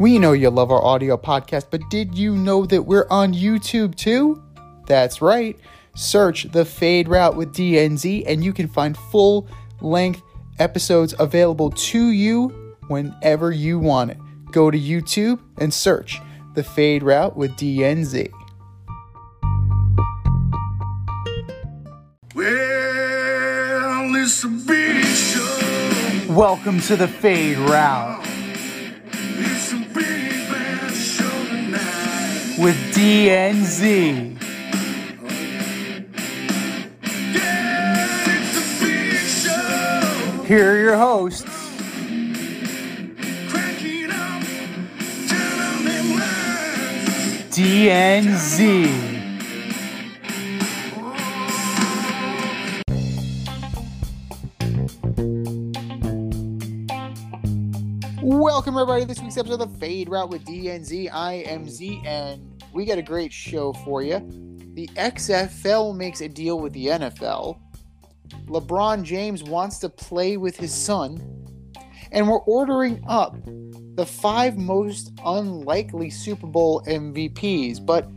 We 0.00 0.18
know 0.18 0.32
you 0.32 0.50
love 0.50 0.72
our 0.72 0.84
audio 0.84 1.16
podcast, 1.16 1.66
but 1.70 1.88
did 1.88 2.18
you 2.18 2.36
know 2.36 2.66
that 2.66 2.82
we're 2.82 3.06
on 3.10 3.32
YouTube 3.32 3.94
too? 3.94 4.42
That's 4.88 5.22
right. 5.22 5.56
Search 5.94 6.50
the 6.50 6.64
Fade 6.64 7.06
Route 7.06 7.36
with 7.36 7.54
DNZ, 7.54 8.24
and 8.26 8.42
you 8.42 8.52
can 8.52 8.66
find 8.66 8.96
full 8.96 9.46
length 9.80 10.20
episodes 10.58 11.14
available 11.20 11.70
to 11.70 12.08
you 12.08 12.76
whenever 12.88 13.52
you 13.52 13.78
want 13.78 14.10
it. 14.10 14.18
Go 14.50 14.68
to 14.68 14.76
YouTube 14.76 15.38
and 15.58 15.72
search 15.72 16.20
the 16.56 16.64
Fade 16.64 17.04
Route 17.04 17.36
with 17.36 17.52
DNZ. 17.52 18.32
Well, 22.34 24.14
it's 24.16 24.42
a 24.42 24.48
big 24.48 25.04
show. 25.04 26.34
Welcome 26.34 26.80
to 26.80 26.96
the 26.96 27.06
Fade 27.06 27.58
Route 27.58 28.23
with 32.58 32.76
DNZ. 32.94 34.38
Here 40.46 40.72
are 40.72 40.78
your 40.78 40.96
hosts. 40.96 41.42
DNZ. 47.50 49.13
Welcome, 58.64 58.80
everybody, 58.80 59.02
to 59.02 59.08
this 59.08 59.20
week's 59.20 59.36
episode 59.36 59.60
of 59.60 59.74
the 59.74 59.78
Fade 59.78 60.08
Route 60.08 60.30
with 60.30 60.46
DNZ. 60.46 61.10
I 61.12 61.34
am 61.34 61.68
Z, 61.68 62.00
and 62.06 62.64
we 62.72 62.86
got 62.86 62.96
a 62.96 63.02
great 63.02 63.30
show 63.30 63.74
for 63.74 64.02
you. 64.02 64.20
The 64.72 64.86
XFL 64.96 65.94
makes 65.94 66.22
a 66.22 66.30
deal 66.30 66.58
with 66.58 66.72
the 66.72 66.86
NFL. 66.86 67.60
LeBron 68.46 69.02
James 69.02 69.42
wants 69.44 69.80
to 69.80 69.90
play 69.90 70.38
with 70.38 70.56
his 70.56 70.72
son. 70.72 71.20
And 72.10 72.26
we're 72.26 72.38
ordering 72.38 73.04
up 73.06 73.36
the 73.96 74.06
five 74.06 74.56
most 74.56 75.12
unlikely 75.26 76.08
Super 76.08 76.46
Bowl 76.46 76.82
MVPs. 76.86 77.84
But 77.84 78.08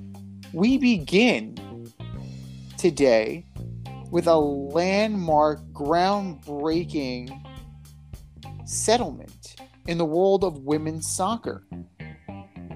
we 0.53 0.77
begin 0.77 1.91
today 2.77 3.45
with 4.11 4.27
a 4.27 4.37
landmark, 4.37 5.59
groundbreaking 5.73 7.37
settlement 8.63 9.36
in 9.87 9.97
the 9.97 10.05
world 10.05 10.43
of 10.43 10.59
women's 10.59 11.07
soccer. 11.07 11.63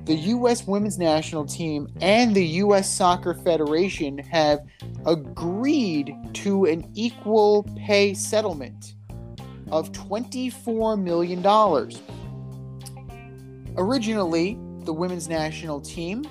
The 0.05 0.15
U.S. 0.15 0.65
women's 0.65 0.97
national 0.97 1.45
team 1.45 1.87
and 2.01 2.33
the 2.33 2.45
U.S. 2.45 2.89
Soccer 2.91 3.35
Federation 3.35 4.17
have 4.17 4.59
agreed 5.05 6.15
to 6.33 6.65
an 6.65 6.89
equal 6.95 7.63
pay 7.77 8.15
settlement 8.15 8.95
of 9.69 9.91
$24 9.91 11.01
million. 11.01 11.45
Originally, 13.77 14.57
the 14.85 14.93
women's 14.93 15.29
national 15.29 15.79
team 15.79 16.25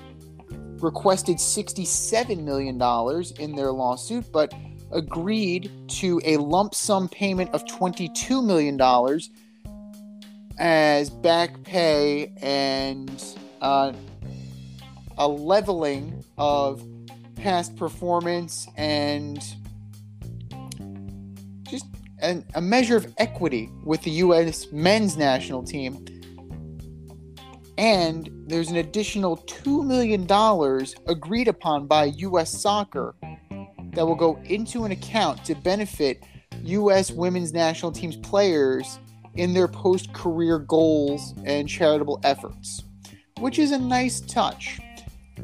requested 0.79 1.37
$67 1.37 2.43
million 2.43 2.75
in 3.39 3.55
their 3.55 3.71
lawsuit, 3.71 4.31
but 4.31 4.53
agreed 4.91 5.71
to 5.87 6.19
a 6.25 6.37
lump 6.37 6.75
sum 6.75 7.07
payment 7.07 7.49
of 7.51 7.63
$22 7.65 8.45
million 8.45 8.77
as 10.61 11.09
back 11.09 11.63
pay 11.63 12.31
and 12.39 13.23
uh, 13.61 13.91
a 15.17 15.27
leveling 15.27 16.23
of 16.37 16.87
past 17.35 17.75
performance 17.75 18.67
and 18.77 19.43
just 21.63 21.87
an, 22.19 22.45
a 22.53 22.61
measure 22.61 22.95
of 22.95 23.11
equity 23.17 23.71
with 23.83 24.03
the 24.03 24.11
U.S. 24.11 24.71
men's 24.71 25.17
national 25.17 25.63
team. 25.63 26.05
And 27.79 28.29
there's 28.45 28.69
an 28.69 28.77
additional 28.77 29.37
$2 29.37 29.83
million 29.83 30.27
agreed 31.07 31.47
upon 31.47 31.87
by 31.87 32.05
U.S. 32.05 32.51
soccer 32.51 33.15
that 33.93 34.05
will 34.05 34.13
go 34.13 34.39
into 34.45 34.85
an 34.85 34.91
account 34.91 35.43
to 35.45 35.55
benefit 35.55 36.23
U.S. 36.63 37.09
women's 37.09 37.51
national 37.51 37.91
team's 37.91 38.17
players 38.17 38.99
in 39.35 39.53
their 39.53 39.67
post 39.67 40.13
career 40.13 40.59
goals 40.59 41.33
and 41.45 41.67
charitable 41.67 42.19
efforts, 42.23 42.83
which 43.39 43.59
is 43.59 43.71
a 43.71 43.79
nice 43.79 44.19
touch. 44.21 44.79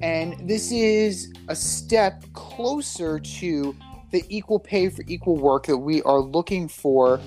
And 0.02 0.48
this 0.48 0.72
is 0.72 1.34
a 1.48 1.56
step 1.56 2.24
closer 2.34 3.20
to 3.20 3.76
the 4.12 4.24
equal 4.30 4.60
pay 4.60 4.90
for 4.90 5.04
equal 5.08 5.38
work 5.38 5.66
that 5.66 5.78
we 5.78 6.02
are 6.04 6.20
looking 6.20 6.68
for 6.68 7.20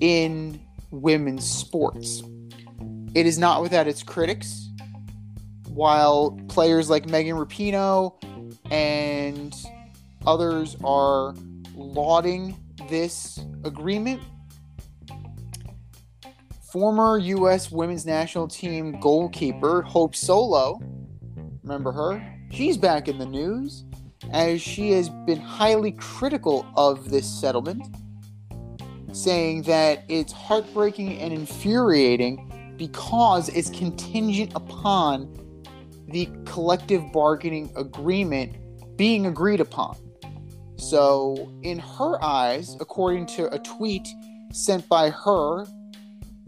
in 0.00 0.60
women's 0.90 1.48
sports. 1.48 2.22
It 3.14 3.26
is 3.26 3.38
not 3.38 3.62
without 3.62 3.88
its 3.88 4.02
critics. 4.02 4.70
While 5.68 6.38
players 6.48 6.88
like 6.90 7.06
Megan 7.06 7.36
Rapinoe 7.36 8.14
and 8.70 9.54
others 10.26 10.76
are 10.84 11.34
lauding 11.74 12.56
this 12.88 13.38
agreement, 13.64 14.22
former 16.72 17.16
U.S. 17.18 17.70
women's 17.70 18.04
national 18.04 18.46
team 18.46 19.00
goalkeeper 19.00 19.80
Hope 19.82 20.14
Solo, 20.14 20.78
remember 21.62 21.92
her? 21.92 22.22
She's 22.50 22.76
back 22.76 23.08
in 23.08 23.18
the 23.18 23.26
news 23.26 23.84
as 24.32 24.60
she 24.60 24.90
has 24.90 25.08
been 25.08 25.40
highly 25.40 25.92
critical 25.92 26.66
of 26.76 27.10
this 27.10 27.26
settlement, 27.26 27.96
saying 29.12 29.62
that 29.62 30.04
it's 30.08 30.32
heartbreaking 30.32 31.18
and 31.18 31.32
infuriating 31.32 32.74
because 32.76 33.48
it's 33.48 33.70
contingent 33.70 34.52
upon 34.54 35.34
the 36.08 36.28
collective 36.44 37.12
bargaining 37.12 37.72
agreement 37.76 38.56
being 38.96 39.26
agreed 39.26 39.60
upon. 39.60 39.96
So, 40.76 41.50
in 41.62 41.78
her 41.78 42.22
eyes, 42.22 42.76
according 42.78 43.26
to 43.26 43.52
a 43.52 43.58
tweet 43.58 44.06
sent 44.52 44.88
by 44.88 45.10
her 45.10 45.66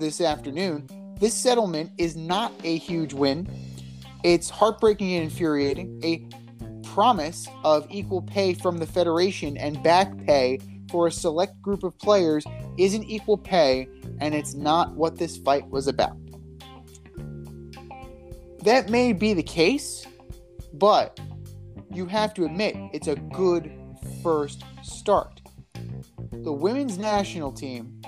this 0.01 0.21
afternoon, 0.21 0.89
this 1.21 1.35
settlement 1.35 1.93
is 1.99 2.17
not 2.17 2.53
a 2.65 2.79
huge 2.79 3.13
win. 3.13 3.47
It's 4.25 4.49
heartbreaking 4.49 5.13
and 5.13 5.25
infuriating. 5.25 6.01
A 6.03 6.27
promise 6.89 7.47
of 7.63 7.87
equal 7.91 8.23
pay 8.23 8.55
from 8.55 8.79
the 8.79 8.87
Federation 8.87 9.57
and 9.59 9.81
back 9.83 10.17
pay 10.27 10.59
for 10.91 11.07
a 11.07 11.13
select 11.13 11.61
group 11.63 11.85
of 11.85 11.97
players 11.99 12.45
isn't 12.79 13.05
equal 13.05 13.37
pay, 13.37 13.87
and 14.21 14.35
it's 14.35 14.55
not 14.55 14.97
what 14.97 15.19
this 15.19 15.37
fight 15.37 15.69
was 15.69 15.87
about. 15.87 16.17
That 18.65 18.89
may 18.89 19.13
be 19.13 19.35
the 19.35 19.43
case, 19.43 20.07
but 20.73 21.21
you 21.93 22.07
have 22.07 22.35
to 22.35 22.45
admit 22.45 22.75
it's 22.93 23.09
a 23.09 23.17
good 23.17 23.71
first 24.23 24.65
start. 24.83 25.41
The 26.33 26.53
women's 26.53 26.97
national 26.97 27.53
team 27.53 28.00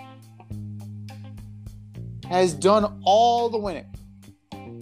has 2.32 2.54
done 2.54 2.98
all 3.04 3.50
the 3.50 3.58
winning. 3.58 3.84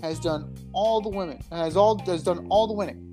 Has 0.02 0.20
done 0.20 0.54
all 0.72 1.00
the 1.00 1.08
women. 1.08 1.40
Has 1.50 1.76
all 1.76 1.98
has 2.06 2.22
done 2.22 2.46
all 2.48 2.68
the 2.68 2.72
winning. 2.72 3.12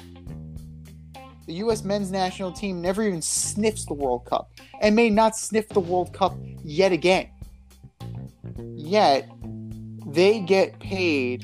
The 1.47 1.53
U.S. 1.53 1.83
men's 1.83 2.11
national 2.11 2.51
team 2.51 2.79
never 2.79 3.01
even 3.01 3.19
sniffs 3.21 3.85
the 3.85 3.95
World 3.95 4.25
Cup 4.25 4.51
and 4.79 4.95
may 4.95 5.09
not 5.09 5.35
sniff 5.35 5.67
the 5.69 5.79
World 5.79 6.13
Cup 6.13 6.37
yet 6.63 6.91
again. 6.91 7.29
Yet 8.75 9.27
they 10.05 10.39
get 10.39 10.77
paid 10.79 11.43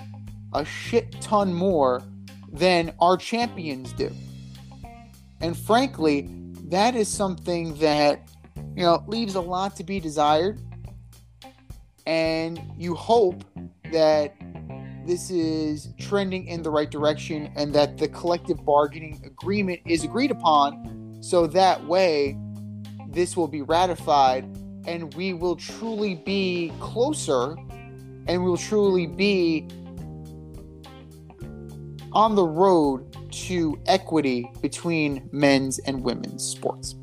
a 0.54 0.64
shit 0.64 1.20
ton 1.20 1.52
more 1.52 2.04
than 2.52 2.94
our 3.00 3.18
champions 3.18 3.92
do. 3.94 4.12
And 5.42 5.58
frankly, 5.58 6.30
that 6.70 6.96
is 6.96 7.08
something 7.08 7.74
that 7.80 8.30
you 8.76 8.84
know 8.84 9.04
leaves 9.08 9.34
a 9.34 9.42
lot 9.42 9.76
to 9.78 9.84
be 9.84 10.00
desired. 10.00 10.62
And 12.06 12.62
you 12.78 12.96
hope 12.96 13.44
that 13.92 14.36
this 15.06 15.30
is 15.30 15.90
trending 16.00 16.48
in 16.48 16.64
the 16.64 16.70
right 16.70 16.90
direction 16.90 17.52
and 17.56 17.74
that 17.76 17.98
the 17.98 18.08
collective 18.08 18.64
bargaining 18.66 19.22
agreement 19.26 19.82
is 19.86 20.04
agreed 20.04 20.32
upon 20.32 21.18
so 21.22 21.48
that 21.48 21.86
way 21.86 22.38
this 23.10 23.36
will 23.36 23.48
be 23.48 23.62
ratified 23.62 24.44
and 24.86 25.14
we 25.14 25.34
will 25.34 25.56
truly 25.56 26.16
be 26.16 26.72
closer 26.80 27.56
and 28.28 28.44
we 28.44 28.50
will 28.50 28.58
truly 28.58 29.08
be 29.08 29.68
on 32.14 32.36
the 32.36 32.46
road 32.46 33.16
to 33.32 33.80
equity 33.88 34.50
between 34.62 35.28
men's 35.32 35.80
and 35.80 36.04
women's 36.04 36.44
sports. 36.44 36.96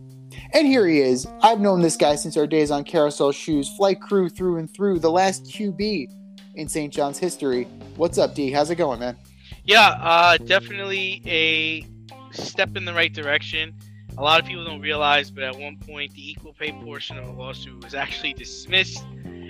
And 0.52 0.67
here 0.67 0.87
he 0.87 1.00
is. 1.00 1.29
I've 1.43 1.61
known 1.61 1.81
this 1.81 1.97
guy 1.97 2.17
since 2.17 2.37
our 2.37 2.47
days 2.47 2.73
on 2.73 2.82
Carousel 2.82 3.31
Shoes, 3.31 3.69
flight 3.76 4.00
crew 4.00 4.29
through 4.29 4.56
and 4.56 4.69
through, 4.73 4.99
the 4.99 5.11
last 5.11 5.44
QB 5.44 6.08
in 6.56 6.69
St. 6.69 6.93
John's 6.93 7.19
history. 7.19 7.64
What's 7.97 8.19
up, 8.19 8.35
D? 8.35 8.50
How's 8.50 8.69
it 8.70 8.75
going, 8.75 8.99
man? 8.99 9.17
Yeah, 9.64 9.91
uh, 10.00 10.38
definitely 10.38 11.23
a 11.25 11.87
step 12.32 12.76
in 12.76 12.85
the 12.85 12.93
right 12.93 13.12
direction. 13.12 13.75
A 14.19 14.23
lot 14.23 14.41
of 14.41 14.47
people 14.47 14.64
don't 14.64 14.81
realize, 14.81 15.31
but 15.31 15.44
at 15.44 15.56
one 15.56 15.76
point, 15.76 16.12
the 16.14 16.31
equal 16.31 16.52
pay 16.52 16.73
portion 16.73 17.17
of 17.17 17.26
the 17.26 17.32
lawsuit 17.32 17.85
was 17.85 17.94
actually 17.94 18.32
dismissed, 18.32 19.05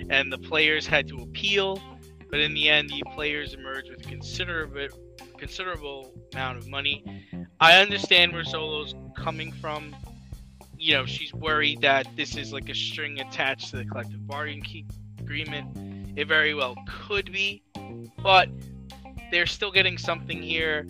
and 0.09 0.31
the 0.31 0.37
players 0.37 0.85
had 0.85 1.07
to 1.07 1.17
appeal. 1.17 1.81
But 2.29 2.41
in 2.41 2.53
the 2.53 2.69
end, 2.69 2.89
the 2.89 3.03
players 3.15 3.55
emerged 3.55 3.89
with 3.89 4.05
a 4.05 4.09
considerable, 4.09 4.87
considerable 5.37 6.13
amount 6.33 6.59
of 6.59 6.67
money. 6.67 7.03
I 7.59 7.81
understand 7.81 8.33
where 8.33 8.43
Solo's 8.43 8.93
coming 9.17 9.51
from. 9.51 9.95
You 10.81 10.95
know, 10.95 11.05
she's 11.05 11.31
worried 11.31 11.81
that 11.81 12.07
this 12.15 12.35
is 12.35 12.51
like 12.51 12.67
a 12.67 12.73
string 12.73 13.19
attached 13.19 13.69
to 13.69 13.77
the 13.77 13.85
collective 13.85 14.25
bargaining 14.25 14.89
agreement. 15.19 16.17
It 16.17 16.27
very 16.27 16.55
well 16.55 16.75
could 16.87 17.31
be, 17.31 17.61
but 18.23 18.49
they're 19.29 19.45
still 19.45 19.71
getting 19.71 19.99
something 19.99 20.41
here. 20.41 20.87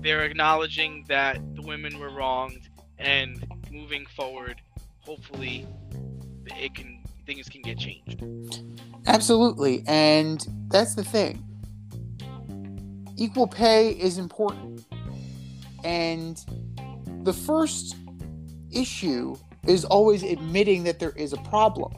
They're 0.00 0.22
acknowledging 0.22 1.06
that 1.08 1.40
the 1.56 1.62
women 1.62 1.98
were 1.98 2.10
wronged, 2.10 2.68
and 3.00 3.44
moving 3.68 4.06
forward, 4.06 4.60
hopefully, 5.00 5.66
it 6.46 6.76
can 6.76 7.02
things 7.26 7.48
can 7.48 7.62
get 7.62 7.78
changed. 7.78 8.22
Absolutely. 9.08 9.82
And 9.88 10.46
that's 10.68 10.94
the 10.94 11.02
thing. 11.02 11.42
Equal 13.16 13.48
pay 13.48 13.90
is 13.90 14.18
important. 14.18 14.84
And 15.82 16.40
the 17.24 17.32
first 17.32 17.96
issue 18.76 19.36
is 19.66 19.84
always 19.84 20.22
admitting 20.22 20.84
that 20.84 20.98
there 20.98 21.12
is 21.12 21.32
a 21.32 21.38
problem. 21.38 21.94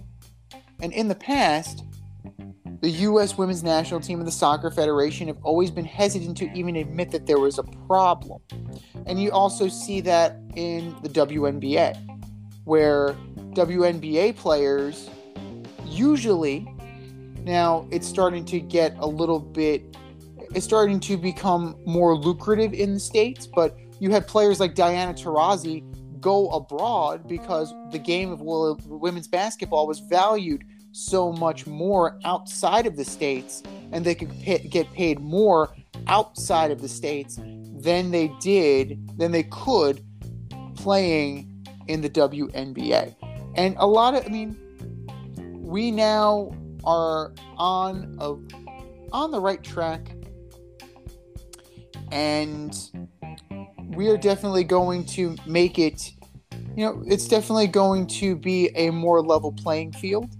And 0.80 0.92
in 0.92 1.08
the 1.08 1.14
past, 1.14 1.84
the 2.80 2.90
U.S. 2.90 3.36
women's 3.36 3.62
national 3.62 4.00
team 4.00 4.20
and 4.20 4.26
the 4.26 4.32
Soccer 4.32 4.70
Federation 4.70 5.26
have 5.26 5.38
always 5.42 5.70
been 5.70 5.84
hesitant 5.84 6.36
to 6.38 6.52
even 6.52 6.76
admit 6.76 7.10
that 7.10 7.26
there 7.26 7.40
was 7.40 7.58
a 7.58 7.64
problem. 7.86 8.40
And 9.06 9.20
you 9.20 9.32
also 9.32 9.68
see 9.68 10.00
that 10.02 10.38
in 10.54 10.94
the 11.02 11.08
WNBA, 11.08 11.96
where 12.64 13.16
WNBA 13.54 14.36
players 14.36 15.10
usually 15.84 16.68
now 17.42 17.88
it's 17.90 18.06
starting 18.06 18.44
to 18.44 18.60
get 18.60 18.94
a 18.98 19.06
little 19.06 19.40
bit 19.40 19.96
it's 20.54 20.64
starting 20.64 21.00
to 21.00 21.16
become 21.16 21.76
more 21.86 22.14
lucrative 22.14 22.74
in 22.74 22.94
the 22.94 23.00
states 23.00 23.46
but 23.46 23.76
you 24.00 24.10
had 24.10 24.26
players 24.26 24.60
like 24.60 24.74
Diana 24.74 25.14
Taurasi 25.14 25.82
go 26.20 26.48
abroad 26.50 27.26
because 27.28 27.72
the 27.90 27.98
game 27.98 28.30
of 28.30 28.40
women's 28.40 29.28
basketball 29.28 29.86
was 29.86 30.00
valued 30.00 30.64
so 30.92 31.32
much 31.32 31.66
more 31.66 32.18
outside 32.24 32.86
of 32.86 32.96
the 32.96 33.04
states 33.04 33.62
and 33.92 34.04
they 34.04 34.14
could 34.14 34.30
pay, 34.40 34.58
get 34.58 34.90
paid 34.92 35.20
more 35.20 35.74
outside 36.06 36.70
of 36.70 36.80
the 36.80 36.88
states 36.88 37.38
than 37.80 38.10
they 38.10 38.28
did 38.40 39.18
than 39.18 39.30
they 39.30 39.42
could 39.44 40.02
playing 40.74 41.64
in 41.88 42.00
the 42.00 42.10
WNBA 42.10 43.14
and 43.54 43.76
a 43.78 43.86
lot 43.86 44.14
of 44.14 44.24
I 44.24 44.28
mean 44.28 44.56
we 45.68 45.90
now 45.90 46.50
are 46.84 47.32
on 47.58 48.16
a 48.20 48.36
on 49.12 49.30
the 49.30 49.40
right 49.40 49.62
track. 49.62 50.12
And 52.10 52.74
we 53.88 54.08
are 54.08 54.16
definitely 54.16 54.64
going 54.64 55.04
to 55.04 55.36
make 55.46 55.78
it 55.78 56.12
you 56.76 56.84
know 56.84 57.02
it's 57.06 57.26
definitely 57.26 57.66
going 57.66 58.06
to 58.06 58.36
be 58.36 58.68
a 58.76 58.90
more 58.90 59.22
level 59.22 59.52
playing 59.52 59.92
field 59.92 60.36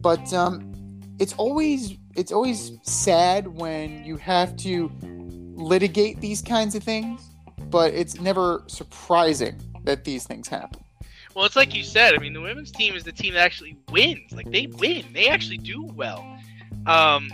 but 0.00 0.32
um, 0.32 0.72
it's 1.18 1.32
always 1.34 1.96
it's 2.14 2.32
always 2.32 2.72
sad 2.82 3.46
when 3.46 4.04
you 4.04 4.16
have 4.16 4.56
to 4.56 4.90
litigate 5.54 6.20
these 6.20 6.42
kinds 6.42 6.74
of 6.74 6.82
things 6.82 7.30
but 7.70 7.92
it's 7.94 8.20
never 8.20 8.62
surprising 8.66 9.60
that 9.84 10.04
these 10.04 10.24
things 10.24 10.48
happen 10.48 10.80
Well, 11.34 11.44
it's 11.44 11.56
like 11.56 11.74
you 11.74 11.84
said. 11.84 12.14
I 12.14 12.18
mean, 12.18 12.32
the 12.32 12.40
women's 12.40 12.72
team 12.72 12.96
is 12.96 13.04
the 13.04 13.12
team 13.12 13.34
that 13.34 13.44
actually 13.44 13.76
wins. 13.92 14.32
Like 14.32 14.50
they 14.50 14.68
win. 14.68 15.04
They 15.12 15.28
actually 15.28 15.58
do 15.58 15.84
well. 15.84 16.24
Um, 16.86 17.28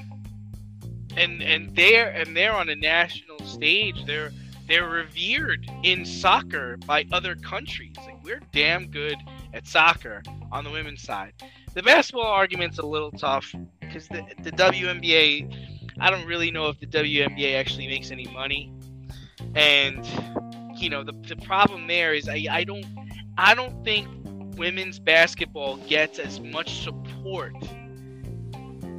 and 1.16 1.40
and 1.40 1.74
they're 1.76 2.10
and 2.10 2.36
they're 2.36 2.52
on 2.52 2.68
a 2.68 2.74
national 2.74 3.38
stage. 3.46 4.04
They're 4.04 4.32
they're 4.68 4.88
revered 4.88 5.66
in 5.82 6.04
soccer 6.04 6.76
by 6.86 7.06
other 7.12 7.34
countries. 7.36 7.94
Like 7.96 8.22
we're 8.22 8.40
damn 8.52 8.88
good 8.88 9.16
at 9.52 9.66
soccer 9.66 10.22
on 10.50 10.64
the 10.64 10.70
women's 10.70 11.02
side. 11.02 11.32
The 11.74 11.82
basketball 11.82 12.26
argument's 12.26 12.78
a 12.78 12.86
little 12.86 13.10
tough 13.10 13.54
because 13.80 14.08
the 14.08 14.24
the 14.42 14.52
WNBA. 14.52 15.70
I 16.00 16.10
don't 16.10 16.26
really 16.26 16.50
know 16.50 16.68
if 16.68 16.80
the 16.80 16.86
WNBA 16.86 17.58
actually 17.58 17.86
makes 17.86 18.10
any 18.10 18.26
money, 18.28 18.72
and 19.54 20.06
you 20.74 20.88
know 20.88 21.02
the 21.02 21.12
the 21.28 21.36
problem 21.36 21.86
there 21.86 22.14
is 22.14 22.28
I 22.28 22.46
I 22.50 22.64
don't 22.64 22.86
I 23.36 23.54
don't 23.54 23.84
think 23.84 24.08
women's 24.56 24.98
basketball 24.98 25.76
gets 25.88 26.18
as 26.18 26.40
much 26.40 26.82
support. 26.82 27.54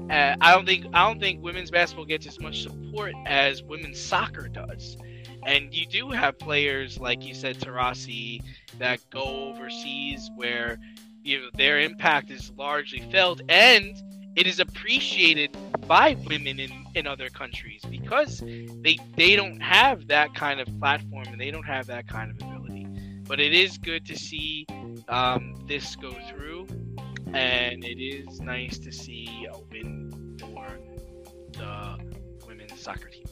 Uh, 0.10 0.36
I 0.42 0.54
don't 0.54 0.66
think 0.66 0.86
I 0.94 1.08
don't 1.08 1.20
think 1.20 1.42
women's 1.42 1.72
basketball 1.72 2.06
gets 2.06 2.28
as 2.28 2.40
much 2.40 2.62
support 2.64 3.14
as 3.26 3.64
women's 3.64 4.00
soccer 4.00 4.48
does. 4.48 4.98
And 5.46 5.74
you 5.74 5.86
do 5.86 6.10
have 6.10 6.38
players 6.40 7.00
like 7.00 7.24
you 7.24 7.34
said, 7.34 7.58
Taurasi, 7.58 8.42
that 8.80 9.00
go 9.10 9.54
overseas 9.54 10.30
where 10.36 10.78
you 11.24 11.40
know 11.40 11.50
their 11.56 11.80
impact 11.80 12.32
is 12.32 12.52
largely 12.58 13.02
felt, 13.12 13.42
and 13.50 13.96
it 14.36 14.48
is 14.48 14.60
appreciated 14.60 15.56
by 15.88 16.18
women 16.26 16.60
in, 16.60 16.72
in 16.96 17.08
other 17.08 17.30
countries 17.30 17.82
because 17.90 18.40
they 18.40 18.98
they 19.16 19.36
don't 19.36 19.62
have 19.62 20.08
that 20.08 20.34
kind 20.34 20.60
of 20.60 20.68
platform 20.80 21.26
and 21.28 21.40
they 21.40 21.52
don't 21.52 21.68
have 21.68 21.88
that 21.88 22.08
kind 22.08 22.32
of 22.32 22.38
ability. 22.48 22.88
But 23.28 23.40
it 23.40 23.54
is 23.54 23.78
good 23.78 24.06
to 24.08 24.18
see 24.18 24.66
um, 25.08 25.56
this 25.68 25.96
go 25.96 26.12
through, 26.30 26.68
and 27.34 27.84
it 27.84 28.02
is 28.02 28.42
nice 28.42 28.78
to 28.80 28.92
see 28.92 29.48
a 29.52 29.58
win 29.72 30.38
for 30.40 30.68
the 31.54 31.98
women's 32.48 32.82
soccer 32.82 33.08
team. 33.08 33.23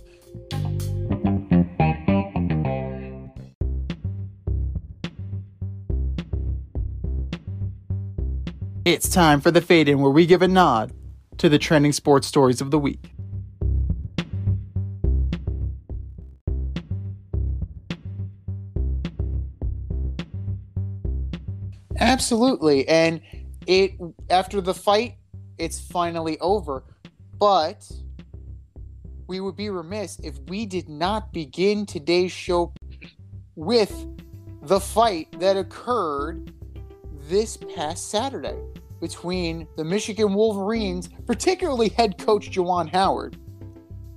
It's 8.83 9.09
time 9.09 9.41
for 9.41 9.51
the 9.51 9.61
fade 9.61 9.87
in 9.87 9.99
where 9.99 10.09
we 10.09 10.25
give 10.25 10.41
a 10.41 10.47
nod 10.47 10.91
to 11.37 11.49
the 11.49 11.59
trending 11.59 11.91
sports 11.91 12.25
stories 12.25 12.61
of 12.61 12.71
the 12.71 12.79
week. 12.79 13.13
Absolutely. 21.99 22.89
And 22.89 23.21
it 23.67 23.91
after 24.31 24.61
the 24.61 24.73
fight, 24.73 25.17
it's 25.59 25.79
finally 25.79 26.39
over. 26.39 26.83
But 27.37 27.87
we 29.27 29.41
would 29.41 29.55
be 29.55 29.69
remiss 29.69 30.17
if 30.23 30.39
we 30.47 30.65
did 30.65 30.89
not 30.89 31.31
begin 31.31 31.85
today's 31.85 32.31
show 32.31 32.73
with 33.55 34.07
the 34.63 34.79
fight 34.79 35.39
that 35.39 35.55
occurred 35.55 36.51
this 37.29 37.57
past 37.57 38.09
Saturday 38.09 38.57
between 39.01 39.67
the 39.75 39.83
Michigan 39.83 40.33
Wolverines, 40.33 41.09
particularly 41.25 41.89
head 41.89 42.17
coach 42.17 42.51
Juwan 42.51 42.87
Howard, 42.89 43.35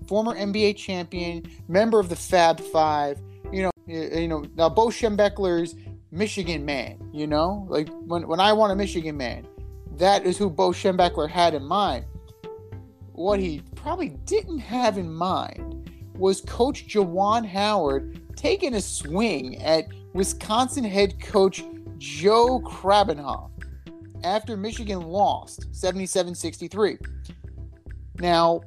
former 0.06 0.34
NBA 0.34 0.76
champion, 0.76 1.42
member 1.66 1.98
of 1.98 2.08
the 2.08 2.16
Fab 2.16 2.60
Five. 2.60 3.20
You 3.50 3.62
know, 3.62 3.70
you 3.86 4.28
know 4.28 4.44
now 4.54 4.68
Bo 4.68 4.88
Schembechler's 4.88 5.74
Michigan 6.12 6.64
man. 6.64 6.98
You 7.12 7.26
know, 7.26 7.66
like 7.68 7.88
when 8.06 8.28
when 8.28 8.38
I 8.38 8.52
want 8.52 8.72
a 8.72 8.76
Michigan 8.76 9.16
man, 9.16 9.46
that 9.96 10.24
is 10.24 10.38
who 10.38 10.50
Bo 10.50 10.70
Schembechler 10.70 11.28
had 11.28 11.54
in 11.54 11.64
mind. 11.64 12.04
What 13.12 13.40
he 13.40 13.62
probably 13.74 14.10
didn't 14.26 14.58
have 14.58 14.98
in 14.98 15.12
mind 15.12 15.90
was 16.16 16.40
Coach 16.42 16.88
Juwan 16.88 17.46
Howard 17.46 18.20
taking 18.36 18.74
a 18.74 18.80
swing 18.80 19.62
at 19.62 19.86
Wisconsin 20.12 20.84
head 20.84 21.20
coach 21.20 21.62
Joe 21.98 22.60
Krabbenhoft 22.60 23.53
after 24.24 24.56
Michigan 24.56 25.02
lost 25.02 25.74
77 25.74 26.34
63. 26.34 26.98
Now, 28.18 28.62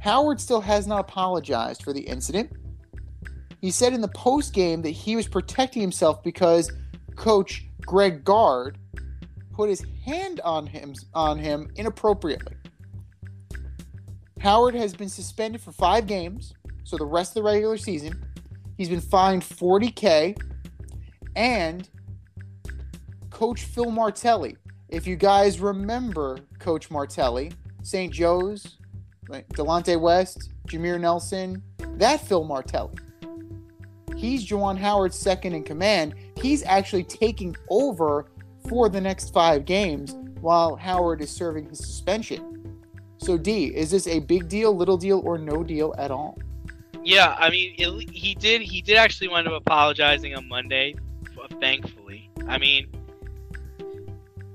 Howard 0.00 0.40
still 0.40 0.60
has 0.60 0.86
not 0.86 1.00
apologized 1.00 1.82
for 1.82 1.92
the 1.92 2.00
incident. 2.00 2.52
He 3.60 3.70
said 3.70 3.94
in 3.94 4.02
the 4.02 4.08
post 4.08 4.52
game 4.52 4.82
that 4.82 4.90
he 4.90 5.16
was 5.16 5.26
protecting 5.26 5.80
himself 5.80 6.22
because 6.22 6.70
coach 7.16 7.64
Greg 7.80 8.24
Gard 8.24 8.78
put 9.52 9.70
his 9.70 9.82
hand 10.04 10.40
on 10.44 10.66
him 10.66 10.94
on 11.14 11.38
him 11.38 11.70
inappropriately. 11.76 12.56
Howard 14.40 14.74
has 14.74 14.92
been 14.92 15.08
suspended 15.08 15.62
for 15.62 15.72
5 15.72 16.06
games, 16.06 16.52
so 16.82 16.98
the 16.98 17.06
rest 17.06 17.30
of 17.30 17.34
the 17.36 17.42
regular 17.44 17.78
season. 17.78 18.22
He's 18.76 18.90
been 18.90 19.00
fined 19.00 19.42
40k 19.42 20.36
and 21.34 21.88
Coach 23.30 23.62
Phil 23.62 23.90
Martelli. 23.90 24.56
If 24.94 25.08
you 25.08 25.16
guys 25.16 25.58
remember 25.58 26.38
Coach 26.60 26.88
Martelli, 26.88 27.50
St. 27.82 28.12
Joe's, 28.12 28.78
Delonte 29.28 30.00
West, 30.00 30.52
Jameer 30.68 31.00
Nelson, 31.00 31.60
that 31.96 32.20
Phil 32.20 32.44
Martelli. 32.44 32.94
He's 34.14 34.48
Juwan 34.48 34.78
Howard's 34.78 35.18
second 35.18 35.54
in 35.54 35.64
command. 35.64 36.14
He's 36.40 36.62
actually 36.62 37.02
taking 37.02 37.56
over 37.70 38.26
for 38.68 38.88
the 38.88 39.00
next 39.00 39.34
five 39.34 39.64
games 39.64 40.14
while 40.40 40.76
Howard 40.76 41.20
is 41.20 41.28
serving 41.28 41.68
his 41.68 41.78
suspension. 41.80 42.78
So, 43.16 43.36
D, 43.36 43.74
is 43.74 43.90
this 43.90 44.06
a 44.06 44.20
big 44.20 44.48
deal, 44.48 44.76
little 44.76 44.96
deal, 44.96 45.20
or 45.24 45.38
no 45.38 45.64
deal 45.64 45.92
at 45.98 46.12
all? 46.12 46.38
Yeah, 47.02 47.34
I 47.36 47.50
mean, 47.50 47.74
it, 47.78 48.10
he 48.10 48.36
did. 48.36 48.62
He 48.62 48.80
did 48.80 48.96
actually 48.96 49.26
wind 49.26 49.48
up 49.48 49.54
apologizing 49.54 50.36
on 50.36 50.46
Monday. 50.46 50.94
Thankfully, 51.60 52.30
I 52.46 52.58
mean, 52.58 52.86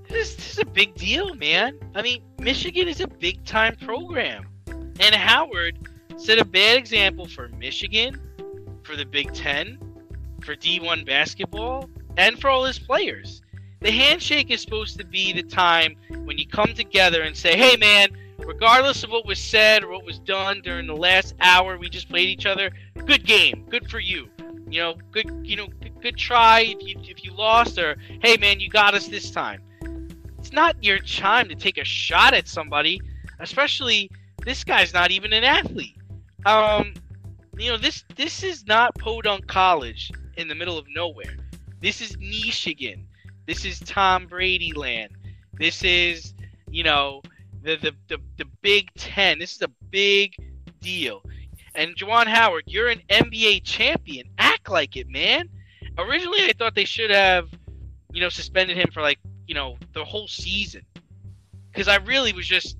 this, 0.09 0.35
this 0.35 0.51
is 0.53 0.59
a 0.59 0.65
big 0.65 0.95
deal, 0.95 1.33
man. 1.35 1.79
I 1.95 2.01
mean, 2.01 2.21
Michigan 2.39 2.87
is 2.87 2.99
a 2.99 3.07
big 3.07 3.43
time 3.45 3.75
program, 3.77 4.47
and 4.67 5.15
Howard 5.15 5.77
set 6.17 6.39
a 6.39 6.45
bad 6.45 6.77
example 6.77 7.27
for 7.27 7.47
Michigan, 7.49 8.19
for 8.83 8.95
the 8.95 9.05
Big 9.05 9.33
Ten, 9.33 9.77
for 10.41 10.55
D1 10.55 11.05
basketball, 11.05 11.89
and 12.17 12.39
for 12.39 12.49
all 12.49 12.65
his 12.65 12.79
players. 12.79 13.41
The 13.81 13.91
handshake 13.91 14.51
is 14.51 14.61
supposed 14.61 14.97
to 14.97 15.05
be 15.05 15.31
the 15.31 15.43
time 15.43 15.95
when 16.25 16.37
you 16.37 16.45
come 16.45 16.73
together 16.73 17.21
and 17.21 17.35
say, 17.35 17.57
"Hey, 17.57 17.77
man." 17.77 18.09
regardless 18.45 19.03
of 19.03 19.11
what 19.11 19.25
was 19.25 19.39
said 19.39 19.83
or 19.83 19.91
what 19.91 20.05
was 20.05 20.17
done 20.19 20.61
during 20.61 20.87
the 20.87 20.95
last 20.95 21.35
hour 21.41 21.77
we 21.77 21.89
just 21.89 22.09
played 22.09 22.27
each 22.27 22.45
other, 22.45 22.71
good 23.05 23.25
game, 23.25 23.65
good 23.69 23.89
for 23.89 23.99
you. 23.99 24.27
You 24.69 24.81
know, 24.81 24.95
good, 25.11 25.29
you 25.43 25.55
know, 25.55 25.67
good, 25.81 26.01
good 26.01 26.17
try 26.17 26.61
if 26.61 26.81
you 26.81 26.95
if 27.03 27.23
you 27.23 27.31
lost 27.31 27.77
or 27.77 27.97
hey 28.23 28.37
man, 28.37 28.59
you 28.59 28.69
got 28.69 28.93
us 28.93 29.07
this 29.07 29.31
time. 29.31 29.61
It's 30.49 30.55
not 30.55 30.83
your 30.83 30.97
time 30.97 31.47
to 31.49 31.53
take 31.53 31.77
a 31.77 31.83
shot 31.83 32.33
at 32.33 32.47
somebody, 32.47 32.99
especially 33.39 34.09
this 34.43 34.63
guy's 34.63 34.95
not 34.95 35.11
even 35.11 35.31
an 35.31 35.43
athlete. 35.43 35.95
Um, 36.43 36.95
you 37.55 37.69
know, 37.69 37.77
this 37.77 38.03
this 38.15 38.41
is 38.41 38.65
not 38.65 38.97
Podunk 38.97 39.45
College 39.45 40.11
in 40.37 40.47
the 40.47 40.55
middle 40.55 40.75
of 40.75 40.87
nowhere. 40.89 41.37
This 41.81 42.01
is 42.01 42.17
Michigan. 42.17 43.05
This 43.45 43.63
is 43.63 43.79
Tom 43.81 44.25
Brady 44.25 44.73
land. 44.73 45.11
This 45.53 45.83
is, 45.83 46.33
you 46.71 46.83
know, 46.83 47.21
the, 47.61 47.75
the, 47.75 47.93
the, 48.07 48.17
the 48.37 48.45
Big 48.63 48.91
Ten. 48.95 49.37
This 49.37 49.55
is 49.55 49.61
a 49.61 49.69
big 49.91 50.33
deal. 50.81 51.21
And 51.75 51.95
Juwan 51.95 52.25
Howard, 52.25 52.63
you're 52.65 52.89
an 52.89 53.03
NBA 53.11 53.65
champion. 53.65 54.27
Act 54.39 54.67
like 54.67 54.97
it, 54.97 55.09
man. 55.09 55.47
Originally, 55.99 56.39
I 56.45 56.53
thought 56.57 56.73
they 56.73 56.85
should 56.85 57.11
have, 57.11 57.49
you 58.11 58.21
know, 58.21 58.29
suspended 58.29 58.75
him 58.75 58.89
for 58.91 59.03
like, 59.03 59.19
you 59.49 59.55
know, 59.55 59.77
the 59.93 60.05
whole 60.05 60.27
season. 60.29 60.83
Because 61.71 61.89
I 61.89 61.97
really 61.97 62.31
was 62.31 62.47
just, 62.47 62.77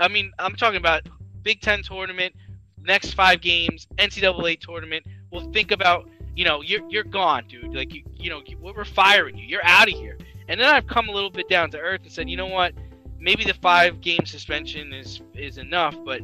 I 0.00 0.08
mean, 0.08 0.32
I'm 0.40 0.56
talking 0.56 0.78
about 0.78 1.02
Big 1.42 1.60
Ten 1.60 1.82
tournament, 1.82 2.34
next 2.82 3.14
five 3.14 3.40
games, 3.40 3.86
NCAA 3.98 4.60
tournament. 4.60 5.06
We'll 5.30 5.52
think 5.52 5.70
about, 5.70 6.08
you 6.34 6.44
know, 6.44 6.60
you're 6.62 6.82
you're 6.88 7.04
gone, 7.04 7.44
dude. 7.48 7.72
Like 7.72 7.94
you, 7.94 8.02
you 8.14 8.30
know, 8.30 8.42
we're 8.60 8.84
firing 8.84 9.38
you. 9.38 9.46
You're 9.46 9.64
out 9.64 9.88
of 9.88 9.94
here. 9.94 10.18
And 10.48 10.60
then 10.60 10.68
I've 10.74 10.88
come 10.88 11.08
a 11.08 11.12
little 11.12 11.30
bit 11.30 11.48
down 11.48 11.70
to 11.70 11.78
earth 11.78 12.02
and 12.02 12.12
said, 12.12 12.28
you 12.28 12.36
know 12.36 12.46
what? 12.46 12.72
maybe 13.18 13.44
the 13.44 13.54
five 13.54 14.00
game 14.00 14.24
suspension 14.24 14.92
is 14.92 15.20
is 15.34 15.58
enough, 15.58 15.96
but 16.04 16.20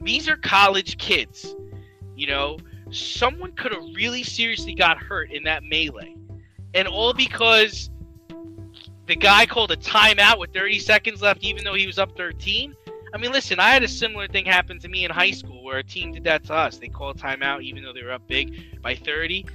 these 0.00 0.28
are 0.28 0.36
college 0.36 0.98
kids. 0.98 1.54
You 2.16 2.26
know, 2.26 2.58
someone 2.90 3.52
could 3.52 3.72
have 3.72 3.84
really 3.94 4.22
seriously 4.22 4.74
got 4.74 4.98
hurt 4.98 5.30
in 5.30 5.44
that 5.44 5.62
melee, 5.64 6.16
and 6.74 6.88
all 6.88 7.12
because 7.12 7.90
the 9.10 9.16
guy 9.16 9.44
called 9.44 9.72
a 9.72 9.76
timeout 9.76 10.38
with 10.38 10.54
30 10.54 10.78
seconds 10.78 11.20
left, 11.20 11.42
even 11.42 11.64
though 11.64 11.74
he 11.74 11.84
was 11.84 11.98
up 11.98 12.16
13. 12.16 12.76
I 13.12 13.18
mean, 13.18 13.32
listen, 13.32 13.58
I 13.58 13.70
had 13.70 13.82
a 13.82 13.88
similar 13.88 14.28
thing 14.28 14.44
happen 14.44 14.78
to 14.78 14.88
me 14.88 15.04
in 15.04 15.10
high 15.10 15.32
school 15.32 15.64
where 15.64 15.78
a 15.78 15.82
team 15.82 16.12
did 16.12 16.22
that 16.24 16.44
to 16.44 16.54
us. 16.54 16.78
They 16.78 16.86
called 16.86 17.18
timeout 17.18 17.60
even 17.64 17.82
though 17.82 17.92
they 17.92 18.04
were 18.04 18.12
up 18.12 18.28
big 18.28 18.80
by 18.80 18.94
30. 18.94 19.46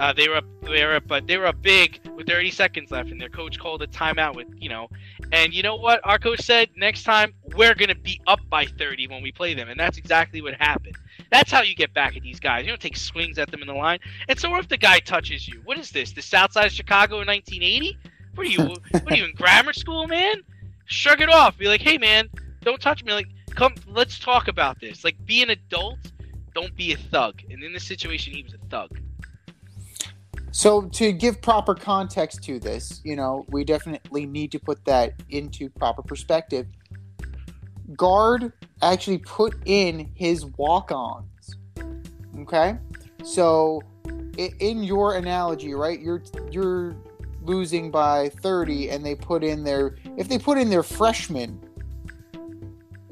Uh, 0.00 0.12
they 0.12 0.28
were 0.28 0.38
up, 0.38 0.44
they 0.62 0.84
were 0.84 0.96
up, 0.96 1.06
but 1.06 1.28
they 1.28 1.38
were 1.38 1.46
up 1.46 1.62
big 1.62 2.00
with 2.16 2.26
30 2.26 2.50
seconds 2.50 2.90
left, 2.90 3.12
and 3.12 3.20
their 3.20 3.28
coach 3.28 3.56
called 3.56 3.82
a 3.82 3.86
timeout 3.86 4.34
with, 4.34 4.48
you 4.58 4.68
know, 4.68 4.88
and 5.30 5.54
you 5.54 5.62
know 5.62 5.76
what? 5.76 6.00
Our 6.02 6.18
coach 6.18 6.40
said 6.40 6.70
next 6.76 7.04
time 7.04 7.34
we're 7.54 7.76
gonna 7.76 7.94
be 7.94 8.20
up 8.26 8.40
by 8.50 8.66
30 8.66 9.06
when 9.06 9.22
we 9.22 9.30
play 9.30 9.54
them, 9.54 9.68
and 9.68 9.78
that's 9.78 9.96
exactly 9.96 10.42
what 10.42 10.54
happened. 10.54 10.96
That's 11.30 11.52
how 11.52 11.62
you 11.62 11.76
get 11.76 11.94
back 11.94 12.16
at 12.16 12.22
these 12.22 12.40
guys. 12.40 12.64
You 12.64 12.72
don't 12.72 12.80
take 12.80 12.96
swings 12.96 13.38
at 13.38 13.52
them 13.52 13.60
in 13.60 13.68
the 13.68 13.74
line. 13.74 14.00
And 14.28 14.36
so, 14.40 14.56
if 14.56 14.66
the 14.66 14.76
guy 14.76 14.98
touches 14.98 15.46
you? 15.46 15.60
What 15.64 15.78
is 15.78 15.92
this? 15.92 16.10
The 16.10 16.22
South 16.22 16.50
Side 16.50 16.66
of 16.66 16.72
Chicago 16.72 17.20
in 17.20 17.28
1980? 17.28 17.96
What 18.34 18.46
are 18.46 18.50
you? 18.50 18.76
what 18.90 19.12
are 19.12 19.16
you 19.16 19.24
in 19.24 19.34
grammar 19.34 19.72
school, 19.72 20.06
man? 20.06 20.36
Shrug 20.86 21.20
it 21.20 21.28
off. 21.28 21.56
Be 21.56 21.68
like, 21.68 21.80
hey, 21.80 21.98
man, 21.98 22.28
don't 22.62 22.80
touch 22.80 23.04
me. 23.04 23.12
Like, 23.12 23.28
come, 23.54 23.74
let's 23.86 24.18
talk 24.18 24.48
about 24.48 24.80
this. 24.80 25.04
Like, 25.04 25.16
be 25.24 25.42
an 25.42 25.50
adult. 25.50 25.98
Don't 26.54 26.74
be 26.76 26.92
a 26.92 26.96
thug. 26.96 27.40
And 27.50 27.62
in 27.62 27.72
this 27.72 27.84
situation, 27.84 28.34
he 28.34 28.42
was 28.42 28.54
a 28.54 28.58
thug. 28.68 28.98
So 30.50 30.82
to 30.82 31.12
give 31.12 31.42
proper 31.42 31.74
context 31.74 32.44
to 32.44 32.60
this, 32.60 33.00
you 33.02 33.16
know, 33.16 33.44
we 33.48 33.64
definitely 33.64 34.24
need 34.24 34.52
to 34.52 34.60
put 34.60 34.84
that 34.84 35.14
into 35.30 35.68
proper 35.68 36.00
perspective. 36.00 36.66
Gard 37.96 38.52
actually 38.80 39.18
put 39.18 39.56
in 39.64 40.10
his 40.14 40.46
walk-ons. 40.46 41.56
Okay? 42.38 42.76
So 43.24 43.82
in 44.38 44.82
your 44.82 45.16
analogy, 45.16 45.74
right? 45.74 45.98
You're 46.00 46.22
you're 46.50 46.94
losing 47.44 47.90
by 47.90 48.28
30 48.40 48.90
and 48.90 49.04
they 49.04 49.14
put 49.14 49.44
in 49.44 49.62
their 49.62 49.96
if 50.16 50.28
they 50.28 50.38
put 50.38 50.58
in 50.58 50.70
their 50.70 50.82
freshman 50.82 51.60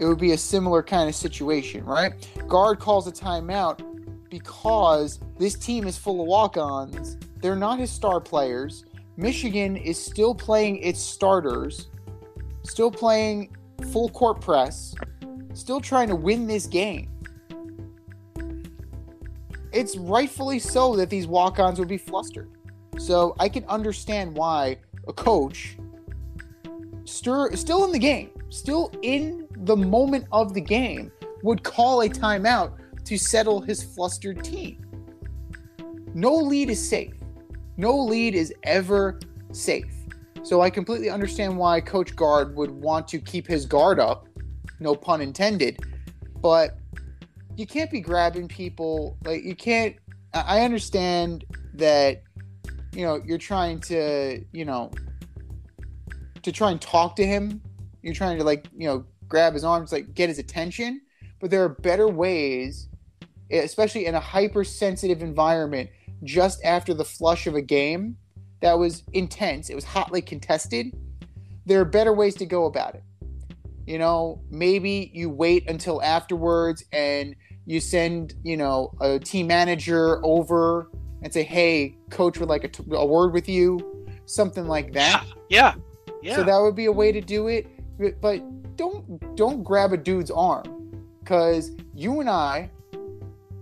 it 0.03 0.07
would 0.07 0.19
be 0.19 0.33
a 0.33 0.39
similar 0.39 0.83
kind 0.83 1.09
of 1.09 1.15
situation, 1.15 1.85
right? 1.85 2.13
Gard 2.49 2.81
calls 2.81 3.07
a 3.07 3.13
timeout 3.13 3.81
because 4.29 5.21
this 5.39 5.55
team 5.55 5.87
is 5.87 5.97
full 5.97 6.21
of 6.21 6.27
walk-ons. 6.27 7.19
They're 7.41 7.55
not 7.55 7.79
his 7.79 7.91
star 7.91 8.21
players. 8.21 8.85
Michigan 9.17 9.77
is 9.77 10.05
still 10.05 10.35
playing 10.35 10.79
its 10.79 11.01
starters, 11.01 11.89
still 12.65 12.91
playing 12.91 13.55
full 13.93 14.09
court 14.09 14.41
press, 14.41 14.95
still 15.55 15.81
trying 15.81 16.09
to 16.09 16.17
win 16.17 16.49
this 16.49 16.67
game. 16.67 17.09
It's 19.73 19.97
rightfully 19.97 20.59
so 20.59 20.97
that 20.97 21.11
these 21.11 21.29
walk-ons 21.29 21.79
would 21.79 21.89
be 21.89 21.99
flustered. 21.99 22.51
So 22.99 23.35
I 23.39 23.49
can 23.49 23.65
understand 23.65 24.37
why 24.37 24.79
a 25.09 25.13
coach 25.13 25.77
stir 27.05 27.55
still 27.57 27.85
in 27.85 27.93
the 27.93 27.99
game, 27.99 28.31
still 28.51 28.93
in 29.03 29.47
the 29.57 29.77
moment 29.77 30.27
of 30.33 30.55
the 30.55 30.61
game, 30.61 31.11
would 31.43 31.63
call 31.63 32.03
a 32.03 32.09
timeout 32.09 32.73
to 33.05 33.19
settle 33.19 33.61
his 33.61 33.83
flustered 33.83 34.45
team. 34.45 34.79
No 36.15 36.35
lead 36.35 36.71
is 36.71 36.87
safe. 36.87 37.15
No 37.77 37.97
lead 37.97 38.35
is 38.35 38.53
ever 38.65 39.19
safe. 39.53 39.93
So 40.43 40.61
I 40.61 40.71
completely 40.71 41.09
understand 41.09 41.57
why 41.57 41.81
Coach 41.81 42.15
Gard 42.17 42.57
would 42.57 42.71
want 42.71 43.09
to 43.09 43.19
keep 43.19 43.47
his 43.47 43.65
guard 43.65 43.99
up, 44.01 44.27
no 44.81 44.95
pun 44.95 45.21
intended. 45.21 45.79
But 46.41 46.79
you 47.57 47.67
can't 47.67 47.91
be 47.91 48.01
grabbing 48.01 48.49
people 48.49 49.17
like 49.25 49.45
you 49.45 49.55
can't. 49.55 49.97
I 50.35 50.59
I 50.59 50.65
understand 50.65 51.45
that 51.75 52.23
you 52.93 53.05
know 53.05 53.21
you're 53.25 53.39
trying 53.39 53.81
to 53.81 54.45
you 54.53 54.65
know 54.65 54.91
to 56.43 56.53
try 56.53 56.71
and 56.71 56.81
talk 56.81 57.17
to 57.17 57.27
him. 57.27 57.61
You're 58.03 58.15
trying 58.15 58.39
to 58.39 58.45
like 58.45 58.67
you 58.77 58.87
know 58.87 59.05
grab 59.29 59.55
his 59.55 59.65
arms, 59.65 59.93
like 59.93 60.15
get 60.15 60.29
his 60.29 60.39
attention. 60.39 61.01
But 61.41 61.51
there 61.51 61.65
are 61.65 61.71
better 61.71 62.07
ways, 62.07 62.89
especially 63.51 64.07
in 64.07 64.15
a 64.15 64.21
hypersensitive 64.21 65.23
environment, 65.23 65.91
just 66.23 66.63
after 66.65 66.95
the 66.95 67.05
flush 67.05 67.47
of 67.47 67.55
a 67.55 67.63
game 67.63 68.17
that 68.61 68.79
was 68.79 69.03
intense. 69.13 69.71
It 69.71 69.75
was 69.75 69.85
hotly 69.85 70.23
contested. 70.23 70.93
There 71.67 71.81
are 71.81 71.85
better 71.85 72.13
ways 72.13 72.35
to 72.37 72.47
go 72.47 72.67
about 72.67 72.95
it. 72.95 73.03
You 73.87 73.99
know, 73.99 74.41
maybe 74.51 75.11
you 75.13 75.29
wait 75.29 75.69
until 75.69 76.01
afterwards 76.03 76.85
and 76.93 77.35
you 77.67 77.81
send, 77.81 78.35
you 78.45 78.57
know, 78.57 78.93
a 79.01 79.19
team 79.19 79.49
manager 79.49 80.25
over 80.25 80.89
and 81.23 81.33
say, 81.33 81.43
"Hey, 81.43 81.97
coach 82.11 82.39
would 82.39 82.49
like 82.49 82.65
a, 82.65 82.69
t- 82.69 82.85
a 82.93 83.07
word 83.07 83.33
with 83.33 83.49
you," 83.49 84.07
something 84.27 84.67
like 84.67 84.93
that. 84.93 85.25
Yeah. 85.49 85.75
Yeah. 86.23 86.37
So 86.37 86.45
that 86.45 86.59
would 86.59 86.77
be 86.77 86.87
a 86.87 86.93
way 86.93 87.13
to 87.13 87.21
do 87.21 87.49
it. 87.49 87.67
But- 87.99 88.21
But 88.21 88.77
don't 88.77 89.37
don't 89.37 89.63
grab 89.63 89.93
a 89.93 89.97
dude's 89.97 90.31
arm 90.31 90.65
because 91.21 91.73
you 91.95 92.21
and 92.21 92.29
I, 92.31 92.71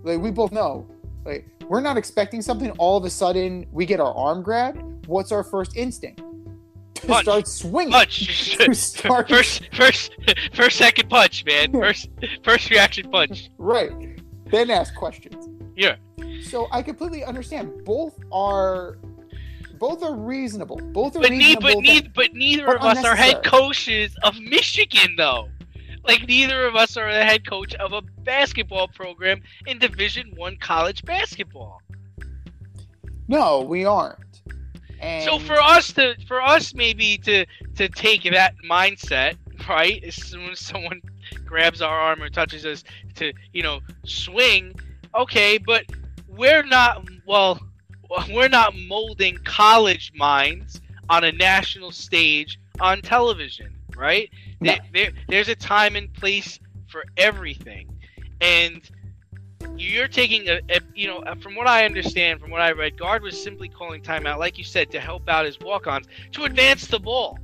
like 0.03 0.19
we 0.19 0.31
both 0.31 0.51
know, 0.51 0.87
like 1.25 1.47
we're 1.67 1.81
not 1.81 1.97
expecting 1.97 2.41
something. 2.41 2.71
All 2.71 2.97
of 2.97 3.03
a 3.05 3.09
sudden, 3.09 3.65
we 3.71 3.85
get 3.85 3.99
our 3.99 4.13
arm 4.13 4.41
grabbed. 4.41 4.81
What's 5.07 5.31
our 5.31 5.43
first 5.43 5.75
instinct? 5.75 6.21
To 6.95 7.07
Punch. 7.07 7.23
start 7.25 7.47
swinging. 7.47 7.91
punch. 7.93 8.57
To 8.65 8.73
start 8.89 9.27
first, 9.29 9.69
first, 9.73 10.11
first, 10.53 10.77
second 10.77 11.09
punch, 11.09 11.43
man. 11.45 11.71
First, 11.71 12.09
first 12.43 12.69
reaction 12.69 13.09
punch. 13.11 13.49
right. 13.57 13.91
Then 14.51 14.69
ask 14.69 14.93
questions. 14.95 15.47
Yeah. 15.75 15.95
So 16.43 16.67
I 16.71 16.81
completely 16.81 17.23
understand. 17.23 17.83
Both 17.85 18.19
are 18.31 18.97
both 19.79 20.03
are 20.03 20.15
reasonable. 20.15 20.77
Both 20.77 21.15
are 21.15 21.21
But, 21.21 21.31
ne- 21.31 21.37
reasonable. 21.37 21.61
but, 21.61 21.73
that- 21.75 21.81
neither, 21.81 22.09
but 22.13 22.33
neither 22.33 22.65
but 22.67 22.75
of 22.77 22.83
us 22.83 23.03
are 23.05 23.15
head 23.15 23.43
coaches 23.43 24.15
of 24.23 24.39
Michigan, 24.39 25.15
though. 25.17 25.49
like 26.03 26.27
neither 26.27 26.65
of 26.65 26.75
us 26.75 26.97
are 26.97 27.11
the 27.13 27.23
head 27.23 27.47
coach 27.47 27.73
of 27.75 27.93
a 27.93 28.01
basketball 28.01 28.87
program 28.87 29.41
in 29.67 29.77
Division 29.79 30.31
One 30.35 30.57
college 30.57 31.03
basketball. 31.03 31.81
No, 33.27 33.61
we 33.61 33.85
aren't. 33.85 34.41
And 34.99 35.23
So 35.23 35.39
for 35.39 35.59
us 35.59 35.91
to, 35.93 36.15
for 36.27 36.41
us 36.41 36.73
maybe 36.75 37.17
to 37.19 37.45
to 37.75 37.89
take 37.89 38.23
that 38.31 38.53
mindset, 38.69 39.35
right? 39.67 40.03
As 40.03 40.15
soon 40.15 40.49
as 40.51 40.59
someone 40.59 41.01
grabs 41.45 41.81
our 41.81 41.97
arm 41.99 42.21
or 42.21 42.29
touches 42.29 42.65
us, 42.65 42.83
to 43.15 43.31
you 43.53 43.63
know 43.63 43.79
swing, 44.05 44.73
okay, 45.15 45.57
but 45.57 45.85
we're 46.37 46.63
not. 46.63 47.07
Well, 47.25 47.59
we're 48.29 48.49
not 48.49 48.75
molding 48.75 49.37
college 49.43 50.11
minds 50.15 50.81
on 51.09 51.23
a 51.23 51.31
national 51.31 51.91
stage 51.91 52.59
on 52.79 53.01
television, 53.01 53.75
right? 53.95 54.29
No. 54.59 54.71
There, 54.73 54.79
there, 54.93 55.11
there's 55.27 55.49
a 55.49 55.55
time 55.55 55.95
and 55.95 56.13
place 56.13 56.59
for 56.87 57.03
everything, 57.17 57.89
and 58.41 58.81
you're 59.77 60.07
taking 60.07 60.47
a, 60.49 60.59
a, 60.69 60.79
you 60.93 61.07
know, 61.07 61.23
from 61.41 61.55
what 61.55 61.67
I 61.67 61.85
understand, 61.85 62.41
from 62.41 62.51
what 62.51 62.61
I 62.61 62.71
read, 62.71 62.97
Gard 62.97 63.23
was 63.23 63.41
simply 63.41 63.69
calling 63.69 64.01
timeout, 64.01 64.39
like 64.39 64.57
you 64.57 64.63
said, 64.63 64.91
to 64.91 64.99
help 64.99 65.29
out 65.29 65.45
his 65.45 65.59
walk-ons 65.59 66.07
to 66.33 66.43
advance 66.43 66.87
the 66.87 66.99
ball. 66.99 67.37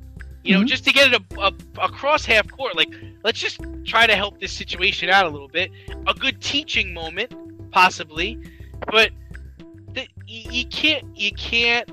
You 0.44 0.54
know, 0.56 0.62
Mhm. 0.62 0.68
just 0.68 0.86
to 0.86 0.94
get 0.94 1.14
it 1.14 1.22
a, 1.38 1.54
across 1.82 2.26
half 2.26 2.50
court. 2.50 2.76
Like, 2.76 2.94
let's 3.24 3.40
just 3.40 3.60
try 3.86 4.08
to 4.08 4.16
help 4.16 4.40
this 4.40 4.52
situation 4.54 5.10
out 5.10 5.26
a 5.26 5.30
little 5.30 5.48
bit. 5.50 5.72
A 6.08 6.14
good 6.14 6.42
teaching 6.42 6.94
moment, 6.94 7.34
possibly, 7.72 8.40
but 8.86 9.12
the, 9.94 10.08
you, 10.26 10.52
you 10.52 10.66
can't 10.68 11.06
you 11.16 11.32
can't 11.34 11.90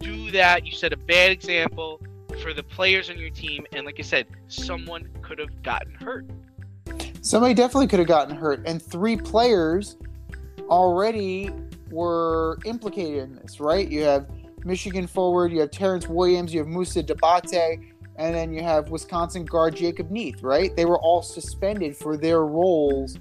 do 0.00 0.30
that. 0.32 0.66
You 0.66 0.72
set 0.72 0.92
a 0.92 0.96
bad 0.96 1.32
example 1.32 2.00
for 2.42 2.52
the 2.52 2.62
players 2.62 3.10
on 3.10 3.18
your 3.18 3.30
team, 3.30 3.66
and 3.72 3.86
like 3.86 3.96
I 3.98 4.02
said, 4.02 4.26
someone 4.48 5.08
could 5.22 5.38
have 5.38 5.62
gotten 5.62 5.94
hurt. 5.94 6.26
somebody 7.22 7.54
definitely 7.54 7.86
could 7.86 8.00
have 8.00 8.08
gotten 8.08 8.36
hurt, 8.36 8.66
and 8.66 8.82
three 8.82 9.16
players 9.16 9.96
already 10.68 11.50
were 11.90 12.58
implicated 12.64 13.22
in 13.22 13.36
this, 13.36 13.60
right? 13.60 13.88
You 13.88 14.02
have 14.02 14.26
Michigan 14.64 15.06
forward, 15.06 15.52
you 15.52 15.60
have 15.60 15.70
Terrance 15.70 16.08
Williams, 16.08 16.52
you 16.52 16.60
have 16.60 16.68
Moussa 16.68 17.02
Diabate, 17.02 17.92
and 18.16 18.34
then 18.34 18.52
you 18.52 18.62
have 18.62 18.90
Wisconsin 18.90 19.44
guard 19.44 19.76
Jacob 19.76 20.10
Neath, 20.10 20.42
right? 20.42 20.74
They 20.74 20.84
were 20.84 20.98
all 20.98 21.22
suspended 21.22 21.96
for 21.96 22.16
their 22.16 22.44
roles 22.44 23.18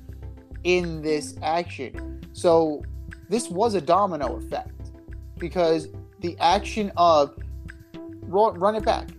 in 0.63 1.01
this 1.01 1.36
action. 1.41 2.22
So 2.34 2.84
this 3.29 3.50
was 3.50 3.74
a 3.75 3.82
domino 3.82 4.38
effect 4.38 4.91
because 5.38 5.88
the 6.20 6.38
action 6.39 6.91
of 6.98 7.38
run 8.27 8.75
it 8.75 8.86
back, 8.86 9.10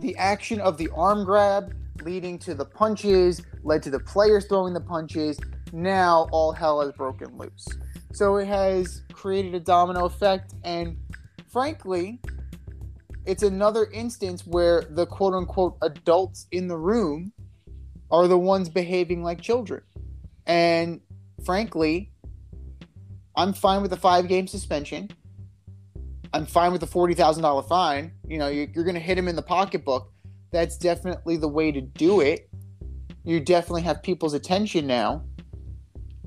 the 0.00 0.16
action 0.16 0.60
of 0.60 0.76
the 0.76 0.88
arm 0.94 1.24
grab 1.24 1.74
leading 2.02 2.38
to 2.38 2.54
the 2.54 2.64
punches 2.64 3.42
led 3.64 3.82
to 3.82 3.90
the 3.90 4.00
players 4.00 4.46
throwing 4.46 4.74
the 4.74 4.80
punches. 4.80 5.38
Now 5.72 6.28
all 6.30 6.52
hell 6.52 6.80
has 6.80 6.92
broken 6.92 7.36
loose. 7.36 7.66
So 8.12 8.36
it 8.36 8.46
has 8.46 9.02
created 9.12 9.54
a 9.54 9.60
domino 9.60 10.04
effect, 10.04 10.54
and 10.64 10.96
frankly, 11.48 12.20
it's 13.26 13.42
another 13.42 13.86
instance 13.92 14.46
where 14.46 14.82
the 14.82 15.06
quote 15.06 15.34
unquote 15.34 15.76
adults 15.82 16.46
in 16.52 16.68
the 16.68 16.76
room 16.76 17.32
are 18.10 18.28
the 18.28 18.38
ones 18.38 18.68
behaving 18.68 19.22
like 19.22 19.40
children. 19.40 19.82
And 20.46 21.00
frankly, 21.44 22.12
I'm 23.34 23.52
fine 23.52 23.82
with 23.82 23.90
the 23.90 23.96
five 23.96 24.28
game 24.28 24.46
suspension. 24.46 25.10
I'm 26.32 26.46
fine 26.46 26.72
with 26.72 26.80
the 26.80 26.86
$40,000 26.86 27.62
fine. 27.68 28.12
You 28.26 28.38
know, 28.38 28.48
you- 28.48 28.68
you're 28.74 28.84
going 28.84 28.94
to 28.94 29.00
hit 29.00 29.18
him 29.18 29.28
in 29.28 29.36
the 29.36 29.42
pocketbook. 29.42 30.12
That's 30.52 30.76
definitely 30.76 31.36
the 31.36 31.48
way 31.48 31.72
to 31.72 31.80
do 31.80 32.20
it. 32.20 32.48
You 33.24 33.40
definitely 33.40 33.82
have 33.82 34.02
people's 34.02 34.34
attention 34.34 34.86
now. 34.86 35.24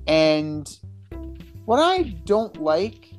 And 0.08 0.69
what 1.65 1.77
I 1.77 2.03
don't 2.25 2.62
like 2.62 3.13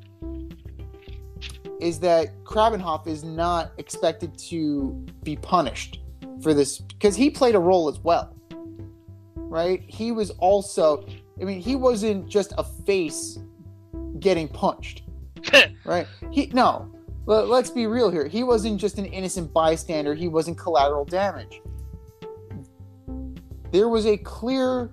is 1.79 1.99
that 1.99 2.43
Krabbenhoft 2.43 3.07
is 3.07 3.23
not 3.23 3.71
expected 3.77 4.37
to 4.49 5.05
be 5.23 5.35
punished 5.35 6.01
for 6.41 6.53
this 6.53 6.79
because 6.79 7.15
he 7.15 7.29
played 7.29 7.55
a 7.55 7.59
role 7.59 7.89
as 7.89 7.99
well. 7.99 8.35
Right? 9.51 9.83
He 9.85 10.13
was 10.13 10.29
also, 10.39 11.05
I 11.41 11.43
mean, 11.43 11.59
he 11.59 11.75
wasn't 11.75 12.29
just 12.29 12.53
a 12.57 12.63
face 12.63 13.37
getting 14.17 14.47
punched. 14.47 15.03
right? 15.85 16.07
He 16.31 16.47
no. 16.53 16.89
Let, 17.25 17.49
let's 17.49 17.69
be 17.69 17.85
real 17.85 18.09
here. 18.09 18.29
He 18.29 18.43
wasn't 18.43 18.79
just 18.79 18.97
an 18.97 19.05
innocent 19.07 19.51
bystander. 19.51 20.15
He 20.15 20.29
wasn't 20.29 20.57
collateral 20.57 21.03
damage. 21.03 21.61
There 23.73 23.89
was 23.89 24.05
a 24.05 24.15
clear 24.15 24.89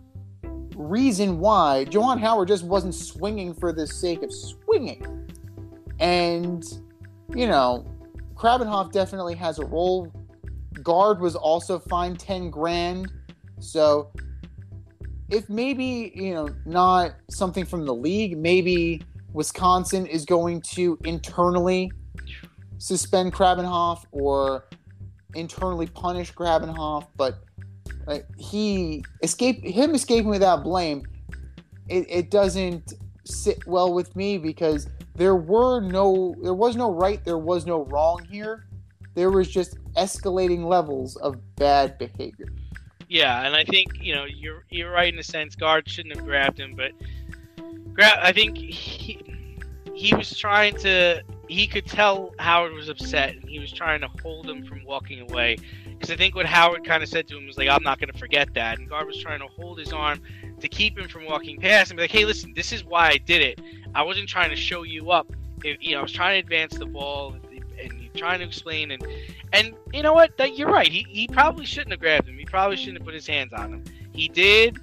reason 0.74 1.38
why 1.38 1.86
Juwan 1.88 2.18
Howard 2.18 2.48
just 2.48 2.64
wasn't 2.64 2.96
swinging 2.96 3.54
for 3.54 3.72
the 3.72 3.86
sake 3.86 4.24
of 4.24 4.32
swinging. 4.32 5.30
And, 6.00 6.64
you 7.32 7.46
know, 7.46 7.86
Krabbenhoft 8.34 8.90
definitely 8.90 9.36
has 9.36 9.60
a 9.60 9.64
role. 9.64 10.12
Gard 10.82 11.20
was 11.20 11.36
also 11.36 11.78
fined 11.78 12.18
10 12.18 12.50
grand. 12.50 13.12
So, 13.60 14.10
if 15.30 15.48
maybe, 15.48 16.12
you 16.14 16.34
know, 16.34 16.48
not 16.64 17.12
something 17.28 17.64
from 17.64 17.84
the 17.84 17.94
league, 17.94 18.38
maybe 18.38 19.02
Wisconsin 19.32 20.06
is 20.06 20.24
going 20.24 20.62
to 20.62 20.98
internally 21.04 21.92
suspend 22.78 23.32
Krabbenhoft 23.32 24.04
or 24.10 24.64
internally 25.34 25.86
punish 25.86 26.32
Krabbenhoft, 26.32 27.08
but 27.16 27.40
he 28.38 29.04
escape 29.22 29.62
him 29.62 29.94
escaping 29.94 30.30
without 30.30 30.62
blame. 30.62 31.04
It, 31.88 32.06
it 32.08 32.30
doesn't 32.30 32.94
sit 33.24 33.66
well 33.66 33.92
with 33.92 34.16
me 34.16 34.38
because 34.38 34.88
there 35.14 35.36
were 35.36 35.80
no 35.80 36.34
there 36.42 36.54
was 36.54 36.76
no 36.76 36.92
right 36.92 37.22
there 37.24 37.38
was 37.38 37.66
no 37.66 37.84
wrong 37.84 38.24
here. 38.30 38.66
There 39.14 39.30
was 39.30 39.48
just 39.48 39.76
escalating 39.94 40.64
levels 40.64 41.16
of 41.16 41.36
bad 41.56 41.98
behavior. 41.98 42.48
Yeah, 43.08 43.46
and 43.46 43.54
I 43.54 43.64
think 43.64 44.02
you 44.02 44.14
know 44.14 44.24
you're 44.24 44.64
you're 44.68 44.90
right 44.90 45.12
in 45.12 45.18
a 45.18 45.22
sense. 45.22 45.54
Gard 45.56 45.88
shouldn't 45.88 46.14
have 46.14 46.24
grabbed 46.24 46.60
him, 46.60 46.74
but 46.74 46.92
grab. 47.94 48.18
I 48.22 48.32
think 48.32 48.56
he 48.58 49.24
he 49.94 50.14
was 50.14 50.36
trying 50.36 50.76
to. 50.78 51.22
He 51.48 51.66
could 51.66 51.86
tell 51.86 52.34
Howard 52.38 52.74
was 52.74 52.90
upset, 52.90 53.34
and 53.34 53.48
he 53.48 53.58
was 53.58 53.72
trying 53.72 54.02
to 54.02 54.08
hold 54.22 54.48
him 54.48 54.66
from 54.66 54.84
walking 54.84 55.20
away. 55.20 55.56
Because 55.86 56.10
I 56.10 56.16
think 56.16 56.34
what 56.34 56.44
Howard 56.44 56.84
kind 56.84 57.02
of 57.02 57.08
said 57.08 57.26
to 57.28 57.38
him 57.38 57.46
was 57.46 57.56
like, 57.56 57.68
"I'm 57.68 57.82
not 57.82 57.98
going 57.98 58.12
to 58.12 58.18
forget 58.18 58.52
that," 58.54 58.78
and 58.78 58.88
Gard 58.88 59.06
was 59.06 59.18
trying 59.18 59.40
to 59.40 59.46
hold 59.46 59.78
his 59.78 59.92
arm 59.92 60.20
to 60.60 60.68
keep 60.68 60.98
him 60.98 61.08
from 61.08 61.24
walking 61.24 61.58
past 61.58 61.90
and 61.90 61.96
be 61.96 62.02
like, 62.02 62.10
"Hey, 62.10 62.26
listen, 62.26 62.52
this 62.54 62.72
is 62.72 62.84
why 62.84 63.08
I 63.08 63.16
did 63.16 63.40
it. 63.40 63.60
I 63.94 64.02
wasn't 64.02 64.28
trying 64.28 64.50
to 64.50 64.56
show 64.56 64.82
you 64.82 65.10
up. 65.10 65.32
You 65.64 65.92
know, 65.92 66.00
I 66.00 66.02
was 66.02 66.12
trying 66.12 66.34
to 66.34 66.46
advance 66.46 66.76
the 66.76 66.86
ball 66.86 67.34
trying 68.14 68.40
to 68.40 68.46
explain 68.46 68.90
and 68.90 69.06
and 69.52 69.74
you 69.92 70.02
know 70.02 70.12
what? 70.12 70.36
That 70.38 70.58
you're 70.58 70.70
right. 70.70 70.88
He 70.88 71.06
he 71.08 71.28
probably 71.28 71.64
shouldn't 71.64 71.92
have 71.92 72.00
grabbed 72.00 72.28
him. 72.28 72.38
He 72.38 72.44
probably 72.44 72.76
shouldn't 72.76 72.98
have 72.98 73.04
put 73.04 73.14
his 73.14 73.26
hands 73.26 73.52
on 73.52 73.72
him. 73.72 73.84
He 74.12 74.28
did. 74.28 74.78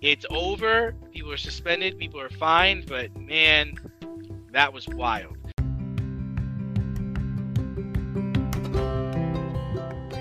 It's 0.00 0.26
over. 0.30 0.94
People 1.12 1.32
are 1.32 1.36
suspended. 1.36 1.98
People 1.98 2.20
are 2.20 2.30
fined. 2.30 2.86
But 2.86 3.14
man, 3.16 3.74
that 4.52 4.72
was 4.72 4.88
wild. 4.88 5.36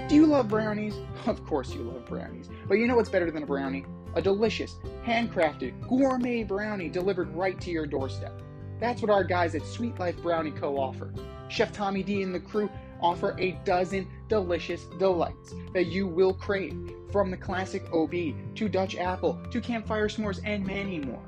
Do 0.09 0.15
you 0.15 0.25
love 0.25 0.49
brownies? 0.49 0.95
Of 1.27 1.45
course 1.45 1.71
you 1.71 1.83
love 1.83 2.07
brownies. 2.07 2.49
But 2.67 2.79
you 2.79 2.87
know 2.87 2.95
what's 2.95 3.07
better 3.07 3.29
than 3.29 3.43
a 3.43 3.45
brownie? 3.45 3.85
A 4.15 4.21
delicious, 4.21 4.75
handcrafted, 5.05 5.87
gourmet 5.87 6.43
brownie 6.43 6.89
delivered 6.89 7.33
right 7.35 7.61
to 7.61 7.69
your 7.69 7.85
doorstep. 7.85 8.41
That's 8.79 9.01
what 9.01 9.11
our 9.11 9.23
guys 9.23 9.53
at 9.53 9.63
Sweet 9.63 9.99
Life 9.99 10.21
Brownie 10.23 10.49
Co. 10.49 10.79
offer. 10.79 11.13
Chef 11.51 11.71
Tommy 11.73 12.01
D 12.01 12.23
and 12.23 12.33
the 12.33 12.39
crew 12.39 12.69
offer 13.01 13.35
a 13.37 13.51
dozen 13.65 14.07
delicious 14.29 14.85
delights 14.97 15.53
that 15.73 15.87
you 15.87 16.07
will 16.07 16.33
crave, 16.33 16.93
from 17.11 17.29
the 17.29 17.37
classic 17.37 17.83
OB 17.91 18.13
to 18.55 18.69
Dutch 18.69 18.95
apple 18.95 19.37
to 19.51 19.59
campfire 19.59 20.07
s'mores 20.07 20.39
and 20.45 20.65
many 20.65 20.99
more. 20.99 21.21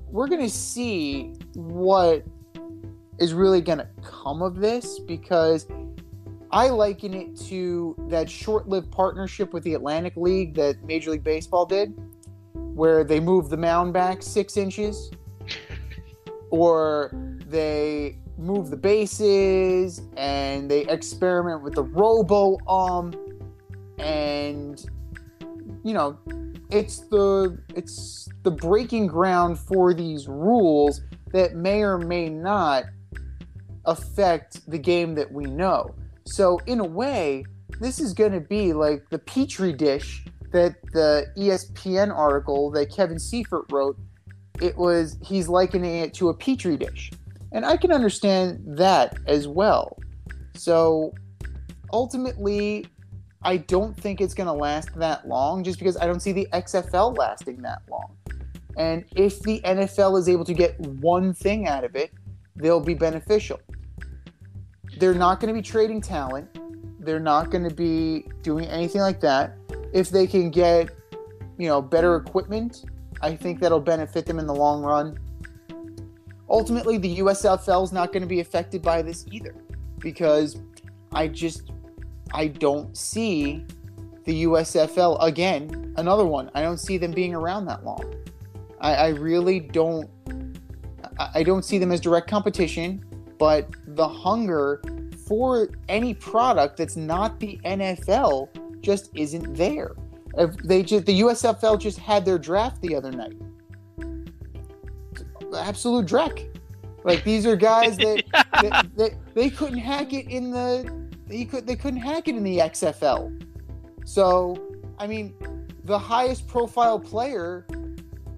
we're 0.06 0.28
going 0.28 0.42
to 0.42 0.48
see 0.48 1.34
what 1.54 2.24
is 3.18 3.34
really 3.34 3.62
going 3.62 3.78
to 3.78 3.88
come 4.00 4.42
of 4.42 4.60
this 4.60 5.00
because 5.00 5.66
I 6.52 6.68
liken 6.68 7.12
it 7.12 7.36
to 7.48 7.96
that 8.10 8.30
short 8.30 8.68
lived 8.68 8.92
partnership 8.92 9.52
with 9.52 9.64
the 9.64 9.74
Atlantic 9.74 10.12
League 10.14 10.54
that 10.54 10.84
Major 10.84 11.10
League 11.10 11.24
Baseball 11.24 11.66
did, 11.66 11.92
where 12.52 13.02
they 13.02 13.18
moved 13.18 13.50
the 13.50 13.56
mound 13.56 13.92
back 13.92 14.22
six 14.22 14.56
inches, 14.56 15.10
or 16.50 17.10
they 17.48 18.20
move 18.40 18.70
the 18.70 18.76
bases 18.76 20.00
and 20.16 20.70
they 20.70 20.86
experiment 20.86 21.62
with 21.62 21.74
the 21.74 21.82
robo 21.82 22.58
um 22.66 23.12
and 23.98 24.86
you 25.84 25.92
know 25.92 26.18
it's 26.70 27.00
the 27.08 27.58
it's 27.74 28.28
the 28.42 28.50
breaking 28.50 29.06
ground 29.06 29.58
for 29.58 29.92
these 29.92 30.28
rules 30.28 31.02
that 31.32 31.54
may 31.54 31.82
or 31.82 31.98
may 31.98 32.28
not 32.28 32.84
affect 33.86 34.68
the 34.70 34.78
game 34.78 35.14
that 35.14 35.30
we 35.32 35.44
know. 35.44 35.94
So 36.24 36.58
in 36.66 36.80
a 36.80 36.84
way 36.84 37.44
this 37.80 37.98
is 37.98 38.12
going 38.12 38.32
to 38.32 38.40
be 38.40 38.72
like 38.72 39.08
the 39.10 39.18
petri 39.18 39.72
dish 39.72 40.24
that 40.52 40.74
the 40.92 41.26
espn 41.38 42.14
article 42.14 42.70
that 42.72 42.90
kevin 42.94 43.18
seifert 43.18 43.64
wrote. 43.70 43.96
It 44.60 44.76
was 44.76 45.16
he's 45.22 45.48
likening 45.48 45.96
it 45.96 46.12
to 46.14 46.28
a 46.28 46.34
petri 46.34 46.76
dish 46.76 47.10
and 47.52 47.64
I 47.64 47.76
can 47.76 47.92
understand 47.92 48.60
that 48.66 49.18
as 49.26 49.48
well. 49.48 49.98
So 50.54 51.12
ultimately, 51.92 52.86
I 53.42 53.56
don't 53.56 53.96
think 53.96 54.20
it's 54.20 54.34
going 54.34 54.46
to 54.46 54.52
last 54.52 54.94
that 54.96 55.26
long 55.26 55.64
just 55.64 55.78
because 55.78 55.96
I 55.96 56.06
don't 56.06 56.20
see 56.20 56.32
the 56.32 56.46
XFL 56.52 57.16
lasting 57.16 57.62
that 57.62 57.82
long. 57.90 58.16
And 58.76 59.04
if 59.16 59.40
the 59.40 59.60
NFL 59.64 60.18
is 60.18 60.28
able 60.28 60.44
to 60.44 60.54
get 60.54 60.78
one 60.78 61.34
thing 61.34 61.66
out 61.66 61.84
of 61.84 61.96
it, 61.96 62.12
they'll 62.56 62.80
be 62.80 62.94
beneficial. 62.94 63.60
They're 64.98 65.14
not 65.14 65.40
going 65.40 65.48
to 65.52 65.58
be 65.58 65.62
trading 65.62 66.00
talent, 66.00 66.48
they're 67.00 67.20
not 67.20 67.50
going 67.50 67.68
to 67.68 67.74
be 67.74 68.26
doing 68.42 68.66
anything 68.66 69.00
like 69.00 69.20
that. 69.20 69.56
If 69.92 70.10
they 70.10 70.26
can 70.26 70.50
get, 70.50 70.90
you 71.58 71.66
know, 71.66 71.80
better 71.80 72.16
equipment, 72.16 72.84
I 73.22 73.34
think 73.34 73.60
that'll 73.60 73.80
benefit 73.80 74.26
them 74.26 74.38
in 74.38 74.46
the 74.46 74.54
long 74.54 74.82
run 74.82 75.18
ultimately 76.50 76.98
the 76.98 77.18
USFL 77.18 77.84
is 77.84 77.92
not 77.92 78.12
going 78.12 78.22
to 78.22 78.28
be 78.28 78.40
affected 78.40 78.82
by 78.82 79.02
this 79.02 79.24
either 79.30 79.54
because 79.98 80.60
I 81.12 81.28
just 81.28 81.70
I 82.32 82.48
don't 82.48 82.96
see 82.96 83.64
the 84.24 84.44
USFL 84.44 85.22
again 85.22 85.94
another 85.96 86.26
one. 86.26 86.50
I 86.54 86.62
don't 86.62 86.78
see 86.78 86.98
them 86.98 87.12
being 87.12 87.34
around 87.34 87.66
that 87.66 87.84
long. 87.84 88.14
I, 88.80 88.94
I 88.94 89.08
really 89.08 89.60
don't 89.60 90.10
I, 91.18 91.30
I 91.36 91.42
don't 91.42 91.64
see 91.64 91.78
them 91.78 91.92
as 91.92 92.00
direct 92.00 92.28
competition 92.28 93.04
but 93.38 93.68
the 93.86 94.06
hunger 94.06 94.82
for 95.26 95.70
any 95.88 96.12
product 96.12 96.76
that's 96.76 96.96
not 96.96 97.40
the 97.40 97.58
NFL 97.64 98.48
just 98.82 99.10
isn't 99.14 99.54
there. 99.54 99.92
They 100.64 100.82
just 100.82 101.06
the 101.06 101.20
USFL 101.20 101.78
just 101.78 101.98
had 101.98 102.24
their 102.24 102.38
draft 102.38 102.82
the 102.82 102.94
other 102.94 103.10
night 103.10 103.36
absolute 105.58 106.06
dreck. 106.06 106.46
Like 107.04 107.24
these 107.24 107.46
are 107.46 107.56
guys 107.56 107.96
that, 107.98 108.22
that, 108.32 108.86
that 108.96 109.34
they 109.34 109.50
couldn't 109.50 109.78
hack 109.78 110.12
it 110.12 110.28
in 110.28 110.50
the 110.50 111.08
they 111.26 111.44
could 111.44 111.66
they 111.66 111.76
couldn't 111.76 112.00
hack 112.00 112.28
it 112.28 112.36
in 112.36 112.42
the 112.42 112.58
XFL. 112.58 113.46
So 114.04 114.56
I 114.98 115.06
mean, 115.06 115.34
the 115.84 115.98
highest 115.98 116.46
profile 116.46 116.98
player 116.98 117.66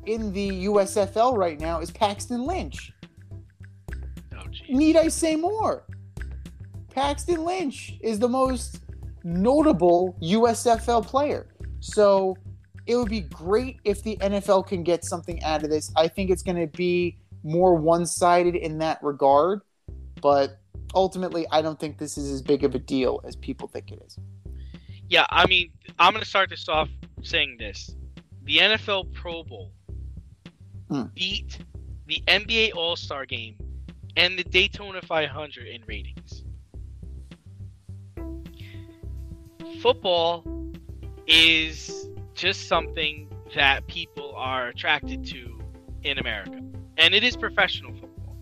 in 0.06 0.32
the 0.32 0.66
USFL 0.66 1.36
right 1.36 1.58
now 1.58 1.80
is 1.80 1.90
Paxton 1.90 2.44
Lynch. 2.44 2.92
Oh. 4.36 4.42
Need 4.68 4.96
I 4.96 5.08
say 5.08 5.36
more? 5.36 5.84
Paxton 6.90 7.44
Lynch 7.44 7.94
is 8.00 8.18
the 8.18 8.28
most 8.28 8.80
notable 9.24 10.16
USFL 10.22 11.06
player. 11.06 11.48
So 11.80 12.36
it 12.86 12.96
would 12.96 13.08
be 13.08 13.20
great 13.20 13.80
if 13.84 14.02
the 14.02 14.16
NFL 14.16 14.66
can 14.66 14.82
get 14.82 15.04
something 15.04 15.42
out 15.42 15.62
of 15.62 15.70
this. 15.70 15.92
I 15.96 16.08
think 16.08 16.30
it's 16.30 16.42
going 16.42 16.60
to 16.60 16.66
be 16.66 17.18
more 17.44 17.74
one 17.74 18.06
sided 18.06 18.54
in 18.54 18.78
that 18.78 19.02
regard, 19.02 19.60
but 20.20 20.58
ultimately, 20.94 21.46
I 21.50 21.62
don't 21.62 21.78
think 21.78 21.98
this 21.98 22.18
is 22.18 22.30
as 22.30 22.42
big 22.42 22.64
of 22.64 22.74
a 22.74 22.78
deal 22.78 23.20
as 23.24 23.36
people 23.36 23.68
think 23.68 23.92
it 23.92 24.02
is. 24.04 24.18
Yeah, 25.08 25.26
I 25.30 25.46
mean, 25.46 25.70
I'm 25.98 26.12
going 26.12 26.22
to 26.22 26.28
start 26.28 26.50
this 26.50 26.68
off 26.68 26.88
saying 27.22 27.56
this. 27.58 27.94
The 28.44 28.58
NFL 28.58 29.12
Pro 29.12 29.44
Bowl 29.44 29.72
Hmm. 30.88 31.04
beat 31.14 31.58
the 32.06 32.22
NBA 32.28 32.74
All 32.74 32.96
Star 32.96 33.24
game 33.24 33.56
and 34.16 34.38
the 34.38 34.44
Daytona 34.44 35.00
500 35.00 35.66
in 35.66 35.82
ratings. 35.86 36.44
Football 39.80 40.44
is 41.26 42.08
just 42.34 42.68
something 42.68 43.28
that 43.54 43.86
people 43.86 44.34
are 44.36 44.68
attracted 44.68 45.24
to 45.26 45.60
in 46.02 46.18
America, 46.18 46.60
and 46.96 47.14
it 47.14 47.22
is 47.22 47.36
professional 47.36 47.92
football. 47.92 48.36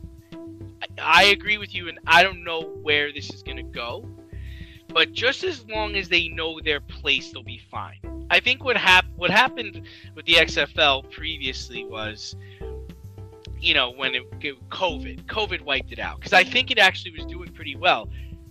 I, 0.98 1.22
I 1.22 1.24
agree 1.24 1.59
with 1.59 1.74
you, 1.74 1.88
and 1.88 1.98
I 2.07 2.22
don't 2.22 2.44
know 2.44 2.62
where 2.83 3.12
this 3.12 3.31
is 3.31 3.42
going 3.42 3.57
to 3.57 3.62
go, 3.62 4.09
but 4.92 5.12
just 5.12 5.44
as 5.44 5.64
long 5.68 5.96
as 5.96 6.09
they 6.09 6.29
know 6.29 6.61
their 6.61 6.81
place, 6.81 7.33
they'll 7.33 7.42
be 7.42 7.61
fine. 7.70 7.98
I 8.31 8.40
think 8.40 8.64
what 8.64 8.76
hap- 8.76 9.11
what 9.16 9.31
happened 9.31 9.83
with 10.14 10.24
the 10.24 10.35
XFL 10.35 11.11
previously 11.11 11.85
was, 11.85 12.37
you 13.61 13.74
know, 13.74 13.90
when 13.90 14.14
it 14.14 14.31
COVID, 14.70 15.24
COVID 15.26 15.62
wiped 15.62 15.92
it 15.92 15.98
out 15.98 16.20
because 16.20 16.33
I 16.33 16.44
think 16.44 16.70
it 16.70 16.79
actually 16.79 17.12
was 17.12 17.26
doing 17.26 17.53
pretty 17.53 17.76
well, 17.76 18.09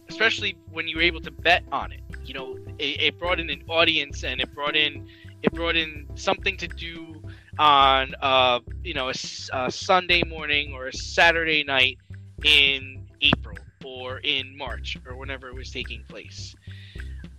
especially 0.09 0.57
when 0.71 0.87
you 0.87 0.97
were 0.97 1.03
able 1.03 1.21
to 1.21 1.31
bet 1.31 1.63
on 1.71 1.91
it. 1.93 2.01
You 2.25 2.33
know, 2.33 2.57
it, 2.77 3.01
it 3.01 3.19
brought 3.19 3.39
in 3.39 3.49
an 3.49 3.63
audience 3.69 4.23
and 4.23 4.41
it 4.41 4.53
brought 4.53 4.75
in 4.75 5.07
it 5.43 5.51
brought 5.53 5.75
in 5.75 6.07
something 6.15 6.57
to 6.57 6.67
do 6.67 7.21
on 7.57 8.15
uh 8.21 8.59
you 8.83 8.93
know 8.93 9.09
a, 9.09 9.13
a 9.53 9.71
Sunday 9.71 10.23
morning 10.23 10.73
or 10.73 10.87
a 10.87 10.93
Saturday 10.93 11.63
night 11.63 11.97
in 12.43 13.05
April 13.21 13.57
or 13.83 14.19
in 14.19 14.57
March 14.57 14.97
or 15.05 15.17
whenever 15.17 15.47
it 15.49 15.55
was 15.55 15.71
taking 15.71 16.03
place. 16.07 16.55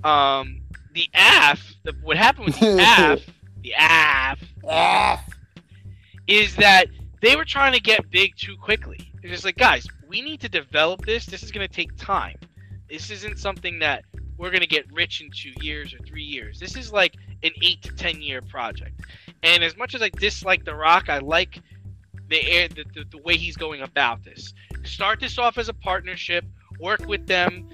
Um, 0.05 0.63
the 0.95 1.09
AF, 1.15 1.75
the, 1.85 1.95
what 2.03 2.17
happened 2.17 2.47
with 2.47 2.61
the 2.61 2.79
AF, 2.81 3.21
the 3.63 3.73
AF 3.79 4.39
Ah, 4.69 5.25
is 6.27 6.55
that 6.57 6.87
they 7.21 7.37
were 7.37 7.45
trying 7.45 7.73
to 7.73 7.81
get 7.81 8.11
big 8.11 8.37
too 8.37 8.57
quickly. 8.57 9.13
It's 9.23 9.33
just 9.33 9.45
like, 9.45 9.57
guys, 9.57 9.87
we 10.09 10.23
need 10.23 10.41
to 10.41 10.49
develop 10.49 11.05
this. 11.05 11.27
This 11.27 11.43
is 11.43 11.51
going 11.51 11.67
to 11.67 11.73
take 11.73 11.95
time. 11.97 12.37
This 12.89 13.11
isn't 13.11 13.39
something 13.39 13.79
that 13.81 14.05
we're 14.37 14.51
going 14.51 14.63
to 14.63 14.67
get 14.67 14.91
rich 14.93 15.21
in 15.21 15.31
two 15.31 15.53
years 15.61 15.95
or 15.95 15.99
three 15.99 16.23
years. 16.23 16.59
This 16.59 16.77
is 16.77 16.93
like 16.93 17.15
an 17.43 17.51
eight 17.63 17.83
to 17.83 17.93
ten 17.93 18.21
year 18.21 18.43
project. 18.43 19.01
And 19.43 19.65
as 19.65 19.77
much 19.77 19.95
as 19.95 20.03
I 20.03 20.11
dislike 20.11 20.65
The 20.65 20.75
Rock, 20.75 21.09
I 21.09 21.19
like 21.19 21.61
the, 22.29 22.43
air- 22.51 22.69
the, 22.69 22.85
the 22.95 23.05
the 23.11 23.19
way 23.19 23.37
he's 23.37 23.57
going 23.57 23.83
about 23.83 24.25
this. 24.25 24.55
Start 24.85 25.21
this 25.21 25.39
off 25.39 25.59
as 25.59 25.69
a 25.69 25.75
partnership. 25.75 26.45
Work 26.79 27.07
with 27.07 27.27
them. 27.27 27.69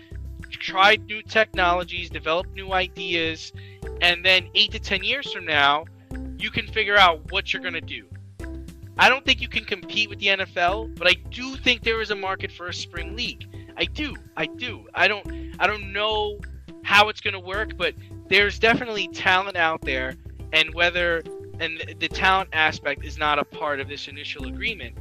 Try 0.51 0.97
new 0.97 1.23
technologies. 1.23 2.11
Develop 2.11 2.47
new 2.55 2.73
ideas, 2.73 3.53
and 4.01 4.25
then 4.25 4.49
eight 4.55 4.73
to 4.73 4.79
ten 4.79 5.05
years 5.05 5.33
from 5.33 5.45
now, 5.45 5.85
you 6.39 6.51
can 6.51 6.67
figure 6.69 6.97
out 6.97 7.31
what 7.31 7.53
you're 7.53 7.63
gonna 7.63 7.81
do. 7.81 8.07
I 8.99 9.09
don't 9.09 9.25
think 9.25 9.41
you 9.43 9.49
can 9.49 9.65
compete 9.65 10.09
with 10.09 10.21
the 10.21 10.29
NFL, 10.29 10.97
but 10.99 11.07
I 11.07 11.15
do 11.31 11.57
think 11.57 11.83
there 11.83 12.01
is 12.01 12.11
a 12.11 12.17
market 12.17 12.51
for 12.51 12.69
a 12.69 12.73
spring 12.73 13.15
league. 13.15 13.47
I 13.77 13.85
do. 13.85 14.15
I 14.37 14.47
do. 14.47 14.87
I 14.95 15.07
don't 15.07 15.27
I 15.59 15.67
don't 15.67 15.93
know 15.93 16.39
how 16.87 17.09
it's 17.09 17.21
going 17.21 17.35
to 17.35 17.41
work, 17.41 17.77
but 17.77 17.95
there's 18.29 18.61
definitely 18.61 19.09
talent 19.09 19.57
out 19.57 19.81
there 19.83 20.17
and 20.53 20.73
whether 20.73 21.23
and 21.59 21.97
the 21.99 22.09
talent 22.09 22.49
aspect 22.53 23.05
is 23.05 23.19
not 23.19 23.39
a 23.39 23.45
part 23.45 23.81
of 23.81 23.89
this 23.89 24.09
initial 24.09 24.47
agreement. 24.47 24.97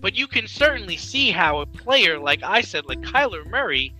But 0.00 0.14
you 0.14 0.28
can 0.28 0.46
certainly 0.46 0.96
see 0.96 1.32
how 1.32 1.60
a 1.60 1.66
player 1.66 2.18
like 2.18 2.44
I 2.44 2.60
said 2.60 2.86
like 2.86 3.00
Kyler 3.00 3.44
Murray 3.50 3.92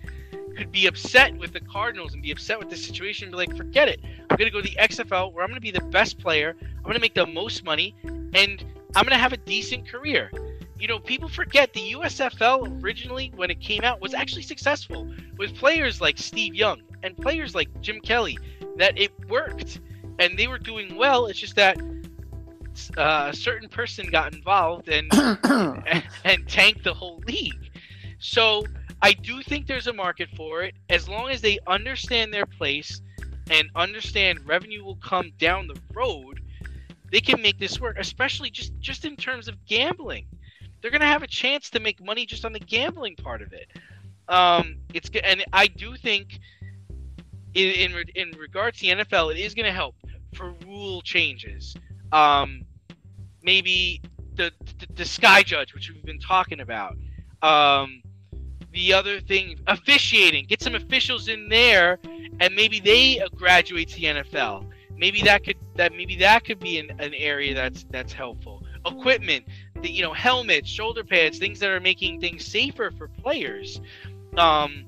could 0.55 0.71
be 0.71 0.87
upset 0.87 1.35
with 1.37 1.51
the 1.51 1.59
Cardinals 1.59 2.13
and 2.13 2.23
be 2.23 2.31
upset 2.31 2.57
with 2.59 2.69
the 2.69 2.77
situation 2.77 3.25
and 3.25 3.31
be 3.33 3.37
like, 3.37 3.57
forget 3.57 3.89
it. 3.89 3.99
I'm 4.29 4.37
going 4.37 4.49
to 4.49 4.51
go 4.51 4.61
to 4.61 4.69
the 4.69 4.77
XFL 4.77 5.33
where 5.33 5.43
I'm 5.43 5.49
going 5.49 5.55
to 5.55 5.61
be 5.61 5.71
the 5.71 5.81
best 5.81 6.17
player. 6.17 6.55
I'm 6.61 6.83
going 6.83 6.95
to 6.95 7.01
make 7.01 7.13
the 7.13 7.25
most 7.27 7.65
money 7.65 7.93
and 8.03 8.63
I'm 8.95 9.03
going 9.03 9.09
to 9.09 9.17
have 9.17 9.33
a 9.33 9.37
decent 9.37 9.85
career. 9.85 10.31
You 10.79 10.87
know, 10.87 10.99
people 10.99 11.27
forget 11.27 11.73
the 11.73 11.93
USFL 11.93 12.81
originally, 12.81 13.31
when 13.35 13.51
it 13.51 13.59
came 13.59 13.83
out, 13.83 13.99
was 13.99 14.13
actually 14.13 14.43
successful 14.43 15.11
with 15.37 15.53
players 15.55 15.99
like 15.99 16.17
Steve 16.17 16.55
Young 16.55 16.81
and 17.03 17.17
players 17.17 17.53
like 17.53 17.67
Jim 17.81 17.99
Kelly, 17.99 18.37
that 18.77 18.97
it 18.97 19.11
worked 19.29 19.81
and 20.19 20.37
they 20.37 20.47
were 20.47 20.59
doing 20.59 20.95
well. 20.95 21.25
It's 21.25 21.39
just 21.39 21.55
that 21.55 21.77
uh, 22.97 23.29
a 23.31 23.35
certain 23.35 23.69
person 23.69 24.09
got 24.09 24.33
involved 24.33 24.89
and, 24.89 25.11
and 25.13 26.03
and 26.23 26.47
tanked 26.47 26.83
the 26.83 26.93
whole 26.93 27.21
league. 27.27 27.71
So 28.19 28.63
I 29.01 29.13
do 29.13 29.41
think 29.41 29.67
there's 29.67 29.87
a 29.87 29.93
market 29.93 30.29
for 30.35 30.61
it 30.63 30.75
as 30.89 31.07
long 31.07 31.29
as 31.29 31.41
they 31.41 31.59
understand 31.67 32.33
their 32.33 32.45
place 32.45 33.01
and 33.49 33.69
understand 33.75 34.47
revenue 34.47 34.83
will 34.83 34.97
come 34.97 35.31
down 35.39 35.67
the 35.67 35.79
road. 35.93 36.41
They 37.11 37.21
can 37.21 37.41
make 37.41 37.57
this 37.57 37.79
work, 37.79 37.97
especially 37.97 38.51
just 38.51 38.77
just 38.79 39.05
in 39.05 39.15
terms 39.15 39.47
of 39.47 39.65
gambling. 39.65 40.25
They're 40.81 40.91
gonna 40.91 41.05
have 41.05 41.23
a 41.23 41.27
chance 41.27 41.69
to 41.71 41.79
make 41.79 42.03
money 42.03 42.25
just 42.25 42.45
on 42.45 42.53
the 42.53 42.59
gambling 42.59 43.15
part 43.15 43.41
of 43.41 43.53
it. 43.53 43.67
Um, 44.27 44.77
it's 44.93 45.09
and 45.23 45.43
I 45.53 45.67
do 45.67 45.95
think 45.95 46.39
in 47.53 47.91
in, 47.91 48.05
in 48.15 48.31
regards 48.37 48.79
to 48.79 48.87
the 48.87 49.03
NFL, 49.03 49.31
it 49.31 49.39
is 49.39 49.53
gonna 49.53 49.71
help 49.71 49.95
for 50.33 50.53
rule 50.65 51.01
changes. 51.01 51.75
Um, 52.11 52.63
maybe 53.43 54.01
the, 54.35 54.51
the 54.79 54.87
the 54.95 55.05
sky 55.05 55.43
judge, 55.43 55.73
which 55.73 55.91
we've 55.91 56.05
been 56.05 56.19
talking 56.19 56.61
about. 56.61 56.95
Um, 57.41 58.01
the 58.71 58.93
other 58.93 59.19
thing, 59.19 59.59
officiating. 59.67 60.45
Get 60.45 60.61
some 60.61 60.75
officials 60.75 61.27
in 61.27 61.49
there, 61.49 61.99
and 62.39 62.55
maybe 62.55 62.79
they 62.79 63.21
graduate 63.35 63.89
to 63.89 63.95
the 63.95 64.03
NFL. 64.03 64.69
Maybe 64.95 65.21
that 65.23 65.43
could 65.43 65.57
that 65.75 65.93
maybe 65.93 66.15
that 66.17 66.43
could 66.43 66.59
be 66.59 66.77
an, 66.77 66.91
an 66.99 67.13
area 67.13 67.53
that's 67.53 67.85
that's 67.89 68.13
helpful. 68.13 68.63
Equipment, 68.85 69.45
the 69.81 69.91
you 69.91 70.01
know 70.01 70.13
helmets, 70.13 70.69
shoulder 70.69 71.03
pads, 71.03 71.37
things 71.37 71.59
that 71.59 71.69
are 71.69 71.79
making 71.79 72.19
things 72.19 72.45
safer 72.45 72.91
for 72.91 73.07
players. 73.07 73.81
Um, 74.37 74.85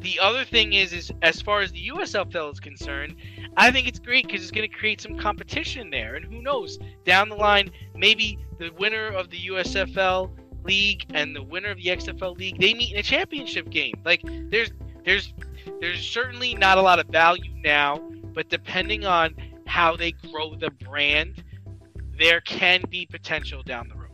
the 0.00 0.18
other 0.18 0.44
thing 0.44 0.72
is, 0.72 0.92
is 0.92 1.12
as 1.22 1.42
far 1.42 1.60
as 1.60 1.72
the 1.72 1.88
USFL 1.88 2.52
is 2.52 2.60
concerned, 2.60 3.16
I 3.56 3.70
think 3.70 3.86
it's 3.86 3.98
great 3.98 4.26
because 4.26 4.42
it's 4.42 4.50
going 4.50 4.68
to 4.68 4.74
create 4.74 5.00
some 5.00 5.18
competition 5.18 5.90
there, 5.90 6.14
and 6.14 6.24
who 6.24 6.40
knows, 6.40 6.78
down 7.04 7.28
the 7.28 7.36
line, 7.36 7.70
maybe 7.94 8.38
the 8.58 8.70
winner 8.78 9.08
of 9.08 9.30
the 9.30 9.38
USFL 9.48 10.30
league 10.64 11.04
and 11.14 11.34
the 11.34 11.42
winner 11.42 11.70
of 11.70 11.78
the 11.78 11.86
XFL 11.86 12.36
league 12.38 12.60
they 12.60 12.74
meet 12.74 12.92
in 12.92 12.98
a 12.98 13.02
championship 13.02 13.70
game. 13.70 13.94
Like 14.04 14.22
there's 14.50 14.70
there's 15.04 15.32
there's 15.80 16.00
certainly 16.00 16.54
not 16.54 16.78
a 16.78 16.82
lot 16.82 16.98
of 16.98 17.06
value 17.06 17.52
now, 17.62 17.98
but 18.34 18.48
depending 18.48 19.04
on 19.04 19.34
how 19.66 19.96
they 19.96 20.12
grow 20.12 20.54
the 20.54 20.70
brand, 20.70 21.42
there 22.20 22.42
can 22.42 22.82
be 22.90 23.06
potential 23.06 23.62
down 23.62 23.88
the 23.88 23.94
road. 23.94 24.10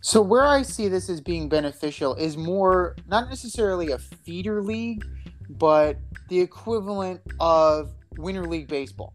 So 0.00 0.22
where 0.22 0.44
I 0.44 0.62
see 0.62 0.88
this 0.88 1.10
as 1.10 1.20
being 1.20 1.48
beneficial 1.48 2.14
is 2.14 2.36
more 2.36 2.94
not 3.08 3.28
necessarily 3.28 3.90
a 3.90 3.98
feeder 3.98 4.62
league, 4.62 5.04
but 5.50 5.96
the 6.28 6.40
equivalent 6.40 7.20
of 7.40 7.90
winter 8.16 8.44
league 8.44 8.68
baseball. 8.68 9.12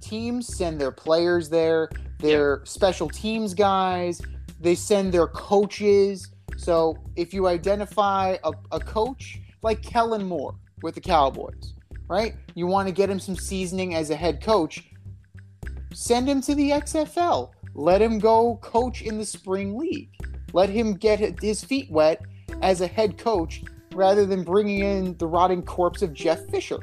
Teams 0.00 0.46
send 0.46 0.80
their 0.80 0.92
players 0.92 1.48
there, 1.48 1.88
their 2.18 2.64
special 2.64 3.08
teams 3.08 3.52
guys, 3.52 4.20
they 4.60 4.74
send 4.74 5.12
their 5.12 5.26
coaches. 5.26 6.28
So 6.56 6.96
if 7.16 7.34
you 7.34 7.48
identify 7.48 8.36
a, 8.44 8.52
a 8.70 8.78
coach 8.78 9.40
like 9.62 9.82
Kellen 9.82 10.24
Moore 10.24 10.54
with 10.82 10.94
the 10.94 11.00
Cowboys, 11.00 11.74
right? 12.06 12.34
You 12.54 12.66
want 12.66 12.86
to 12.86 12.92
get 12.92 13.10
him 13.10 13.18
some 13.18 13.34
seasoning 13.34 13.94
as 13.94 14.10
a 14.10 14.16
head 14.16 14.42
coach, 14.42 14.84
send 15.94 16.28
him 16.28 16.40
to 16.42 16.54
the 16.54 16.70
XFL. 16.70 17.50
Let 17.74 18.02
him 18.02 18.18
go 18.18 18.56
coach 18.62 19.02
in 19.02 19.18
the 19.18 19.24
spring 19.24 19.78
league. 19.78 20.10
Let 20.52 20.68
him 20.68 20.94
get 20.94 21.40
his 21.40 21.64
feet 21.64 21.90
wet 21.90 22.22
as 22.60 22.80
a 22.80 22.86
head 22.86 23.18
coach 23.18 23.62
rather 23.94 24.26
than 24.26 24.44
bringing 24.44 24.80
in 24.80 25.16
the 25.18 25.26
rotting 25.26 25.62
corpse 25.62 26.02
of 26.02 26.12
Jeff 26.12 26.46
Fisher. 26.50 26.80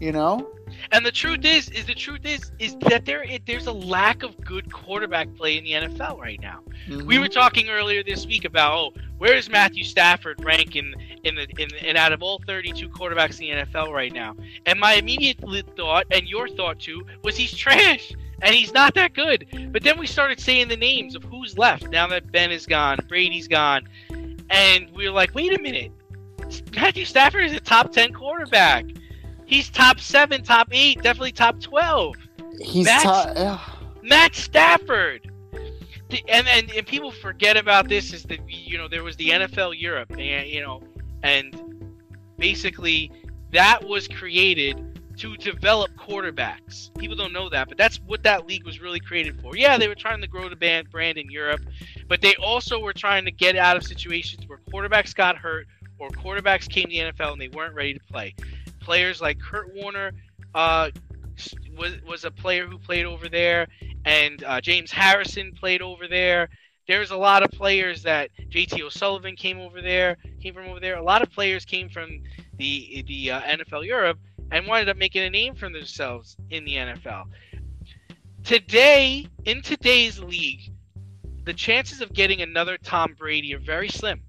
You 0.00 0.12
know? 0.12 0.52
And 0.90 1.06
the 1.06 1.12
truth 1.12 1.44
is, 1.44 1.68
is 1.70 1.86
the 1.86 1.94
truth 1.94 2.24
is, 2.24 2.50
is 2.58 2.76
that 2.88 3.04
there 3.04 3.24
there's 3.46 3.66
a 3.66 3.72
lack 3.72 4.22
of 4.22 4.38
good 4.44 4.72
quarterback 4.72 5.32
play 5.34 5.58
in 5.58 5.64
the 5.64 5.72
NFL 5.72 6.18
right 6.18 6.40
now. 6.40 6.60
We 6.88 7.18
were 7.18 7.26
mm-hmm. 7.26 7.32
talking 7.32 7.68
earlier 7.68 8.02
this 8.02 8.26
week 8.26 8.44
about 8.44 8.74
oh, 8.74 8.92
where 9.18 9.34
does 9.34 9.48
Matthew 9.48 9.84
Stafford 9.84 10.42
rank 10.44 10.76
in 10.76 10.94
in 11.24 11.36
the 11.36 11.46
in 11.58 11.68
and 11.82 11.96
out 11.96 12.12
of 12.12 12.22
all 12.22 12.42
32 12.46 12.88
quarterbacks 12.88 13.40
in 13.40 13.58
the 13.58 13.64
NFL 13.64 13.92
right 13.92 14.12
now? 14.12 14.34
And 14.66 14.80
my 14.80 14.94
immediate 14.94 15.38
thought, 15.76 16.06
and 16.10 16.26
your 16.26 16.48
thought 16.48 16.80
too, 16.80 17.04
was 17.22 17.36
he's 17.36 17.54
trash 17.54 18.12
and 18.42 18.54
he's 18.54 18.72
not 18.72 18.94
that 18.94 19.14
good. 19.14 19.46
But 19.72 19.84
then 19.84 19.98
we 19.98 20.06
started 20.06 20.40
saying 20.40 20.68
the 20.68 20.76
names 20.76 21.14
of 21.14 21.22
who's 21.24 21.56
left 21.56 21.88
now 21.88 22.06
that 22.08 22.32
Ben 22.32 22.50
is 22.50 22.66
gone, 22.66 22.98
Brady's 23.08 23.48
gone, 23.48 23.88
and 24.50 24.90
we 24.94 25.06
are 25.06 25.12
like, 25.12 25.34
wait 25.34 25.58
a 25.58 25.62
minute, 25.62 25.92
Matthew 26.74 27.04
Stafford 27.04 27.44
is 27.44 27.52
a 27.52 27.60
top 27.60 27.92
10 27.92 28.12
quarterback. 28.12 28.86
He's 29.52 29.68
top 29.68 30.00
seven, 30.00 30.42
top 30.42 30.68
eight, 30.72 31.02
definitely 31.02 31.32
top 31.32 31.60
12. 31.60 32.14
He's 32.62 32.86
That's- 32.86 33.34
ti- 33.34 33.40
ugh. 33.42 33.60
Matt 34.02 34.34
Stafford. 34.34 35.30
The- 36.08 36.24
And, 36.28 36.48
and 36.48 36.70
and 36.70 36.86
people 36.86 37.10
forget 37.10 37.58
about 37.58 37.86
this 37.88 38.14
is 38.14 38.22
that 38.24 38.38
you 38.48 38.78
know 38.78 38.88
there 38.88 39.02
was 39.04 39.14
the 39.16 39.28
NFL 39.28 39.78
Europe 39.78 40.10
and 40.18 40.48
you 40.48 40.62
know 40.62 40.82
and 41.22 41.54
basically 42.38 43.10
that 43.50 43.84
was 43.86 44.08
created 44.08 44.88
to 45.18 45.36
develop 45.36 45.90
quarterbacks. 45.96 46.96
People 46.98 47.14
don't 47.16 47.32
know 47.34 47.50
that, 47.50 47.68
but 47.68 47.76
that's 47.76 47.98
what 48.06 48.22
that 48.22 48.46
league 48.46 48.64
was 48.64 48.80
really 48.80 49.00
created 49.00 49.38
for. 49.42 49.54
Yeah, 49.54 49.76
they 49.76 49.86
were 49.86 49.94
trying 49.94 50.22
to 50.22 50.26
grow 50.26 50.48
the 50.48 50.56
band 50.56 50.90
brand 50.90 51.18
in 51.18 51.30
Europe, 51.30 51.60
but 52.08 52.22
they 52.22 52.34
also 52.36 52.80
were 52.80 52.94
trying 52.94 53.26
to 53.26 53.30
get 53.30 53.56
out 53.56 53.76
of 53.76 53.84
situations 53.84 54.48
where 54.48 54.58
quarterbacks 54.72 55.14
got 55.14 55.36
hurt 55.36 55.66
or 55.98 56.08
quarterbacks 56.08 56.66
came 56.68 56.84
to 56.84 56.88
the 56.90 56.98
NFL 57.12 57.32
and 57.32 57.40
they 57.40 57.48
weren't 57.48 57.74
ready 57.74 57.92
to 57.94 58.00
play. 58.10 58.34
Players 58.82 59.20
like 59.20 59.40
Kurt 59.40 59.74
Warner 59.74 60.12
uh, 60.54 60.90
was 61.76 61.94
was 62.06 62.24
a 62.24 62.30
player 62.30 62.66
who 62.66 62.78
played 62.78 63.06
over 63.06 63.28
there, 63.28 63.66
and 64.04 64.42
uh, 64.44 64.60
James 64.60 64.90
Harrison 64.90 65.52
played 65.52 65.82
over 65.82 66.08
there. 66.08 66.48
There's 66.88 67.12
a 67.12 67.16
lot 67.16 67.42
of 67.42 67.50
players 67.52 68.02
that 68.02 68.30
JT 68.50 68.80
O'Sullivan 68.82 69.36
came 69.36 69.60
over 69.60 69.80
there, 69.80 70.16
came 70.42 70.52
from 70.52 70.66
over 70.66 70.80
there. 70.80 70.96
A 70.96 71.02
lot 71.02 71.22
of 71.22 71.30
players 71.30 71.64
came 71.64 71.88
from 71.88 72.22
the 72.58 73.04
the 73.06 73.30
uh, 73.30 73.40
NFL 73.42 73.86
Europe 73.86 74.18
and 74.50 74.66
wanted 74.66 74.88
up 74.88 74.96
making 74.96 75.22
a 75.22 75.30
name 75.30 75.54
for 75.54 75.68
themselves 75.68 76.36
in 76.50 76.64
the 76.64 76.76
NFL. 76.76 77.24
Today, 78.44 79.26
in 79.44 79.62
today's 79.62 80.18
league, 80.18 80.72
the 81.44 81.54
chances 81.54 82.00
of 82.00 82.12
getting 82.12 82.42
another 82.42 82.76
Tom 82.76 83.14
Brady 83.18 83.54
are 83.54 83.60
very 83.60 83.88
slim. 83.88 84.22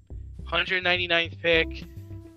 199th 0.44 1.40
pick, 1.40 1.84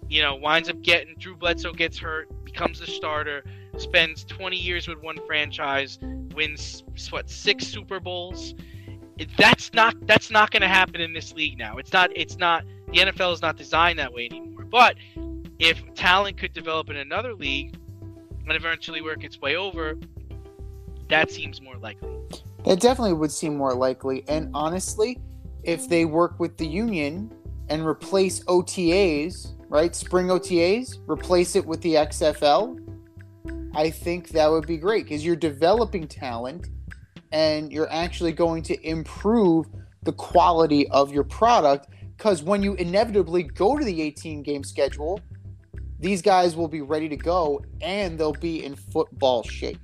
you 0.10 0.22
know, 0.22 0.36
winds 0.36 0.70
up 0.70 0.82
getting 0.82 1.15
Drew 1.17 1.36
Bledsoe 1.36 1.74
gets 1.74 1.98
hurt, 1.98 2.30
becomes 2.46 2.80
the 2.80 2.88
starter, 2.88 3.43
spends 3.78 4.24
20 4.26 4.56
years 4.56 4.88
with 4.88 5.02
one 5.02 5.17
franchise, 5.26 6.00
wins 6.34 6.84
what 7.10 7.30
six 7.30 7.67
Super 7.67 8.00
Bowls. 8.00 8.56
That's 9.38 9.74
not 9.74 9.96
that's 10.06 10.30
not 10.30 10.52
going 10.52 10.62
to 10.62 10.67
happen 10.67 11.02
in 11.02 11.12
this 11.12 11.34
league 11.34 11.58
now. 11.58 11.78
It's 11.78 11.91
not 11.91 12.12
it's 12.15 12.38
not 12.38 12.63
the 12.93 13.00
NFL 13.00 13.34
is 13.34 13.41
not 13.41 13.58
designed 13.58 14.00
that 14.00 14.13
way 14.13 14.28
anymore. 14.28 14.65
But 14.65 14.96
if 15.60 15.82
talent 15.96 16.38
could 16.38 16.54
develop 16.54 16.89
in 16.89 16.98
another 16.98 17.34
league 17.34 17.76
and 18.00 18.52
eventually 18.52 19.02
work 19.02 19.24
its 19.24 19.41
way 19.41 19.56
over, 19.56 19.98
that 21.10 21.32
seems 21.32 21.62
more 21.62 21.78
likely. 21.78 22.10
That 22.65 22.80
definitely 22.80 23.13
would 23.13 23.32
seem 23.32 23.58
more 23.58 23.74
likely. 23.74 24.24
And 24.28 24.50
honestly, 24.54 25.20
if 25.63 25.89
they 25.89 26.06
work 26.06 26.39
with 26.39 26.58
the 26.58 26.67
union 26.67 27.34
and 27.70 27.86
replace 27.86 28.43
OTAs, 28.43 29.54
right? 29.69 29.95
Spring 29.95 30.27
OTAs, 30.27 30.97
replace 31.08 31.56
it 31.56 31.65
with 31.65 31.82
the 31.82 31.95
XFL, 31.95 32.80
I 33.75 33.89
think 33.89 34.30
that 34.30 34.49
would 34.49 34.65
be 34.65 34.77
great 34.77 35.03
because 35.03 35.23
you're 35.23 35.36
developing 35.36 36.08
talent 36.08 36.69
and 37.32 37.71
you're 37.71 37.91
actually 37.91 38.32
going 38.32 38.63
to 38.63 38.88
improve 38.88 39.67
the 40.03 40.13
quality 40.13 40.88
of 40.89 41.13
your 41.13 41.23
product 41.23 41.88
because 42.17 42.41
when 42.41 42.63
you 42.63 42.73
inevitably 42.75 43.43
go 43.43 43.77
to 43.77 43.86
the 43.86 44.01
18 44.01 44.41
game 44.41 44.63
schedule, 44.63 45.19
these 45.99 46.21
guys 46.21 46.56
will 46.56 46.67
be 46.67 46.82
ready 46.82 47.10
to 47.10 47.17
go 47.17 47.62
and 47.82 48.19
they'll 48.19 48.34
be 48.34 48.63
in 48.63 48.75
football 48.75 49.43
shape. 49.43 49.77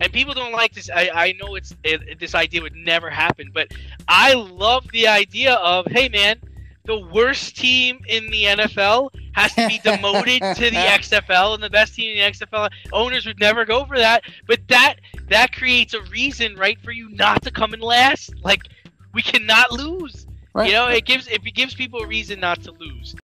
and 0.00 0.12
people 0.12 0.34
don't 0.34 0.52
like 0.52 0.72
this. 0.72 0.90
I, 0.90 1.10
I 1.14 1.34
know 1.40 1.54
it's 1.54 1.74
it, 1.84 2.18
this 2.18 2.34
idea 2.34 2.62
would 2.62 2.74
never 2.74 3.10
happen, 3.10 3.50
but 3.52 3.68
I 4.08 4.34
love 4.34 4.86
the 4.92 5.06
idea 5.08 5.54
of 5.54 5.86
hey 5.86 6.08
man, 6.08 6.40
the 6.86 6.98
worst 6.98 7.56
team 7.56 8.00
in 8.08 8.30
the 8.30 8.44
NFL 8.44 9.10
has 9.32 9.52
to 9.54 9.66
be 9.68 9.78
demoted 9.82 10.40
to 10.40 10.70
the 10.70 10.76
XFL, 10.76 11.54
and 11.54 11.62
the 11.62 11.70
best 11.70 11.94
team 11.94 12.16
in 12.16 12.24
the 12.24 12.38
XFL 12.38 12.70
owners 12.92 13.26
would 13.26 13.40
never 13.40 13.64
go 13.64 13.84
for 13.84 13.98
that. 13.98 14.22
But 14.46 14.60
that 14.68 14.96
that 15.28 15.52
creates 15.52 15.94
a 15.94 16.02
reason, 16.02 16.56
right, 16.56 16.80
for 16.80 16.92
you 16.92 17.10
not 17.10 17.42
to 17.42 17.50
come 17.50 17.74
in 17.74 17.80
last. 17.80 18.34
Like 18.42 18.62
we 19.12 19.22
cannot 19.22 19.72
lose. 19.72 20.26
Right? 20.54 20.68
You 20.68 20.72
know, 20.72 20.88
it 20.88 21.04
gives 21.04 21.26
it 21.26 21.42
gives 21.42 21.74
people 21.74 22.00
a 22.00 22.06
reason 22.06 22.40
not 22.40 22.62
to 22.62 22.72
lose. 22.72 23.14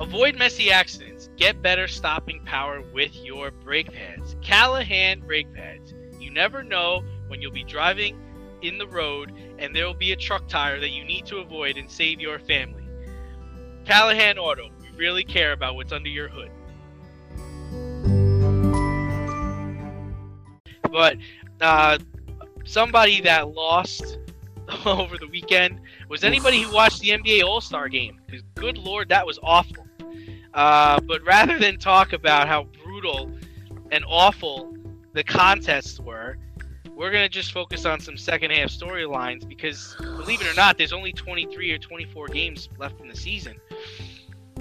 Avoid 0.00 0.36
messy 0.36 0.70
accidents. 0.70 1.28
Get 1.36 1.62
better 1.62 1.86
stopping 1.86 2.44
power 2.44 2.82
with 2.92 3.14
your 3.24 3.50
brake 3.50 3.92
pads. 3.92 4.36
Callahan 4.42 5.20
brake 5.20 5.52
pads. 5.54 5.94
You 6.18 6.30
never 6.30 6.62
know 6.62 7.02
when 7.28 7.40
you'll 7.42 7.52
be 7.52 7.64
driving 7.64 8.18
in 8.64 8.78
the 8.78 8.86
road 8.86 9.32
and 9.58 9.74
there 9.74 9.86
will 9.86 9.94
be 9.94 10.12
a 10.12 10.16
truck 10.16 10.48
tire 10.48 10.80
that 10.80 10.90
you 10.90 11.04
need 11.04 11.26
to 11.26 11.38
avoid 11.38 11.76
and 11.76 11.90
save 11.90 12.20
your 12.20 12.38
family. 12.38 12.82
Callahan 13.84 14.38
Auto. 14.38 14.70
We 14.80 14.88
really 14.96 15.24
care 15.24 15.52
about 15.52 15.74
what's 15.74 15.92
under 15.92 16.08
your 16.08 16.28
hood. 16.28 16.50
But 20.90 21.16
uh, 21.60 21.98
somebody 22.64 23.20
that 23.22 23.50
lost 23.50 24.18
over 24.86 25.18
the 25.18 25.26
weekend 25.26 25.80
was 26.08 26.24
anybody 26.24 26.62
who 26.62 26.72
watched 26.72 27.00
the 27.00 27.10
NBA 27.10 27.42
All 27.42 27.60
Star 27.60 27.88
game. 27.88 28.20
Because 28.26 28.42
good 28.54 28.78
lord, 28.78 29.08
that 29.10 29.26
was 29.26 29.38
awful. 29.42 29.86
Uh, 30.54 31.00
but 31.00 31.22
rather 31.24 31.58
than 31.58 31.78
talk 31.78 32.12
about 32.12 32.46
how 32.46 32.64
brutal 32.84 33.30
and 33.90 34.04
awful 34.06 34.76
the 35.12 35.24
contests 35.24 35.98
were, 35.98 36.38
we're 36.94 37.10
gonna 37.10 37.28
just 37.28 37.52
focus 37.52 37.84
on 37.84 38.00
some 38.00 38.16
second 38.16 38.50
half 38.52 38.70
storylines 38.70 39.48
because 39.48 39.96
believe 39.98 40.40
it 40.40 40.46
or 40.50 40.54
not, 40.54 40.78
there's 40.78 40.92
only 40.92 41.12
23 41.12 41.72
or 41.72 41.78
24 41.78 42.28
games 42.28 42.68
left 42.78 43.00
in 43.00 43.08
the 43.08 43.16
season. 43.16 43.56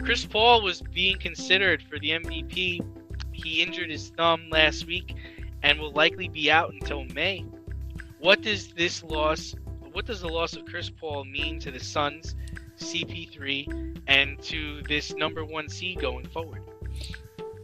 Chris 0.02 0.26
Paul 0.26 0.62
was 0.62 0.82
being 0.82 1.18
considered 1.20 1.82
for 1.84 2.00
the 2.00 2.12
MVP. 2.12 2.84
He 3.32 3.62
injured 3.62 3.90
his 3.90 4.10
thumb 4.10 4.50
last 4.52 4.86
week 4.86 5.16
and 5.62 5.80
will 5.80 5.94
likely 5.94 6.28
be 6.28 6.52
out 6.52 6.74
until 6.74 7.06
May. 7.06 7.46
What 8.20 8.42
does 8.42 8.70
this 8.70 9.04
loss 9.04 9.56
what 9.94 10.06
does 10.08 10.22
the 10.22 10.30
loss 10.30 10.56
of 10.56 10.66
Chris 10.66 10.90
Paul 10.90 11.24
mean 11.26 11.60
to 11.60 11.70
the 11.70 11.80
Suns, 11.80 12.36
CP3, 12.80 14.02
and 14.08 14.42
to 14.42 14.82
this 14.90 15.14
number 15.14 15.46
one 15.46 15.70
seed 15.70 16.02
going 16.02 16.26
forward? 16.26 16.64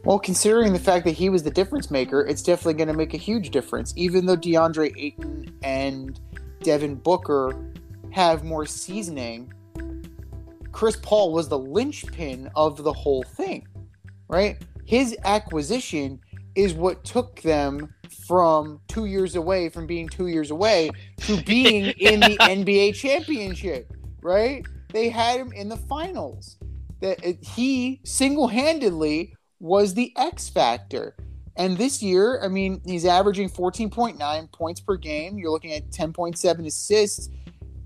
Well, 0.04 0.18
considering 0.18 0.72
the 0.72 0.78
fact 0.78 1.04
that 1.04 1.12
he 1.12 1.28
was 1.28 1.42
the 1.42 1.50
difference 1.50 1.90
maker, 1.90 2.22
it's 2.22 2.42
definitely 2.42 2.74
going 2.74 2.88
to 2.88 2.94
make 2.94 3.12
a 3.12 3.18
huge 3.18 3.50
difference. 3.50 3.92
Even 3.96 4.24
though 4.24 4.36
DeAndre 4.36 4.92
Ayton 4.96 5.54
and 5.62 6.18
Devin 6.62 6.94
Booker 6.94 7.54
have 8.10 8.42
more 8.42 8.64
seasoning, 8.64 9.52
Chris 10.72 10.96
Paul 10.96 11.32
was 11.32 11.48
the 11.48 11.58
linchpin 11.58 12.50
of 12.56 12.82
the 12.82 12.92
whole 12.92 13.22
thing, 13.22 13.66
right? 14.28 14.56
His 14.86 15.16
acquisition 15.24 16.20
is 16.54 16.72
what 16.72 17.04
took 17.04 17.40
them 17.42 17.92
from 18.26 18.80
two 18.88 19.04
years 19.04 19.36
away 19.36 19.68
from 19.68 19.86
being 19.86 20.08
two 20.08 20.28
years 20.28 20.50
away 20.50 20.90
to 21.18 21.42
being 21.44 21.86
in 21.98 22.20
the 22.20 22.36
NBA 22.38 22.94
championship, 22.94 23.92
right? 24.22 24.64
They 24.92 25.10
had 25.10 25.40
him 25.40 25.52
in 25.52 25.68
the 25.68 25.76
finals. 25.76 26.56
That 27.00 27.24
uh, 27.24 27.32
he 27.40 28.00
single-handedly 28.04 29.34
was 29.60 29.94
the 29.94 30.12
X 30.16 30.48
factor. 30.48 31.14
And 31.56 31.76
this 31.76 32.02
year, 32.02 32.40
I 32.42 32.48
mean, 32.48 32.80
he's 32.84 33.04
averaging 33.04 33.50
14.9 33.50 34.52
points 34.52 34.80
per 34.80 34.96
game. 34.96 35.38
You're 35.38 35.50
looking 35.50 35.72
at 35.72 35.90
10.7 35.90 36.66
assists, 36.66 37.28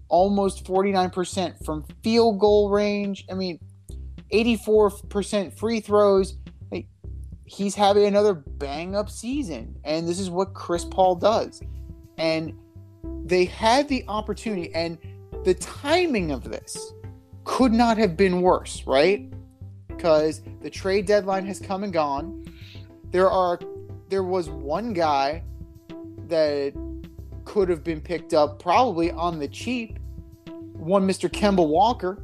almost 0.09 0.65
49% 0.65 1.65
from 1.65 1.85
field 2.03 2.39
goal 2.39 2.71
range. 2.71 3.27
I 3.31 3.35
mean, 3.35 3.59
84% 4.33 5.59
free 5.59 5.81
throws. 5.81 6.37
He's 7.47 7.75
having 7.75 8.07
another 8.07 8.35
bang 8.35 8.97
up 8.97 9.11
season. 9.11 9.77
And 9.85 10.09
this 10.09 10.19
is 10.19 10.31
what 10.31 10.55
Chris 10.55 10.85
Paul 10.85 11.17
does. 11.17 11.61
And 12.17 12.55
they 13.25 13.45
had 13.45 13.89
the 13.89 14.05
opportunity, 14.09 14.75
and 14.75 14.99
the 15.45 15.55
timing 15.55 16.31
of 16.31 16.45
this 16.45 16.93
could 17.45 17.73
not 17.73 17.99
have 17.99 18.17
been 18.17 18.41
worse, 18.41 18.85
right? 18.87 19.31
Because 19.97 20.43
the 20.61 20.71
trade 20.71 21.07
deadline 21.07 21.47
has 21.47 21.59
come 21.59 21.85
and 21.85 21.93
gone. 21.93 22.45
There 23.11 23.31
are 23.31 23.59
there 24.09 24.23
was 24.23 24.51
one 24.51 24.93
guy 24.93 25.43
that 26.29 26.73
could 27.45 27.69
have 27.69 27.85
been 27.85 28.01
picked 28.01 28.35
up 28.35 28.61
probably 28.61 29.11
on 29.11 29.39
the 29.39 29.49
cheap. 29.49 29.99
One 30.73 31.07
Mr. 31.07 31.29
Kemba 31.29 31.67
Walker. 31.67 32.23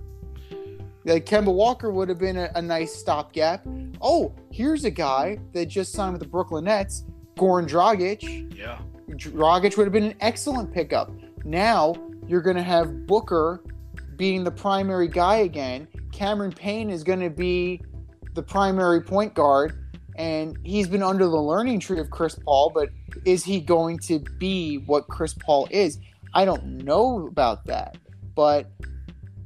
Like 1.05 1.25
Kemba 1.25 1.53
Walker 1.53 1.91
would 1.91 2.09
have 2.09 2.19
been 2.19 2.37
a, 2.37 2.51
a 2.55 2.63
nice 2.63 2.95
stopgap. 2.95 3.67
Oh, 4.01 4.35
here's 4.51 4.85
a 4.85 4.91
guy 4.91 5.39
that 5.53 5.67
just 5.67 5.93
signed 5.93 6.13
with 6.13 6.21
the 6.21 6.29
Brooklyn 6.29 6.65
Nets, 6.65 7.05
Goran 7.37 7.69
Dragic. 7.69 8.55
Yeah. 8.55 8.79
Dragic 9.11 9.77
would 9.77 9.85
have 9.85 9.93
been 9.93 10.05
an 10.05 10.17
excellent 10.21 10.73
pickup. 10.73 11.11
Now 11.45 11.95
you're 12.27 12.43
going 12.43 12.57
to 12.57 12.63
have 12.63 13.07
Booker 13.07 13.63
being 14.17 14.45
the 14.45 14.51
primary 14.51 15.09
guy 15.09 15.37
again. 15.37 15.89
Cameron 16.13 16.53
Payne 16.53 16.91
is 16.91 17.05
going 17.05 17.21
to 17.21 17.31
be 17.31 17.81
the 18.35 18.43
primary 18.43 19.01
point 19.01 19.35
guard, 19.35 19.77
and 20.17 20.57
he's 20.65 20.89
been 20.89 21.03
under 21.03 21.25
the 21.25 21.41
learning 21.41 21.81
tree 21.81 22.01
of 22.01 22.11
Chris 22.11 22.35
Paul. 22.45 22.71
But 22.75 22.91
is 23.25 23.45
he 23.45 23.61
going 23.61 23.99
to 24.01 24.21
be 24.39 24.79
what 24.87 25.09
Chris 25.09 25.35
Paul 25.35 25.69
is? 25.71 25.99
I 26.35 26.45
don't 26.45 26.85
know 26.85 27.27
about 27.27 27.65
that. 27.67 27.97
But 28.35 28.71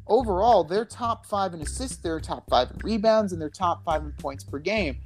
overall, 0.07 0.64
they're 0.64 0.85
top 0.85 1.27
five 1.27 1.55
in 1.55 1.61
assists, 1.61 1.98
they're 1.98 2.20
top 2.20 2.48
five 2.48 2.70
in 2.70 2.79
rebounds, 2.83 3.33
and 3.33 3.40
they're 3.40 3.50
top 3.50 3.85
five 3.85 4.03
in 4.03 4.12
points 4.12 4.44
per 4.44 4.59
game. 4.59 4.98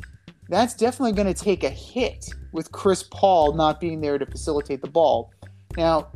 That's 0.49 0.75
definitely 0.75 1.13
going 1.13 1.33
to 1.33 1.41
take 1.41 1.63
a 1.63 1.71
hit 1.71 2.27
with 2.53 2.73
Chris 2.73 3.03
Paul 3.03 3.53
not 3.55 3.81
being 3.81 4.01
there 4.01 4.19
to 4.19 4.27
facilitate 4.27 4.81
the 4.81 4.89
ball. 4.89 5.31
Now, 5.77 6.09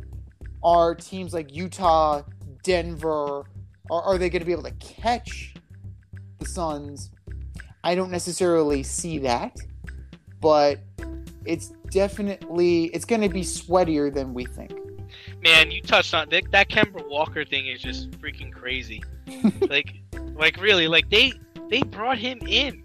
are 0.63 0.95
teams 0.95 1.33
like 1.33 1.53
Utah, 1.53 2.23
Denver, 2.63 3.43
are, 3.89 4.01
are 4.01 4.17
they 4.17 4.29
going 4.29 4.41
to 4.41 4.45
be 4.45 4.51
able 4.51 4.63
to 4.63 4.71
catch 4.71 5.53
the 6.39 6.45
Suns? 6.45 7.11
I 7.83 7.95
don't 7.95 8.11
necessarily 8.11 8.83
see 8.83 9.19
that, 9.19 9.57
but 10.39 10.79
it's 11.45 11.73
definitely 11.89 12.85
it's 12.85 13.05
going 13.05 13.21
to 13.21 13.29
be 13.29 13.41
sweatier 13.41 14.13
than 14.13 14.33
we 14.33 14.45
think. 14.45 14.71
Man, 15.41 15.71
you 15.71 15.81
touched 15.81 16.13
on 16.13 16.29
that. 16.29 16.49
That 16.51 16.69
Kemba 16.69 17.07
Walker 17.09 17.43
thing 17.43 17.67
is 17.67 17.81
just 17.81 18.11
freaking 18.11 18.51
crazy. 18.51 19.03
like, 19.69 19.95
like 20.35 20.57
really, 20.61 20.87
like 20.87 21.09
they 21.09 21.33
they 21.69 21.83
brought 21.83 22.17
him 22.17 22.39
in, 22.47 22.83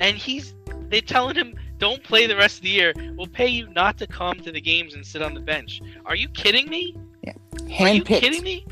and 0.00 0.16
he's 0.16 0.54
they 0.88 1.00
telling 1.00 1.36
him 1.36 1.54
don't 1.78 2.02
play 2.04 2.26
the 2.26 2.36
rest 2.36 2.58
of 2.58 2.62
the 2.62 2.68
year. 2.68 2.92
We'll 3.16 3.26
pay 3.26 3.48
you 3.48 3.68
not 3.70 3.96
to 3.98 4.06
come 4.06 4.40
to 4.40 4.52
the 4.52 4.60
games 4.60 4.94
and 4.94 5.06
sit 5.06 5.22
on 5.22 5.32
the 5.32 5.40
bench. 5.40 5.80
Are 6.04 6.14
you 6.14 6.28
kidding 6.28 6.68
me? 6.68 6.96
Are 7.80 7.88
you 7.88 8.04
kidding 8.04 8.42
me? 8.42 8.66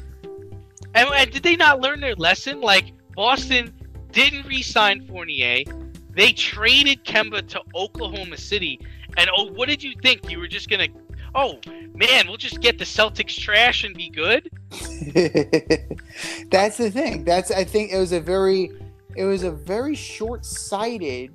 And, 0.95 1.09
and 1.11 1.31
did 1.31 1.43
they 1.43 1.57
not 1.57 1.81
learn 1.81 2.01
their 2.01 2.15
lesson? 2.15 2.61
Like 2.61 2.93
Boston 3.15 3.73
didn't 4.13 4.47
re-sign 4.47 5.07
Fournier. 5.07 5.65
They 6.11 6.33
traded 6.33 7.05
Kemba 7.05 7.47
to 7.49 7.63
Oklahoma 7.75 8.37
City. 8.37 8.81
And 9.17 9.31
oh, 9.37 9.53
what 9.53 9.69
did 9.69 9.83
you 9.83 9.95
think? 10.03 10.31
You 10.31 10.39
were 10.39 10.49
just 10.49 10.69
gonna, 10.69 10.89
oh 11.35 11.59
man, 11.95 12.27
we'll 12.27 12.37
just 12.37 12.61
get 12.61 12.79
the 12.79 12.85
Celtics 12.85 13.39
trash 13.39 13.85
and 13.85 13.95
be 13.95 14.11
good. 14.11 14.51
That's 16.51 16.77
the 16.77 16.91
thing. 16.91 17.25
That's 17.25 17.51
I 17.51 17.65
think 17.65 17.93
it 17.93 17.99
was 17.99 18.13
a 18.13 18.21
very 18.21 18.73
it 19.17 19.25
was 19.25 19.43
a 19.43 19.51
very 19.51 19.95
short-sighted 19.95 21.35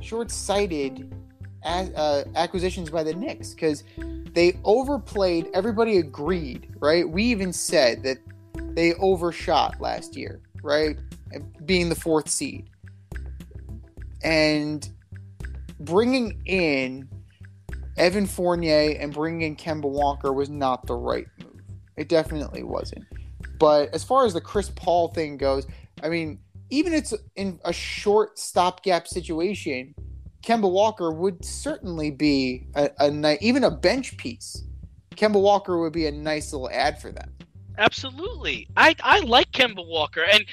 short-sighted 0.00 1.14
uh, 1.64 2.24
acquisitions 2.34 2.90
by 2.90 3.02
the 3.02 3.14
Knicks 3.14 3.54
because 3.54 3.84
they 4.32 4.58
overplayed. 4.64 5.48
Everybody 5.54 5.98
agreed, 5.98 6.68
right? 6.80 7.08
We 7.08 7.24
even 7.24 7.52
said 7.52 8.02
that 8.02 8.18
they 8.74 8.94
overshot 8.94 9.80
last 9.80 10.16
year, 10.16 10.40
right? 10.62 10.96
Being 11.64 11.88
the 11.88 11.94
fourth 11.94 12.28
seed 12.28 12.68
and 14.22 14.88
bringing 15.80 16.40
in 16.46 17.08
Evan 17.96 18.26
Fournier 18.26 18.96
and 18.98 19.12
bringing 19.12 19.42
in 19.42 19.56
Kemba 19.56 19.90
Walker 19.90 20.32
was 20.32 20.48
not 20.48 20.86
the 20.86 20.94
right 20.94 21.26
move. 21.42 21.60
It 21.96 22.08
definitely 22.08 22.62
wasn't. 22.62 23.04
But 23.58 23.94
as 23.94 24.02
far 24.02 24.24
as 24.24 24.32
the 24.32 24.40
Chris 24.40 24.70
Paul 24.70 25.08
thing 25.08 25.36
goes, 25.36 25.66
I 26.02 26.08
mean, 26.08 26.38
even 26.70 26.92
it's 26.92 27.12
in 27.36 27.60
a 27.64 27.72
short 27.72 28.38
stopgap 28.38 29.06
situation, 29.06 29.94
Kemba 30.42 30.70
Walker 30.70 31.12
would 31.12 31.44
certainly 31.44 32.10
be 32.10 32.66
a, 32.74 32.90
a 32.98 33.10
ni- 33.10 33.38
even 33.40 33.64
a 33.64 33.70
bench 33.70 34.16
piece. 34.16 34.64
Kemba 35.14 35.40
Walker 35.40 35.78
would 35.78 35.92
be 35.92 36.06
a 36.06 36.12
nice 36.12 36.52
little 36.52 36.70
ad 36.70 37.00
for 37.00 37.12
them. 37.12 37.30
Absolutely. 37.78 38.68
I 38.76 38.94
I 39.02 39.20
like 39.20 39.50
Kemba 39.52 39.86
Walker 39.86 40.24
and 40.32 40.44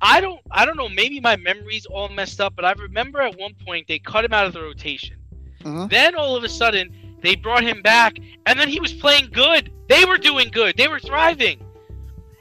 I 0.00 0.20
don't 0.20 0.40
I 0.50 0.64
don't 0.64 0.76
know, 0.76 0.88
maybe 0.88 1.20
my 1.20 1.36
memory's 1.36 1.86
all 1.86 2.08
messed 2.08 2.40
up, 2.40 2.54
but 2.56 2.64
I 2.64 2.72
remember 2.72 3.20
at 3.20 3.36
one 3.38 3.54
point 3.66 3.86
they 3.88 3.98
cut 3.98 4.24
him 4.24 4.32
out 4.32 4.46
of 4.46 4.52
the 4.52 4.62
rotation. 4.62 5.16
Mhm. 5.62 5.90
Then 5.90 6.14
all 6.14 6.36
of 6.36 6.44
a 6.44 6.48
sudden 6.48 7.16
they 7.20 7.34
brought 7.34 7.64
him 7.64 7.82
back 7.82 8.16
and 8.46 8.58
then 8.58 8.68
he 8.68 8.80
was 8.80 8.92
playing 8.92 9.30
good. 9.32 9.72
They 9.88 10.04
were 10.04 10.18
doing 10.18 10.50
good. 10.52 10.76
They 10.76 10.88
were 10.88 11.00
thriving. 11.00 11.60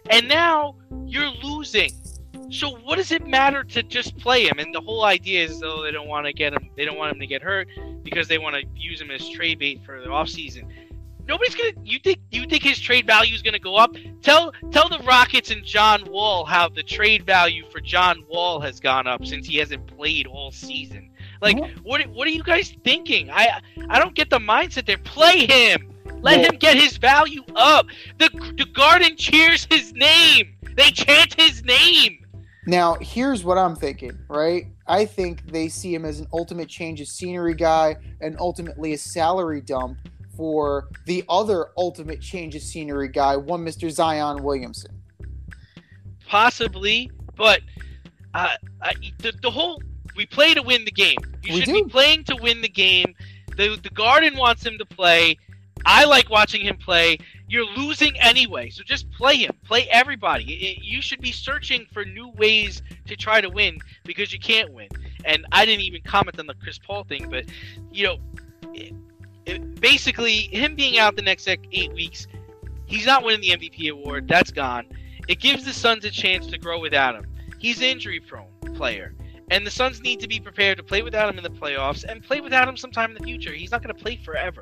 And 0.10 0.28
now 0.28 0.76
you're 1.06 1.32
losing. 1.44 1.92
So 2.50 2.78
what 2.78 2.96
does 2.96 3.12
it 3.12 3.28
matter 3.28 3.64
to 3.64 3.84
just 3.84 4.18
play 4.18 4.46
him? 4.48 4.60
And 4.60 4.74
the 4.74 4.80
whole 4.80 5.04
idea 5.04 5.44
is 5.44 5.60
though 5.60 5.82
they 5.82 5.92
don't 5.92 6.08
want 6.08 6.28
to 6.28 6.34
get 6.34 6.54
him 6.54 6.70
they 6.78 6.86
don't 6.86 6.98
want 6.98 7.14
him 7.14 7.20
to 7.20 7.28
get 7.28 7.42
hurt 7.42 7.68
because 8.04 8.28
they 8.28 8.38
want 8.38 8.56
to 8.56 8.64
use 8.76 9.02
him 9.02 9.12
as 9.12 9.28
trade 9.30 9.60
bait 9.60 9.82
for 9.86 10.00
the 10.00 10.08
offseason. 10.08 10.72
Nobody's 11.28 11.56
gonna 11.56 11.74
you 11.84 12.00
think 12.00 12.20
you 12.32 12.46
think 12.46 12.64
his 12.64 12.80
trade 12.80 13.06
value 13.06 13.36
is 13.36 13.42
gonna 13.42 13.60
go 13.60 13.76
up? 13.76 13.96
Tell 14.22 14.54
tell 14.72 14.88
the 14.88 15.00
Rockets 15.00 15.52
and 15.52 15.64
John 15.64 16.04
Wall 16.10 16.46
how 16.46 16.70
the 16.70 16.84
trade 16.84 17.26
value 17.26 17.66
for 17.70 17.82
John 17.82 18.24
Wall 18.30 18.62
has 18.62 18.80
gone 18.80 19.08
up 19.08 19.26
since 19.26 19.46
he 19.46 19.58
hasn't 19.58 19.88
played 19.88 20.26
all 20.26 20.52
season. 20.52 21.12
Like 21.42 21.58
what 21.84 22.06
what 22.08 22.28
are 22.28 22.32
you 22.32 22.44
guys 22.44 22.74
thinking? 22.84 23.30
I 23.30 23.62
I 23.90 24.00
don't 24.00 24.16
get 24.16 24.30
the 24.30 24.40
mindset 24.40 24.86
there. 24.86 24.98
Play 24.98 25.46
him. 25.46 25.94
Let 26.22 26.42
him 26.42 26.58
get 26.58 26.78
his 26.78 26.98
value 26.98 27.44
up. 27.56 27.88
The 28.20 28.30
the 28.58 28.66
garden 28.66 29.18
cheers 29.18 29.68
his 29.70 29.94
name. 29.94 30.56
They 30.76 30.92
chant 30.92 31.34
his 31.40 31.64
name. 31.64 32.26
Now, 32.68 32.98
here's 33.00 33.46
what 33.46 33.58
I'm 33.58 33.78
thinking, 33.78 34.18
right? 34.28 34.66
I 34.88 35.06
think 35.06 35.50
they 35.50 35.70
see 35.70 35.96
him 35.96 36.04
as 36.04 36.20
an 36.20 36.28
ultimate 36.34 36.68
change 36.68 37.00
of 37.00 37.08
scenery 37.08 37.56
guy 37.56 37.96
and 38.20 38.36
ultimately 38.40 38.94
a 38.94 38.98
salary 38.98 39.62
dump 39.62 39.98
for 40.38 40.88
the 41.06 41.24
other 41.28 41.68
ultimate 41.78 42.22
change 42.22 42.56
of 42.56 42.62
scenery 42.62 43.10
guy, 43.10 43.36
one 43.36 43.66
Mr. 43.66 43.90
Zion 43.92 44.44
Williamson. 44.44 45.02
Possibly, 46.28 47.10
but 47.36 47.62
uh, 48.34 48.50
uh, 48.82 48.92
the, 49.20 49.34
the 49.42 49.50
whole 49.50 49.82
we 50.16 50.26
play 50.26 50.54
to 50.54 50.62
win 50.62 50.86
the 50.86 50.92
game. 50.92 51.18
You 51.44 51.54
We 51.56 51.60
should 51.62 51.66
do. 51.74 51.84
be 51.86 51.90
playing 51.90 52.26
to 52.26 52.36
win 52.36 52.62
the 52.62 52.70
game. 52.70 53.16
The 53.56 53.80
the 53.82 53.90
Garden 53.90 54.38
wants 54.38 54.66
him 54.66 54.78
to 54.78 54.86
play. 54.86 55.38
I 55.86 56.06
like 56.06 56.30
watching 56.30 56.62
him 56.62 56.78
play. 56.78 57.18
You're 57.48 57.66
losing 57.78 58.20
anyway, 58.20 58.70
so 58.70 58.84
just 58.84 59.10
play 59.12 59.38
him. 59.38 59.52
Play 59.64 59.88
everybody. 59.90 60.44
It- 60.54 60.84
you 60.84 61.02
should 61.02 61.22
be 61.22 61.32
searching 61.32 61.86
for 61.94 62.04
new 62.04 62.30
ways 62.32 62.82
to 63.06 63.16
try 63.16 63.40
to 63.40 63.50
win 63.50 63.78
because 64.04 64.34
you 64.34 64.40
can't 64.40 64.74
win. 64.74 64.90
And 65.24 65.46
I 65.54 65.66
didn't 65.66 65.82
even 65.86 66.02
comment 66.02 66.40
on 66.40 66.48
the 66.48 66.56
Chris 66.56 66.78
Paul 66.78 67.06
thing, 67.06 67.30
but 67.30 67.46
you 67.92 68.04
know, 68.06 68.18
basically 69.80 70.42
him 70.52 70.76
being 70.76 70.98
out 70.98 71.16
the 71.16 71.22
next 71.22 71.48
eight 71.48 71.94
weeks, 71.94 72.28
he's 72.86 73.06
not 73.06 73.24
winning 73.24 73.42
the 73.42 73.50
MVP 73.58 73.92
award. 73.92 74.28
That's 74.28 74.52
gone. 74.52 74.86
It 75.28 75.40
gives 75.40 75.66
the 75.66 75.74
Suns 75.74 76.06
a 76.06 76.12
chance 76.12 76.48
to 76.48 76.58
grow 76.58 76.80
without 76.80 77.16
him. 77.16 77.26
He's 77.60 77.80
an 77.80 77.86
injury 77.86 78.20
prone 78.20 78.48
player. 78.76 79.14
And 79.50 79.66
the 79.66 79.72
Suns 79.72 80.02
need 80.02 80.20
to 80.20 80.28
be 80.28 80.40
prepared 80.40 80.78
to 80.78 80.84
play 80.84 81.02
without 81.02 81.30
him 81.30 81.38
in 81.38 81.44
the 81.44 81.50
playoffs 81.50 82.04
and 82.04 82.22
play 82.22 82.42
without 82.42 82.68
him 82.68 82.76
sometime 82.76 83.12
in 83.12 83.18
the 83.18 83.24
future. 83.24 83.54
He's 83.54 83.72
not 83.72 83.82
going 83.82 83.96
to 83.96 84.04
play 84.04 84.18
forever. 84.18 84.62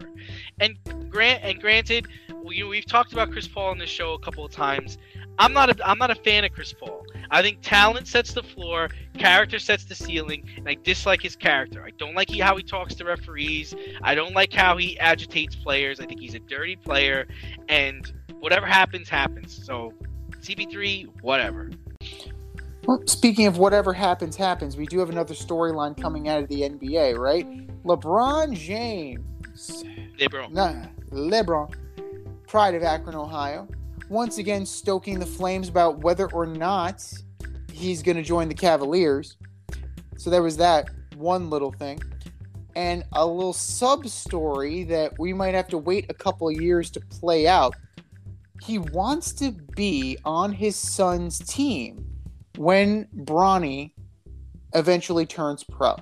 And 0.60 0.78
grant 1.10 1.44
and 1.44 1.60
granted, 1.60 2.08
know, 2.52 2.68
we've 2.68 2.86
talked 2.86 3.14
about 3.14 3.32
Chris 3.32 3.48
Paul 3.48 3.72
on 3.72 3.78
this 3.78 3.90
show 3.90 4.14
a 4.14 4.20
couple 4.20 4.46
of 4.46 4.52
times. 4.52 4.98
I'm 5.38 5.54
not 5.54 5.70
a 5.70 5.88
I'm 5.88 5.98
not 5.98 6.12
a 6.12 6.16
fan 6.16 6.44
of 6.46 6.52
Chris 6.54 6.74
Paul. 6.74 7.06
I 7.32 7.42
think 7.42 7.60
talent 7.62 8.08
sets 8.08 8.34
the 8.34 8.44
floor, 8.44 8.90
character 9.18 9.60
sets 9.60 9.86
the 9.86 9.96
ceiling, 9.96 10.48
and 10.58 10.70
I 10.70 10.76
dislike 10.76 11.22
his 11.22 11.36
character. 11.36 11.84
I 11.84 11.92
don't 11.92 12.16
like 12.16 12.30
he, 12.30 12.40
how 12.40 12.56
he 12.56 12.64
talks 12.64 12.96
to 12.96 13.06
referees. 13.06 13.74
I 14.02 14.16
don't 14.16 14.34
like 14.34 14.54
how 14.54 14.78
he 14.78 14.98
agitates 15.00 15.56
players. 15.56 16.00
I 16.00 16.06
think 16.06 16.20
he's 16.20 16.36
a 16.36 16.40
dirty 16.40 16.76
player, 16.76 17.28
and 17.68 18.12
whatever 18.40 18.66
happens, 18.66 19.10
happens. 19.10 19.66
So, 19.66 19.94
CP3, 20.42 21.22
whatever. 21.22 21.72
Well, 22.86 23.02
speaking 23.08 23.48
of 23.48 23.58
whatever 23.58 23.94
happens, 23.94 24.36
happens, 24.36 24.78
we 24.78 24.86
do 24.86 25.00
have 25.00 25.10
another 25.10 25.34
storyline 25.34 26.00
coming 26.00 26.30
out 26.30 26.44
of 26.44 26.50
the 26.50 26.62
NBA, 26.62 27.18
right? 27.18 27.68
LeBron 27.84 28.54
James. 28.56 29.84
LeBron. 30.20 30.30
bro. 30.30 30.48
Nah, 30.50 30.86
LeBron, 31.10 31.74
pride 32.56 32.74
of 32.74 32.84
Akron, 32.84 33.18
Ohio, 33.18 33.68
once 34.08 34.38
again 34.38 34.66
stoking 34.66 35.20
the 35.20 35.26
flames 35.26 35.68
about 35.68 36.00
whether 36.00 36.32
or 36.32 36.46
not 36.46 37.04
he's 37.70 38.02
going 38.02 38.16
to 38.16 38.24
join 38.24 38.48
the 38.48 38.56
Cavaliers. 38.56 39.36
So 40.16 40.30
there 40.30 40.42
was 40.42 40.56
that 40.56 40.90
one 41.18 41.50
little 41.50 41.74
thing. 41.74 42.00
And 42.74 43.04
a 43.12 43.26
little 43.26 43.52
sub 43.52 44.08
story 44.08 44.86
that 44.86 45.20
we 45.20 45.34
might 45.34 45.54
have 45.54 45.68
to 45.68 45.78
wait 45.78 46.06
a 46.08 46.14
couple 46.14 46.50
years 46.50 46.90
to 46.92 47.02
play 47.02 47.46
out. 47.46 47.76
He 48.64 48.78
wants 48.78 49.34
to 49.34 49.52
be 49.76 50.18
on 50.24 50.54
his 50.54 50.78
son's 50.78 51.40
team 51.40 52.06
when 52.56 53.10
Bronny 53.14 53.92
eventually 54.74 55.26
turns 55.26 55.66
pro. 55.66 55.98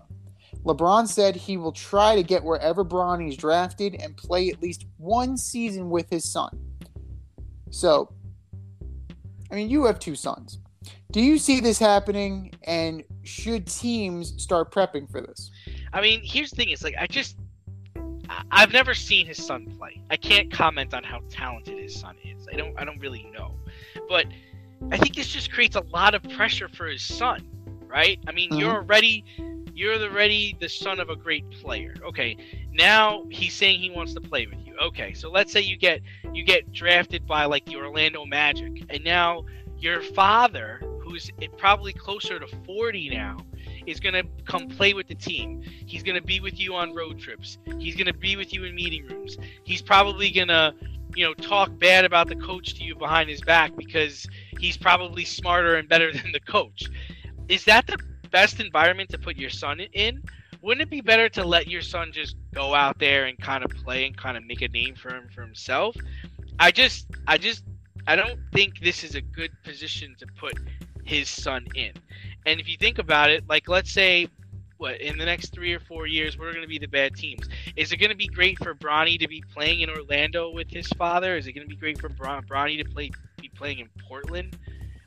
LeBron 0.63 1.07
said 1.07 1.35
he 1.35 1.57
will 1.57 1.71
try 1.71 2.15
to 2.15 2.23
get 2.23 2.43
wherever 2.43 2.83
Bronny's 2.83 3.35
drafted 3.35 3.95
and 3.95 4.15
play 4.15 4.49
at 4.49 4.61
least 4.61 4.85
one 4.97 5.37
season 5.37 5.89
with 5.89 6.09
his 6.09 6.29
son. 6.29 6.57
So, 7.69 8.13
I 9.51 9.55
mean, 9.55 9.69
you 9.69 9.85
have 9.85 9.99
two 9.99 10.15
sons. 10.15 10.59
Do 11.11 11.21
you 11.21 11.37
see 11.37 11.59
this 11.59 11.77
happening? 11.77 12.53
And 12.63 13.03
should 13.23 13.67
teams 13.67 14.41
start 14.41 14.71
prepping 14.71 15.11
for 15.11 15.21
this? 15.21 15.51
I 15.91 16.01
mean, 16.01 16.21
here's 16.23 16.49
the 16.49 16.55
thing: 16.55 16.69
is 16.69 16.83
like 16.83 16.95
I 16.99 17.07
just 17.07 17.37
I've 18.51 18.71
never 18.71 18.93
seen 18.93 19.27
his 19.27 19.43
son 19.43 19.67
play. 19.77 20.01
I 20.09 20.17
can't 20.17 20.51
comment 20.51 20.93
on 20.93 21.03
how 21.03 21.21
talented 21.29 21.77
his 21.77 21.99
son 21.99 22.15
is. 22.23 22.47
I 22.51 22.55
don't 22.55 22.79
I 22.79 22.85
don't 22.85 22.99
really 22.99 23.29
know, 23.33 23.53
but 24.07 24.25
I 24.91 24.97
think 24.97 25.15
this 25.15 25.27
just 25.27 25.51
creates 25.51 25.75
a 25.75 25.81
lot 25.81 26.15
of 26.15 26.23
pressure 26.23 26.67
for 26.67 26.87
his 26.87 27.03
son, 27.03 27.47
right? 27.87 28.19
I 28.27 28.31
mean, 28.31 28.57
you're 28.57 28.69
mm-hmm. 28.69 28.85
already 28.85 29.25
you're 29.73 29.95
already 29.95 30.55
the 30.59 30.69
son 30.69 30.99
of 30.99 31.09
a 31.09 31.15
great 31.15 31.49
player. 31.51 31.95
Okay, 32.03 32.37
now 32.71 33.25
he's 33.29 33.53
saying 33.53 33.79
he 33.79 33.89
wants 33.89 34.13
to 34.13 34.21
play 34.21 34.45
with 34.45 34.59
you. 34.65 34.75
Okay, 34.81 35.13
so 35.13 35.31
let's 35.31 35.51
say 35.51 35.61
you 35.61 35.77
get 35.77 36.01
you 36.33 36.43
get 36.43 36.71
drafted 36.71 37.25
by 37.25 37.45
like 37.45 37.65
the 37.65 37.75
Orlando 37.75 38.25
Magic, 38.25 38.83
and 38.89 39.03
now 39.03 39.45
your 39.77 40.01
father, 40.01 40.81
who's 41.01 41.29
probably 41.57 41.91
closer 41.91 42.39
to 42.39 42.47
40 42.65 43.09
now, 43.09 43.37
is 43.85 43.99
going 43.99 44.13
to 44.13 44.23
come 44.45 44.69
play 44.69 44.93
with 44.93 45.07
the 45.07 45.15
team. 45.15 45.61
He's 45.85 46.03
going 46.03 46.15
to 46.15 46.25
be 46.25 46.39
with 46.39 46.57
you 46.59 46.75
on 46.75 46.93
road 46.93 47.19
trips. 47.19 47.57
He's 47.79 47.95
going 47.95 48.07
to 48.07 48.13
be 48.13 48.37
with 48.37 48.53
you 48.53 48.63
in 48.63 48.75
meeting 48.75 49.05
rooms. 49.07 49.37
He's 49.63 49.81
probably 49.81 50.31
going 50.31 50.47
to, 50.47 50.73
you 51.15 51.25
know, 51.25 51.33
talk 51.33 51.77
bad 51.79 52.05
about 52.05 52.29
the 52.29 52.35
coach 52.37 52.75
to 52.75 52.83
you 52.83 52.95
behind 52.95 53.29
his 53.29 53.41
back 53.41 53.75
because 53.75 54.25
he's 54.57 54.77
probably 54.77 55.25
smarter 55.25 55.75
and 55.75 55.89
better 55.89 56.13
than 56.13 56.31
the 56.31 56.39
coach. 56.39 56.85
Is 57.49 57.65
that 57.65 57.85
the 57.87 57.97
best 58.33 58.59
environment 58.59 59.09
to 59.11 59.17
put 59.17 59.37
your 59.37 59.51
son 59.51 59.79
in? 59.79 60.21
Wouldn't 60.61 60.81
it 60.81 60.89
be 60.89 61.01
better 61.01 61.29
to 61.29 61.45
let 61.45 61.67
your 61.67 61.81
son 61.81 62.11
just 62.11 62.35
go 62.53 62.73
out 62.73 62.99
there 62.99 63.25
and 63.25 63.37
kind 63.39 63.63
of 63.63 63.71
play 63.71 64.05
and 64.05 64.17
kind 64.17 64.35
of 64.35 64.43
make 64.45 64.61
a 64.61 64.67
name 64.67 64.95
for 64.95 65.13
him 65.13 65.29
for 65.33 65.41
himself? 65.41 65.95
I 66.59 66.71
just 66.71 67.07
I 67.27 67.37
just 67.37 67.63
I 68.07 68.15
don't 68.15 68.39
think 68.51 68.79
this 68.79 69.03
is 69.03 69.15
a 69.15 69.21
good 69.21 69.51
position 69.63 70.15
to 70.19 70.25
put 70.39 70.59
his 71.05 71.29
son 71.29 71.67
in. 71.75 71.91
And 72.45 72.59
if 72.59 72.67
you 72.67 72.75
think 72.77 72.97
about 72.97 73.29
it, 73.29 73.47
like 73.47 73.69
let's 73.69 73.91
say, 73.91 74.27
what 74.77 74.99
in 74.99 75.17
the 75.17 75.25
next 75.25 75.53
three 75.53 75.73
or 75.73 75.79
four 75.79 76.07
years, 76.07 76.37
we're 76.37 76.51
going 76.51 76.63
to 76.63 76.67
be 76.67 76.79
the 76.79 76.87
bad 76.87 77.15
teams. 77.15 77.47
Is 77.75 77.91
it 77.91 77.97
going 77.97 78.09
to 78.09 78.17
be 78.17 78.27
great 78.27 78.57
for 78.59 78.73
Bronny 78.73 79.19
to 79.19 79.27
be 79.27 79.43
playing 79.53 79.81
in 79.81 79.89
Orlando 79.89 80.49
with 80.49 80.69
his 80.69 80.87
father? 80.89 81.37
Is 81.37 81.45
it 81.45 81.53
going 81.53 81.67
to 81.67 81.69
be 81.69 81.79
great 81.79 81.99
for 81.99 82.09
Bron- 82.09 82.45
Bronny 82.45 82.83
to 82.83 82.89
play 82.89 83.11
be 83.37 83.49
playing 83.49 83.79
in 83.79 83.89
Portland 84.07 84.57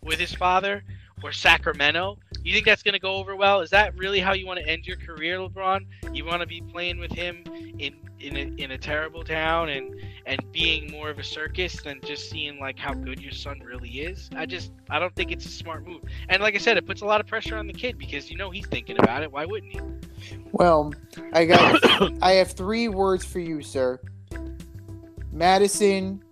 with 0.02 0.18
his 0.18 0.32
father 0.32 0.84
or 1.22 1.32
Sacramento? 1.32 2.18
You 2.46 2.54
think 2.54 2.64
that's 2.64 2.84
going 2.84 2.92
to 2.92 3.00
go 3.00 3.16
over 3.16 3.34
well? 3.34 3.60
Is 3.60 3.70
that 3.70 3.98
really 3.98 4.20
how 4.20 4.32
you 4.32 4.46
want 4.46 4.60
to 4.60 4.68
end 4.68 4.86
your 4.86 4.96
career, 4.96 5.36
LeBron? 5.38 5.84
You 6.12 6.24
want 6.24 6.42
to 6.42 6.46
be 6.46 6.60
playing 6.60 7.00
with 7.00 7.10
him 7.10 7.42
in 7.80 7.96
in 8.20 8.36
a, 8.36 8.62
in 8.62 8.70
a 8.70 8.78
terrible 8.78 9.24
town 9.24 9.68
and 9.68 10.00
and 10.26 10.40
being 10.52 10.88
more 10.92 11.10
of 11.10 11.18
a 11.18 11.24
circus 11.24 11.82
than 11.82 12.00
just 12.02 12.30
seeing 12.30 12.60
like 12.60 12.78
how 12.78 12.94
good 12.94 13.20
your 13.20 13.32
son 13.32 13.58
really 13.64 13.90
is? 13.90 14.30
I 14.36 14.46
just 14.46 14.70
I 14.88 15.00
don't 15.00 15.12
think 15.16 15.32
it's 15.32 15.44
a 15.44 15.48
smart 15.48 15.84
move. 15.84 16.02
And 16.28 16.40
like 16.40 16.54
I 16.54 16.58
said, 16.58 16.76
it 16.76 16.86
puts 16.86 17.00
a 17.00 17.04
lot 17.04 17.20
of 17.20 17.26
pressure 17.26 17.56
on 17.56 17.66
the 17.66 17.72
kid 17.72 17.98
because 17.98 18.30
you 18.30 18.36
know 18.36 18.50
he's 18.50 18.68
thinking 18.68 18.96
about 19.00 19.24
it. 19.24 19.32
Why 19.32 19.44
wouldn't 19.44 19.72
he? 19.72 19.80
Well, 20.52 20.94
I 21.32 21.46
got 21.46 21.82
I 22.22 22.34
have 22.34 22.52
three 22.52 22.86
words 22.86 23.24
for 23.24 23.40
you, 23.40 23.60
sir. 23.60 23.98
Madison 25.32 26.22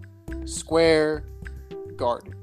Square 0.44 1.24
Garden. 1.96 2.34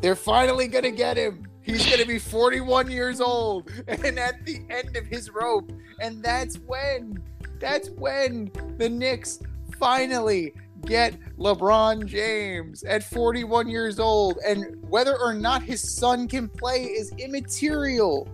They're 0.00 0.16
finally 0.16 0.66
gonna 0.66 0.90
get 0.90 1.16
him. 1.16 1.47
He's 1.68 1.84
gonna 1.88 2.06
be 2.06 2.18
41 2.18 2.90
years 2.90 3.20
old 3.20 3.70
and 3.86 4.18
at 4.18 4.42
the 4.46 4.62
end 4.70 4.96
of 4.96 5.06
his 5.06 5.30
rope. 5.30 5.70
And 6.00 6.22
that's 6.22 6.56
when 6.60 7.22
that's 7.60 7.90
when 7.90 8.50
the 8.78 8.88
Knicks 8.88 9.40
finally 9.78 10.54
get 10.86 11.14
LeBron 11.36 12.06
James 12.06 12.84
at 12.84 13.02
41 13.04 13.68
years 13.68 13.98
old. 13.98 14.38
And 14.46 14.82
whether 14.88 15.18
or 15.18 15.34
not 15.34 15.62
his 15.62 15.94
son 15.94 16.26
can 16.26 16.48
play 16.48 16.84
is 16.84 17.12
immaterial. 17.18 18.26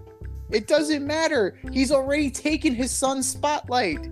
It 0.51 0.69
doesn't 0.69 1.05
matter. 1.05 1.59
He's 1.73 1.91
already 1.91 2.31
taken 2.31 2.73
his 2.73 2.93
son's 2.93 3.29
spotlight. 3.29 4.11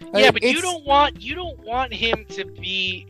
yeah, 0.00 0.08
Like, 0.10 0.32
but 0.32 0.42
you 0.42 0.62
don't 0.62 0.86
want 0.86 1.20
you 1.20 1.34
don't 1.34 1.58
want 1.66 1.92
him 1.92 2.24
to 2.30 2.46
be 2.46 3.08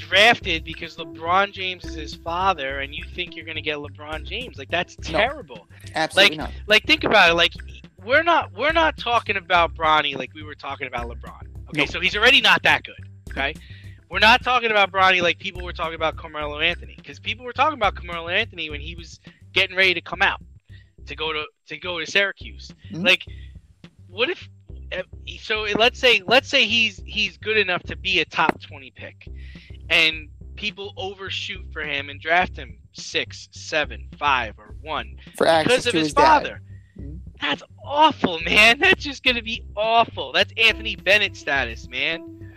drafted 0.00 0.64
because 0.64 0.96
LeBron 0.96 1.52
James 1.52 1.84
is 1.84 1.94
his 1.94 2.14
father, 2.14 2.80
and 2.80 2.94
you 2.94 3.04
think 3.14 3.36
you're 3.36 3.44
gonna 3.44 3.60
get 3.60 3.76
LeBron 3.76 4.24
James. 4.24 4.58
Like 4.58 4.70
that's 4.70 4.98
No. 5.10 5.18
terrible. 5.18 5.68
absolutely 5.94 6.36
not. 6.38 6.50
Like 6.66 6.84
think 6.84 7.04
about 7.04 7.30
it. 7.30 7.34
Like 7.34 7.52
we're 8.04 8.22
not 8.22 8.52
we're 8.56 8.72
not 8.72 8.96
talking 8.96 9.36
about 9.36 9.74
Bronny 9.74 10.16
like 10.16 10.32
we 10.34 10.42
were 10.42 10.54
talking 10.54 10.86
about 10.86 11.06
LeBron. 11.08 11.42
Okay, 11.70 11.80
No. 11.82 11.86
so 11.86 12.00
he's 12.00 12.16
already 12.16 12.40
not 12.40 12.62
that 12.62 12.82
good. 12.84 13.08
Okay. 13.30 13.54
We're 14.10 14.18
not 14.18 14.42
talking 14.42 14.70
about 14.72 14.90
Bronny 14.90 15.22
like 15.22 15.38
people 15.38 15.62
were 15.62 15.72
talking 15.72 15.94
about 15.94 16.16
Carmelo 16.16 16.58
Anthony 16.58 16.94
because 16.96 17.20
people 17.20 17.44
were 17.44 17.52
talking 17.52 17.74
about 17.78 17.94
Carmelo 17.94 18.28
Anthony 18.28 18.68
when 18.70 18.80
he 18.80 18.94
was 18.96 19.20
getting 19.52 19.76
ready 19.76 19.94
to 19.94 20.00
come 20.00 20.22
out 20.22 20.40
to 21.06 21.14
go 21.14 21.32
to 21.32 21.44
to 21.68 21.76
go 21.78 21.98
to 22.00 22.06
Syracuse. 22.10 22.72
Mhm. 22.92 23.04
Like, 23.06 23.24
what 24.08 24.28
if? 24.30 24.48
eh, 24.92 25.02
So 25.38 25.62
let's 25.78 26.00
say 26.00 26.22
let's 26.26 26.48
say 26.48 26.66
he's 26.66 27.00
he's 27.06 27.36
good 27.38 27.56
enough 27.56 27.82
to 27.84 27.96
be 27.96 28.18
a 28.20 28.24
top 28.24 28.60
twenty 28.60 28.90
pick, 28.90 29.28
and 29.90 30.28
people 30.56 30.92
overshoot 30.96 31.66
for 31.72 31.82
him 31.82 32.08
and 32.08 32.20
draft 32.20 32.56
him 32.56 32.78
six, 32.92 33.48
seven, 33.52 34.08
five, 34.18 34.54
or 34.58 34.74
one 34.80 35.16
For 35.36 35.46
because 35.62 35.86
of 35.86 35.94
his, 35.94 36.06
his, 36.06 36.12
father. 36.12 36.62
Mhm. 36.98 37.18
That's 37.40 37.62
awful, 37.84 38.40
man. 38.40 38.78
That's 38.80 39.02
just 39.02 39.22
gonna 39.22 39.42
be 39.42 39.64
awful. 39.76 40.32
That's 40.32 40.52
Anthony 40.56 40.96
Bennett 40.96 41.36
status, 41.36 41.88
man. 41.88 42.54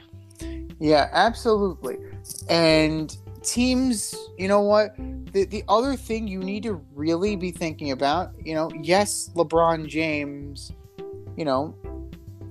Yeah, 0.79 1.09
absolutely. 1.11 1.97
And 2.49 3.15
teams, 3.41 4.15
you 4.37 4.47
know 4.47 4.61
what? 4.61 4.95
The 5.33 5.45
the 5.45 5.63
other 5.67 5.95
thing 5.95 6.27
you 6.27 6.39
need 6.39 6.63
to 6.63 6.73
really 6.93 7.35
be 7.35 7.51
thinking 7.51 7.91
about, 7.91 8.31
you 8.43 8.53
know, 8.53 8.69
yes, 8.81 9.31
LeBron 9.35 9.87
James, 9.87 10.71
you 11.35 11.45
know, 11.45 11.75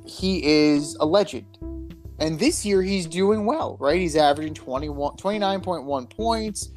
he 0.06 0.44
is 0.44 0.96
a 1.00 1.06
legend. 1.06 1.58
And 2.22 2.38
this 2.38 2.64
year 2.64 2.82
he's 2.82 3.06
doing 3.06 3.44
well, 3.44 3.76
right? 3.80 3.98
He's 3.98 4.14
averaging 4.14 4.54
21 4.54 5.16
29.1 5.16 6.08
points, 6.08 6.70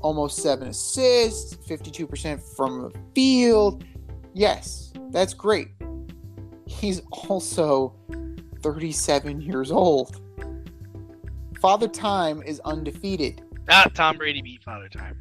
almost 0.00 0.42
7 0.42 0.66
assists, 0.66 1.54
52% 1.68 2.42
from 2.56 2.82
the 2.82 2.98
field. 3.14 3.84
Yes, 4.34 4.92
that's 5.10 5.34
great. 5.34 5.68
He's 6.66 7.00
also 7.12 7.94
37 8.60 9.40
years 9.40 9.70
old. 9.70 10.20
Father 11.60 11.86
Time 11.86 12.42
is 12.42 12.60
undefeated. 12.64 13.42
Ah, 13.68 13.88
Tom 13.94 14.16
Brady 14.16 14.42
beat 14.42 14.64
Father 14.64 14.88
Time. 14.88 15.20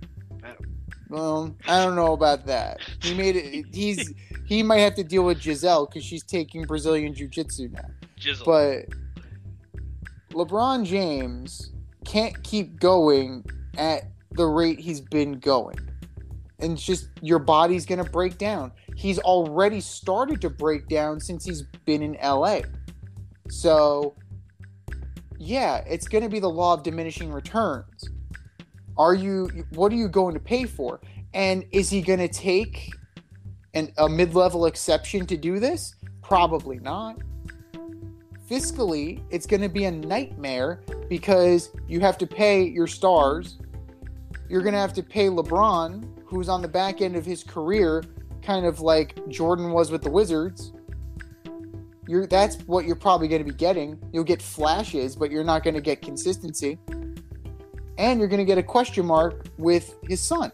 Well, 1.10 1.56
I 1.68 1.84
don't 1.84 1.96
know 1.96 2.14
about 2.14 2.48
that. 2.48 2.80
He 3.04 3.14
made 3.14 3.36
it. 3.36 3.66
He's 3.72 4.12
he 4.48 4.64
might 4.64 4.80
have 4.80 4.96
to 4.96 5.04
deal 5.04 5.24
with 5.24 5.40
Gisele 5.40 5.86
because 5.86 6.04
she's 6.04 6.24
taking 6.24 6.64
Brazilian 6.64 7.14
Jiu 7.14 7.28
Jitsu 7.28 7.70
now. 7.70 7.86
Jizzle. 8.20 8.44
But 8.44 8.98
LeBron 10.32 10.86
James 10.86 11.72
can't 12.06 12.42
keep 12.44 12.80
going 12.80 13.44
at 13.78 14.04
the 14.32 14.46
rate 14.46 14.80
he's 14.80 15.02
been 15.02 15.40
going. 15.40 15.78
And 16.60 16.74
it's 16.74 16.84
just 16.84 17.10
your 17.22 17.40
body's 17.40 17.86
going 17.86 18.04
to 18.04 18.10
break 18.10 18.38
down. 18.38 18.72
He's 18.96 19.20
already 19.20 19.80
started 19.80 20.42
to 20.42 20.50
break 20.50 20.88
down 20.88 21.20
since 21.20 21.46
he's 21.46 21.64
been 21.86 22.02
in 22.02 22.18
LA. 22.24 22.62
So, 23.50 24.16
yeah, 25.38 25.84
it's 25.88 26.08
going 26.08 26.24
to 26.24 26.30
be 26.30 26.40
the 26.40 26.50
law 26.50 26.74
of 26.74 26.84
diminishing 26.84 27.32
returns. 27.32 28.10
Are 28.98 29.14
you 29.14 29.66
what 29.76 29.92
are 29.92 29.96
you 29.96 30.08
going 30.08 30.34
to 30.34 30.40
pay 30.40 30.66
for? 30.66 31.00
And 31.36 31.64
is 31.72 31.90
he 31.90 32.02
going 32.02 32.20
to 32.20 32.28
take 32.28 32.90
an, 33.76 33.92
a 34.00 34.10
mid-level 34.10 34.66
exception 34.66 35.28
to 35.28 35.38
do 35.38 35.60
this? 35.60 35.94
Probably 36.24 36.80
not 36.80 37.18
fiscally, 38.50 39.22
it's 39.30 39.46
going 39.46 39.62
to 39.62 39.70
be 39.70 39.86
a 39.86 39.92
nightmare 39.92 40.82
because 41.10 41.72
you 41.88 42.00
have 42.00 42.18
to 42.20 42.28
pay 42.28 42.64
your 42.64 42.88
stars. 42.88 43.58
You're 44.50 44.62
going 44.62 44.74
to 44.74 44.80
have 44.80 44.94
to 44.94 45.04
pay 45.04 45.28
LeBron, 45.28 46.08
who's 46.26 46.50
on 46.50 46.62
the 46.62 46.68
back 46.68 47.02
end 47.02 47.16
of 47.16 47.26
his 47.26 47.44
career, 47.44 48.04
kind 48.42 48.66
of 48.66 48.80
like 48.80 49.28
Jordan 49.28 49.72
was 49.72 49.92
with 49.92 50.02
the 50.02 50.10
Wizards. 50.10 50.72
You're, 52.08 52.26
that's 52.26 52.56
what 52.68 52.86
you're 52.86 52.96
probably 52.96 53.28
going 53.28 53.44
to 53.44 53.52
be 53.52 53.58
getting. 53.58 54.00
You'll 54.14 54.24
get 54.24 54.42
flashes, 54.42 55.16
but 55.16 55.30
you're 55.30 55.44
not 55.44 55.64
going 55.64 55.74
to 55.74 55.82
get 55.82 56.02
consistency. 56.02 56.80
And 57.98 58.20
you're 58.20 58.30
going 58.30 58.40
to 58.40 58.46
get 58.46 58.58
a 58.58 58.64
question 58.64 59.06
mark 59.06 59.48
with 59.58 59.96
his 60.04 60.22
son. 60.22 60.52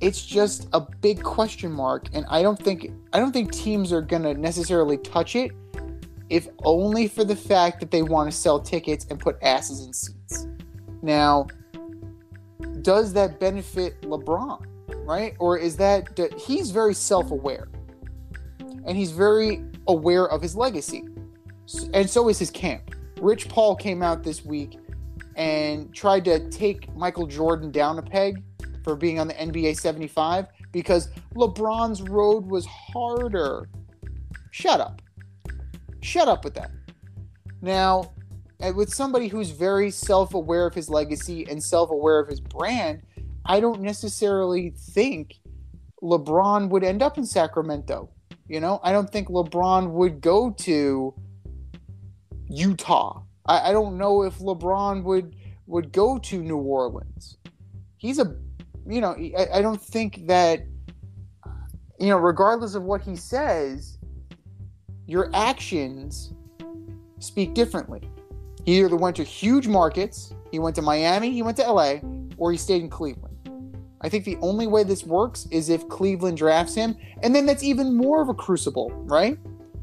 It's 0.00 0.24
just 0.24 0.68
a 0.72 0.80
big 0.80 1.22
question 1.22 1.72
mark, 1.72 2.08
and 2.14 2.24
I 2.30 2.40
don't 2.40 2.58
think 2.58 2.90
I 3.12 3.18
don't 3.18 3.32
think 3.32 3.52
teams 3.52 3.92
are 3.92 4.00
going 4.00 4.22
to 4.22 4.32
necessarily 4.32 4.96
touch 4.96 5.36
it 5.36 5.52
if 6.30 6.48
only 6.64 7.08
for 7.08 7.24
the 7.24 7.36
fact 7.36 7.80
that 7.80 7.90
they 7.90 8.02
want 8.02 8.30
to 8.30 8.36
sell 8.36 8.58
tickets 8.58 9.06
and 9.10 9.20
put 9.20 9.36
asses 9.42 9.84
in 9.84 9.92
seats. 9.92 10.46
Now, 11.02 11.48
does 12.82 13.12
that 13.12 13.38
benefit 13.40 14.00
LeBron, 14.02 14.64
right? 15.04 15.34
Or 15.38 15.58
is 15.58 15.76
that 15.76 16.18
he's 16.38 16.70
very 16.70 16.94
self-aware 16.94 17.68
and 18.86 18.96
he's 18.96 19.10
very 19.10 19.64
aware 19.88 20.28
of 20.28 20.40
his 20.40 20.56
legacy, 20.56 21.04
and 21.92 22.08
so 22.08 22.28
is 22.28 22.38
his 22.38 22.50
camp. 22.50 22.94
Rich 23.20 23.48
Paul 23.48 23.76
came 23.76 24.02
out 24.02 24.22
this 24.22 24.44
week 24.44 24.78
and 25.36 25.92
tried 25.94 26.24
to 26.26 26.48
take 26.50 26.94
Michael 26.94 27.26
Jordan 27.26 27.70
down 27.70 27.98
a 27.98 28.02
peg 28.02 28.42
for 28.82 28.96
being 28.96 29.20
on 29.20 29.28
the 29.28 29.34
NBA 29.34 29.78
75 29.78 30.46
because 30.72 31.08
LeBron's 31.34 32.02
road 32.02 32.46
was 32.46 32.64
harder. 32.66 33.68
Shut 34.52 34.80
up. 34.80 35.02
Shut 36.00 36.28
up 36.28 36.44
with 36.44 36.54
that. 36.54 36.70
Now, 37.62 38.12
uh, 38.62 38.72
with 38.74 38.92
somebody 38.92 39.28
who's 39.28 39.50
very 39.50 39.90
self 39.90 40.34
aware 40.34 40.66
of 40.66 40.74
his 40.74 40.88
legacy 40.88 41.46
and 41.48 41.62
self 41.62 41.90
aware 41.90 42.18
of 42.18 42.28
his 42.28 42.40
brand, 42.40 43.02
I 43.44 43.60
don't 43.60 43.80
necessarily 43.80 44.70
think 44.70 45.40
LeBron 46.02 46.68
would 46.70 46.84
end 46.84 47.02
up 47.02 47.18
in 47.18 47.24
Sacramento. 47.26 48.10
You 48.48 48.60
know, 48.60 48.80
I 48.82 48.92
don't 48.92 49.10
think 49.10 49.28
LeBron 49.28 49.90
would 49.90 50.20
go 50.20 50.50
to 50.50 51.14
Utah. 52.48 53.22
I, 53.46 53.70
I 53.70 53.72
don't 53.72 53.96
know 53.96 54.22
if 54.22 54.38
LeBron 54.38 55.04
would 55.04 55.36
would 55.66 55.92
go 55.92 56.18
to 56.18 56.42
New 56.42 56.58
Orleans. 56.58 57.36
He's 57.96 58.18
a, 58.18 58.34
you 58.88 59.00
know, 59.00 59.14
I, 59.38 59.58
I 59.58 59.62
don't 59.62 59.80
think 59.80 60.26
that, 60.26 60.66
you 61.98 62.08
know, 62.08 62.16
regardless 62.16 62.74
of 62.74 62.82
what 62.82 63.02
he 63.02 63.14
says, 63.14 63.98
your 65.10 65.28
actions 65.34 66.32
speak 67.18 67.52
differently. 67.52 68.00
He 68.64 68.80
either 68.80 68.94
went 68.94 69.16
to 69.16 69.24
huge 69.24 69.66
markets, 69.66 70.32
he 70.52 70.60
went 70.60 70.76
to 70.76 70.82
Miami, 70.82 71.32
he 71.32 71.42
went 71.42 71.56
to 71.56 71.70
LA, 71.70 71.96
or 72.36 72.52
he 72.52 72.58
stayed 72.58 72.82
in 72.82 72.88
Cleveland. 72.88 73.36
I 74.02 74.08
think 74.08 74.24
the 74.24 74.38
only 74.40 74.68
way 74.68 74.84
this 74.84 75.04
works 75.04 75.48
is 75.50 75.68
if 75.68 75.88
Cleveland 75.88 76.36
drafts 76.36 76.74
him, 76.74 76.96
and 77.22 77.34
then 77.34 77.44
that's 77.44 77.64
even 77.64 77.96
more 77.96 78.22
of 78.22 78.28
a 78.28 78.34
crucible, 78.34 78.90
right? 79.04 79.36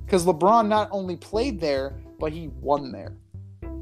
Because 0.05 0.25
LeBron 0.25 0.67
not 0.67 0.87
only 0.91 1.17
played 1.17 1.59
there, 1.59 1.99
but 2.19 2.31
he 2.31 2.47
won 2.61 2.91
there. 2.93 3.13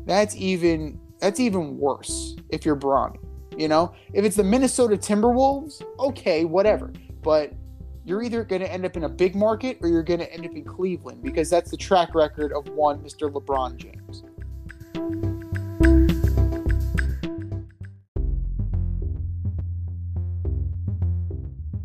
That's 0.06 0.36
even 0.36 1.00
that's 1.20 1.40
even 1.40 1.78
worse 1.78 2.36
if 2.50 2.66
you're 2.66 2.76
Bronny. 2.76 3.20
You 3.58 3.68
know, 3.68 3.94
if 4.14 4.26
it's 4.26 4.36
the 4.36 4.44
Minnesota 4.44 4.98
Timberwolves, 4.98 5.82
okay, 6.00 6.44
whatever. 6.44 6.92
But 7.22 7.54
you're 8.06 8.22
either 8.22 8.44
going 8.44 8.62
to 8.62 8.72
end 8.72 8.86
up 8.86 8.96
in 8.96 9.04
a 9.04 9.10
big 9.10 9.36
market 9.36 9.80
or 9.82 9.90
you're 9.90 10.04
going 10.04 10.20
to 10.20 10.32
end 10.32 10.46
up 10.46 10.54
in 10.54 10.64
Cleveland 10.64 11.24
because 11.24 11.50
that's 11.50 11.72
the 11.72 11.78
track 11.78 12.14
record 12.14 12.54
of 12.54 12.70
one 12.70 13.00
Mr. 13.00 13.32
LeBron 13.32 13.76
James. 13.78 14.24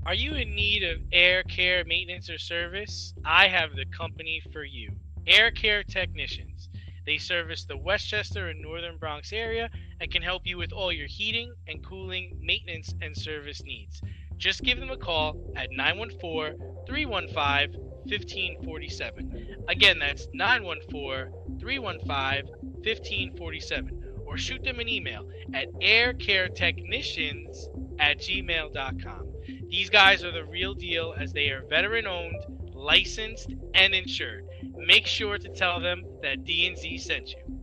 Are 0.05 0.15
you 0.15 0.35
in 0.35 0.55
need 0.55 0.83
of 0.83 0.99
air 1.13 1.43
care 1.45 1.85
maintenance 1.85 2.29
or 2.29 2.37
service? 2.37 3.15
I 3.25 3.49
have 3.49 3.75
the 3.75 3.87
company 3.87 4.43
for 4.53 4.65
you. 4.65 4.91
Air 5.27 5.51
Care 5.51 5.85
Technicians. 5.85 6.69
They 7.07 7.17
service 7.17 7.65
the 7.65 7.77
Westchester 7.77 8.49
and 8.49 8.61
Northern 8.61 8.99
Bronx 8.99 9.33
area 9.33 9.71
and 10.01 10.11
can 10.11 10.21
help 10.21 10.43
you 10.45 10.59
with 10.59 10.73
all 10.73 10.93
your 10.93 11.07
heating 11.07 11.55
and 11.67 11.83
cooling, 11.85 12.37
maintenance, 12.43 12.93
and 13.01 13.17
service 13.17 13.63
needs. 13.63 14.03
Just 14.41 14.63
give 14.63 14.81
them 14.81 14.91
a 14.91 14.97
call 14.97 15.37
at 15.55 15.71
914 15.71 16.57
315 16.87 17.79
1547. 18.07 19.57
Again, 19.69 19.99
that's 19.99 20.29
914 20.33 21.59
315 21.61 22.47
1547. 22.83 24.05
Or 24.25 24.39
shoot 24.39 24.65
them 24.65 24.81
an 24.81 24.89
email 24.89 25.29
at 25.53 25.71
aircaretechnicians 25.75 27.67
at 27.99 28.19
gmail.com. 28.19 29.27
These 29.69 29.91
guys 29.91 30.25
are 30.25 30.33
the 30.33 30.47
real 30.47 30.73
deal 30.73 31.15
as 31.19 31.35
they 31.35 31.51
are 31.51 31.63
veteran 31.69 32.07
owned, 32.07 32.43
licensed, 32.73 33.53
and 33.75 33.95
insured. 33.95 34.47
Make 34.75 35.07
sure 35.07 35.37
to 35.37 35.49
tell 35.51 35.81
them 35.81 36.03
that 36.23 36.45
D&Z 36.45 36.97
sent 36.97 37.35
you. 37.35 37.61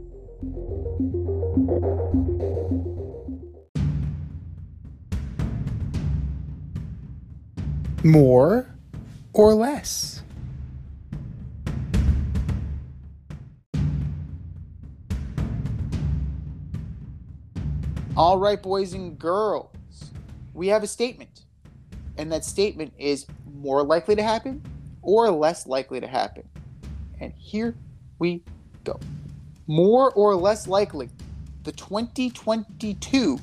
More 8.08 8.74
or 9.34 9.54
less? 9.54 10.24
All 18.16 18.38
right, 18.38 18.64
boys 18.64 18.94
and 18.94 19.20
girls, 19.20 19.76
we 20.54 20.68
have 20.68 20.84
a 20.84 20.88
statement. 20.88 21.42
And 22.18 22.32
that 22.32 22.46
statement 22.46 22.94
is 22.98 23.26
more 23.54 23.84
likely 23.84 24.16
to 24.16 24.24
happen 24.24 24.62
or 25.02 25.30
less 25.30 25.68
likely 25.68 26.00
to 26.00 26.08
happen. 26.08 26.48
And 27.20 27.34
here 27.34 27.76
we 28.20 28.42
go. 28.86 29.02
More 29.68 30.14
or 30.14 30.34
less 30.34 30.66
likely, 30.66 31.10
the 31.64 31.74
2022 31.74 33.38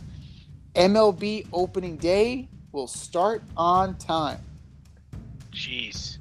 MLB 0.75 1.49
opening 1.53 1.99
day 1.99 2.49
will 2.73 2.87
start 2.87 3.43
on 3.59 3.99
time. 3.99 4.39
Jeez, 5.55 6.19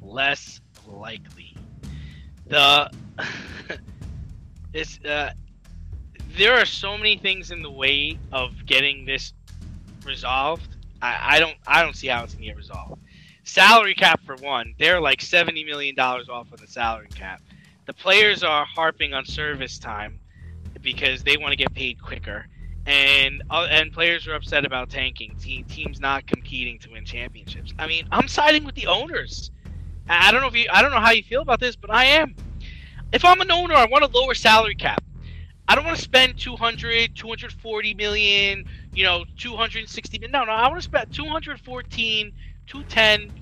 less 0.00 0.60
likely. 0.86 1.56
The 2.46 2.90
this 4.72 5.00
uh, 5.04 5.32
there 6.36 6.54
are 6.54 6.64
so 6.64 6.96
many 6.96 7.16
things 7.16 7.50
in 7.50 7.62
the 7.62 7.70
way 7.70 8.16
of 8.32 8.64
getting 8.66 9.04
this 9.04 9.32
resolved. 10.04 10.76
I, 11.02 11.36
I 11.36 11.40
don't 11.40 11.56
I 11.66 11.82
don't 11.82 11.96
see 11.96 12.06
how 12.06 12.22
it's 12.22 12.34
gonna 12.34 12.46
get 12.46 12.56
resolved. 12.56 13.02
Salary 13.42 13.94
cap 13.94 14.20
for 14.24 14.36
one, 14.36 14.74
they're 14.78 15.00
like 15.00 15.20
seventy 15.20 15.64
million 15.64 15.96
dollars 15.96 16.28
off 16.28 16.52
of 16.52 16.60
the 16.60 16.68
salary 16.68 17.08
cap. 17.12 17.42
The 17.86 17.94
players 17.94 18.44
are 18.44 18.64
harping 18.64 19.14
on 19.14 19.24
service 19.24 19.78
time 19.78 20.20
because 20.80 21.24
they 21.24 21.36
want 21.36 21.50
to 21.50 21.56
get 21.56 21.74
paid 21.74 22.00
quicker, 22.00 22.46
and 22.90 23.44
uh, 23.50 23.68
and 23.70 23.92
players 23.92 24.26
are 24.26 24.34
upset 24.34 24.64
about 24.64 24.90
tanking. 24.90 25.36
Te- 25.40 25.62
teams 25.62 26.00
not 26.00 26.26
competing 26.26 26.76
to 26.80 26.90
win 26.90 27.04
championships. 27.04 27.72
I 27.78 27.86
mean, 27.86 28.08
I'm 28.10 28.26
siding 28.26 28.64
with 28.64 28.74
the 28.74 28.88
owners. 28.88 29.52
I 30.08 30.32
don't 30.32 30.40
know 30.40 30.48
if 30.48 30.56
you 30.56 30.66
I 30.72 30.82
don't 30.82 30.90
know 30.90 30.98
how 30.98 31.12
you 31.12 31.22
feel 31.22 31.40
about 31.40 31.60
this, 31.60 31.76
but 31.76 31.90
I 31.90 32.04
am. 32.04 32.34
If 33.12 33.24
I'm 33.24 33.40
an 33.40 33.50
owner, 33.52 33.74
I 33.74 33.84
want 33.86 34.02
a 34.02 34.08
lower 34.08 34.34
salary 34.34 34.74
cap. 34.74 35.04
I 35.68 35.76
don't 35.76 35.84
want 35.84 35.98
to 35.98 36.02
spend 36.02 36.36
200, 36.36 37.14
240 37.14 37.94
million, 37.94 38.64
you 38.92 39.04
know, 39.04 39.24
260 39.38 40.18
million. 40.18 40.32
No, 40.32 40.42
no, 40.42 40.50
I 40.50 40.66
want 40.66 40.80
to 40.80 40.82
spend 40.82 41.12
214, 41.14 42.32
210. 42.66 43.32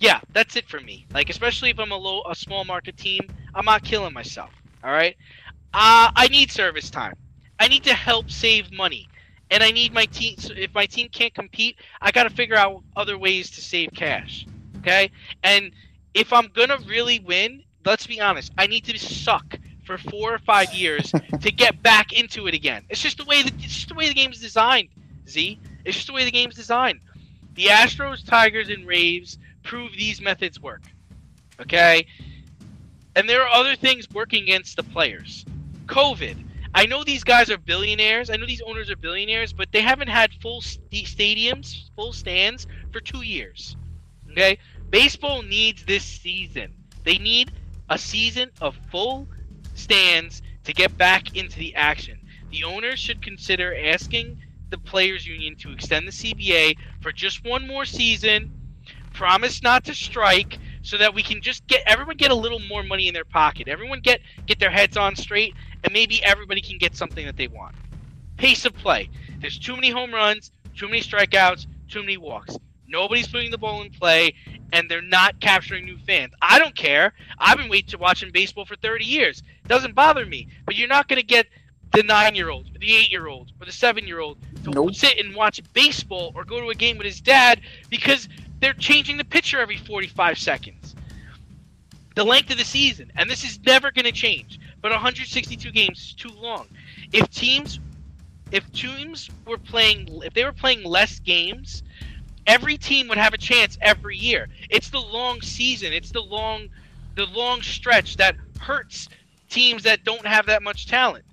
Yeah, 0.00 0.20
that's 0.34 0.56
it 0.56 0.68
for 0.68 0.80
me. 0.80 1.06
Like, 1.14 1.30
especially 1.30 1.70
if 1.70 1.78
I'm 1.78 1.92
a 1.92 1.96
low, 1.96 2.22
a 2.28 2.34
small 2.34 2.66
market 2.66 2.98
team, 2.98 3.20
I'm 3.54 3.64
not 3.64 3.84
killing 3.84 4.12
myself. 4.12 4.50
All 4.84 4.92
right. 4.92 5.16
Uh, 5.72 6.12
I 6.14 6.28
need 6.30 6.52
service 6.52 6.90
time. 6.90 7.14
I 7.58 7.68
need 7.68 7.84
to 7.84 7.94
help 7.94 8.30
save 8.30 8.72
money, 8.72 9.08
and 9.50 9.62
I 9.62 9.70
need 9.70 9.92
my 9.92 10.06
team. 10.06 10.36
So 10.38 10.52
if 10.56 10.74
my 10.74 10.86
team 10.86 11.08
can't 11.10 11.34
compete, 11.34 11.76
I 12.00 12.10
got 12.10 12.24
to 12.24 12.30
figure 12.30 12.56
out 12.56 12.82
other 12.96 13.18
ways 13.18 13.50
to 13.52 13.60
save 13.60 13.90
cash. 13.94 14.46
Okay. 14.78 15.10
And 15.42 15.72
if 16.14 16.32
I'm 16.32 16.48
gonna 16.54 16.78
really 16.86 17.20
win, 17.20 17.62
let's 17.84 18.06
be 18.06 18.20
honest. 18.20 18.52
I 18.58 18.66
need 18.66 18.84
to 18.84 18.98
suck 18.98 19.58
for 19.84 19.98
four 19.98 20.34
or 20.34 20.38
five 20.38 20.72
years 20.74 21.12
to 21.40 21.50
get 21.50 21.82
back 21.82 22.12
into 22.12 22.46
it 22.46 22.54
again. 22.54 22.84
It's 22.88 23.00
just 23.00 23.18
the 23.18 23.24
way 23.24 23.42
the, 23.42 23.52
it's 23.58 23.74
just 23.74 23.88
the 23.88 23.94
way 23.94 24.08
the 24.08 24.14
game's 24.14 24.40
designed. 24.40 24.88
Z. 25.28 25.58
It's 25.84 25.96
just 25.96 26.06
the 26.06 26.12
way 26.12 26.24
the 26.24 26.30
game's 26.30 26.54
designed. 26.54 27.00
The 27.54 27.66
Astros, 27.66 28.24
Tigers, 28.24 28.68
and 28.68 28.86
Rays 28.86 29.38
prove 29.62 29.92
these 29.92 30.20
methods 30.20 30.60
work. 30.60 30.82
Okay? 31.60 32.06
And 33.16 33.28
there 33.28 33.42
are 33.42 33.48
other 33.48 33.74
things 33.74 34.08
working 34.10 34.44
against 34.44 34.76
the 34.76 34.82
players. 34.82 35.44
COVID. 35.86 36.36
I 36.78 36.86
know 36.86 37.02
these 37.02 37.24
guys 37.24 37.50
are 37.50 37.58
billionaires. 37.58 38.30
I 38.30 38.36
know 38.36 38.46
these 38.46 38.62
owners 38.62 38.88
are 38.88 38.94
billionaires, 38.94 39.52
but 39.52 39.72
they 39.72 39.80
haven't 39.80 40.06
had 40.06 40.32
full 40.34 40.60
st- 40.60 41.06
stadiums, 41.06 41.90
full 41.96 42.12
stands 42.12 42.68
for 42.92 43.00
two 43.00 43.22
years. 43.22 43.76
Okay? 44.30 44.58
Baseball 44.88 45.42
needs 45.42 45.84
this 45.84 46.04
season. 46.04 46.72
They 47.02 47.18
need 47.18 47.50
a 47.90 47.98
season 47.98 48.52
of 48.60 48.76
full 48.92 49.26
stands 49.74 50.40
to 50.62 50.72
get 50.72 50.96
back 50.96 51.34
into 51.36 51.58
the 51.58 51.74
action. 51.74 52.20
The 52.52 52.62
owners 52.62 53.00
should 53.00 53.22
consider 53.22 53.76
asking 53.76 54.40
the 54.70 54.78
players 54.78 55.26
union 55.26 55.56
to 55.56 55.72
extend 55.72 56.06
the 56.06 56.12
CBA 56.12 56.76
for 57.00 57.10
just 57.10 57.44
one 57.44 57.66
more 57.66 57.86
season. 57.86 58.52
Promise 59.12 59.64
not 59.64 59.84
to 59.86 59.94
strike 59.96 60.60
so 60.88 60.96
that 60.96 61.12
we 61.12 61.22
can 61.22 61.42
just 61.42 61.66
get 61.66 61.82
everyone 61.86 62.16
get 62.16 62.30
a 62.30 62.34
little 62.34 62.60
more 62.60 62.82
money 62.82 63.08
in 63.08 63.14
their 63.14 63.24
pocket. 63.26 63.68
Everyone 63.68 64.00
get 64.00 64.22
get 64.46 64.58
their 64.58 64.70
heads 64.70 64.96
on 64.96 65.14
straight 65.16 65.54
and 65.84 65.92
maybe 65.92 66.24
everybody 66.24 66.62
can 66.62 66.78
get 66.78 66.96
something 66.96 67.26
that 67.26 67.36
they 67.36 67.46
want. 67.46 67.74
Pace 68.38 68.64
of 68.64 68.74
play. 68.74 69.10
There's 69.40 69.58
too 69.58 69.74
many 69.74 69.90
home 69.90 70.14
runs, 70.14 70.50
too 70.74 70.86
many 70.86 71.02
strikeouts, 71.02 71.66
too 71.88 72.00
many 72.00 72.16
walks. 72.16 72.56
Nobody's 72.86 73.28
putting 73.28 73.50
the 73.50 73.58
ball 73.58 73.82
in 73.82 73.90
play, 73.90 74.34
and 74.72 74.90
they're 74.90 75.02
not 75.02 75.38
capturing 75.40 75.84
new 75.84 75.98
fans. 76.06 76.32
I 76.40 76.58
don't 76.58 76.74
care. 76.74 77.12
I've 77.38 77.58
been 77.58 77.68
waiting 77.68 77.90
to 77.90 77.98
watching 77.98 78.30
baseball 78.32 78.64
for 78.64 78.76
30 78.76 79.04
years. 79.04 79.42
It 79.64 79.68
doesn't 79.68 79.94
bother 79.94 80.24
me. 80.24 80.48
But 80.64 80.76
you're 80.76 80.88
not 80.88 81.06
going 81.06 81.20
to 81.20 81.26
get 81.26 81.46
the 81.92 82.02
nine-year-old, 82.02 82.74
or 82.74 82.78
the 82.78 82.96
eight-year-old, 82.96 83.52
or 83.60 83.66
the 83.66 83.72
seven-year-old 83.72 84.38
to 84.64 84.70
Nope. 84.70 84.94
sit 84.94 85.18
and 85.18 85.34
watch 85.34 85.60
baseball 85.74 86.32
or 86.34 86.44
go 86.44 86.60
to 86.60 86.70
a 86.70 86.74
game 86.74 86.96
with 86.96 87.06
his 87.06 87.20
dad 87.20 87.60
because 87.90 88.28
they're 88.60 88.72
changing 88.74 89.16
the 89.18 89.24
pitcher 89.24 89.60
every 89.60 89.76
45 89.76 90.38
seconds. 90.38 90.77
The 92.18 92.24
length 92.24 92.50
of 92.50 92.58
the 92.58 92.64
season, 92.64 93.12
and 93.14 93.30
this 93.30 93.44
is 93.44 93.60
never 93.64 93.92
going 93.92 94.04
to 94.04 94.10
change. 94.10 94.58
But 94.82 94.90
162 94.90 95.70
games 95.70 96.00
is 96.00 96.14
too 96.14 96.30
long. 96.30 96.66
If 97.12 97.30
teams, 97.30 97.78
if 98.50 98.68
teams 98.72 99.30
were 99.46 99.56
playing, 99.56 100.08
if 100.24 100.34
they 100.34 100.42
were 100.42 100.50
playing 100.50 100.82
less 100.82 101.20
games, 101.20 101.84
every 102.44 102.76
team 102.76 103.06
would 103.06 103.18
have 103.18 103.34
a 103.34 103.38
chance 103.38 103.78
every 103.80 104.16
year. 104.16 104.48
It's 104.68 104.90
the 104.90 104.98
long 104.98 105.40
season. 105.42 105.92
It's 105.92 106.10
the 106.10 106.20
long, 106.20 106.70
the 107.14 107.26
long 107.26 107.62
stretch 107.62 108.16
that 108.16 108.34
hurts 108.58 109.08
teams 109.48 109.84
that 109.84 110.02
don't 110.02 110.26
have 110.26 110.46
that 110.46 110.64
much 110.64 110.88
talent. 110.88 111.24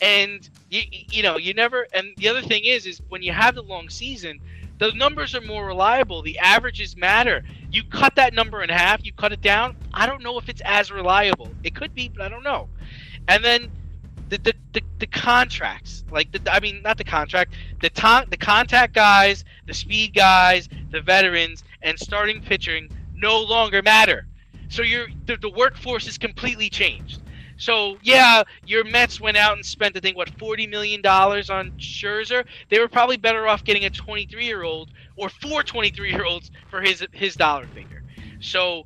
And 0.00 0.48
you, 0.68 0.82
you 0.90 1.22
know, 1.22 1.36
you 1.36 1.54
never. 1.54 1.86
And 1.92 2.08
the 2.16 2.26
other 2.26 2.42
thing 2.42 2.64
is, 2.64 2.86
is 2.86 3.00
when 3.08 3.22
you 3.22 3.32
have 3.32 3.54
the 3.54 3.62
long 3.62 3.88
season, 3.88 4.40
the 4.78 4.90
numbers 4.94 5.36
are 5.36 5.40
more 5.40 5.64
reliable. 5.64 6.22
The 6.22 6.40
averages 6.40 6.96
matter. 6.96 7.44
You 7.74 7.82
cut 7.82 8.14
that 8.14 8.34
number 8.34 8.62
in 8.62 8.68
half. 8.68 9.04
You 9.04 9.12
cut 9.12 9.32
it 9.32 9.40
down. 9.40 9.76
I 9.92 10.06
don't 10.06 10.22
know 10.22 10.38
if 10.38 10.48
it's 10.48 10.62
as 10.64 10.92
reliable. 10.92 11.50
It 11.64 11.74
could 11.74 11.92
be, 11.92 12.08
but 12.08 12.22
I 12.22 12.28
don't 12.28 12.44
know. 12.44 12.68
And 13.26 13.42
then 13.42 13.68
the 14.28 14.38
the, 14.38 14.54
the, 14.72 14.82
the 15.00 15.06
contracts, 15.08 16.04
like 16.12 16.30
the 16.30 16.40
I 16.54 16.60
mean, 16.60 16.82
not 16.82 16.98
the 16.98 17.04
contract, 17.04 17.52
the 17.80 17.90
the 18.30 18.36
contact 18.36 18.94
guys, 18.94 19.44
the 19.66 19.74
speed 19.74 20.14
guys, 20.14 20.68
the 20.92 21.00
veterans, 21.00 21.64
and 21.82 21.98
starting 21.98 22.40
pitching 22.40 22.88
no 23.12 23.40
longer 23.40 23.82
matter. 23.82 24.28
So 24.68 24.82
your 24.82 25.08
the, 25.26 25.36
the 25.36 25.50
workforce 25.50 26.06
is 26.06 26.16
completely 26.16 26.70
changed. 26.70 27.22
So 27.56 27.98
yeah, 28.02 28.44
your 28.66 28.84
Mets 28.84 29.20
went 29.20 29.36
out 29.36 29.54
and 29.54 29.66
spent 29.66 29.96
I 29.96 30.00
think 30.00 30.16
what 30.16 30.30
forty 30.38 30.68
million 30.68 31.02
dollars 31.02 31.50
on 31.50 31.72
Scherzer. 31.72 32.44
They 32.68 32.78
were 32.78 32.88
probably 32.88 33.16
better 33.16 33.48
off 33.48 33.64
getting 33.64 33.84
a 33.84 33.90
23 33.90 34.44
year 34.44 34.62
old 34.62 34.90
or 35.16 35.28
four 35.28 35.62
23 35.62 36.10
year 36.10 36.24
olds 36.24 36.50
for 36.70 36.80
his 36.80 37.06
his 37.12 37.34
dollar 37.34 37.66
figure. 37.66 38.02
So 38.40 38.84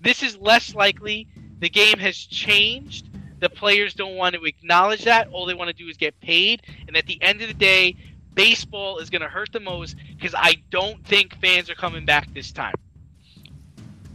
this 0.00 0.22
is 0.22 0.36
less 0.36 0.74
likely. 0.74 1.26
The 1.60 1.68
game 1.68 1.98
has 1.98 2.16
changed. 2.16 3.08
The 3.40 3.48
players 3.48 3.94
don't 3.94 4.16
want 4.16 4.34
to 4.34 4.44
acknowledge 4.44 5.04
that. 5.04 5.28
All 5.28 5.46
they 5.46 5.54
want 5.54 5.68
to 5.68 5.76
do 5.76 5.88
is 5.88 5.96
get 5.96 6.18
paid. 6.20 6.62
And 6.86 6.96
at 6.96 7.06
the 7.06 7.20
end 7.22 7.42
of 7.42 7.48
the 7.48 7.54
day, 7.54 7.96
baseball 8.34 8.98
is 8.98 9.10
going 9.10 9.22
to 9.22 9.28
hurt 9.28 9.52
the 9.52 9.60
most 9.60 9.96
because 10.16 10.34
I 10.36 10.56
don't 10.70 11.04
think 11.06 11.38
fans 11.40 11.70
are 11.70 11.74
coming 11.74 12.04
back 12.04 12.32
this 12.34 12.52
time. 12.52 12.74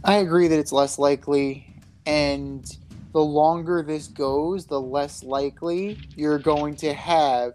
I 0.02 0.16
agree 0.16 0.48
that 0.48 0.58
it's 0.58 0.72
less 0.72 0.98
likely, 0.98 1.74
and 2.06 2.64
the 3.12 3.20
longer 3.22 3.82
this 3.82 4.08
goes, 4.08 4.66
the 4.66 4.80
less 4.80 5.22
likely 5.22 5.98
you're 6.16 6.38
going 6.38 6.76
to 6.76 6.94
have 6.94 7.52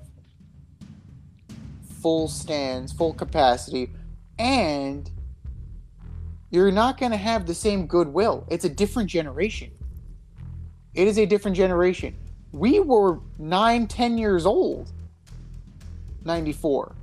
full 2.06 2.28
stands, 2.28 2.94
full 2.94 3.16
capacity, 3.16 3.90
and 4.38 5.10
you're 6.52 6.70
not 6.70 7.00
going 7.00 7.12
to 7.12 7.18
have 7.18 7.48
the 7.48 7.54
same 7.56 7.88
goodwill. 7.88 8.46
It's 8.48 8.64
a 8.64 8.70
different 8.70 9.10
generation. 9.10 9.72
It 10.94 11.08
is 11.08 11.18
a 11.18 11.26
different 11.26 11.58
generation. 11.58 12.16
We 12.52 12.80
were 12.80 13.22
nine, 13.40 13.88
ten 13.88 14.20
years 14.20 14.46
old, 14.46 14.92
94, 16.26 16.94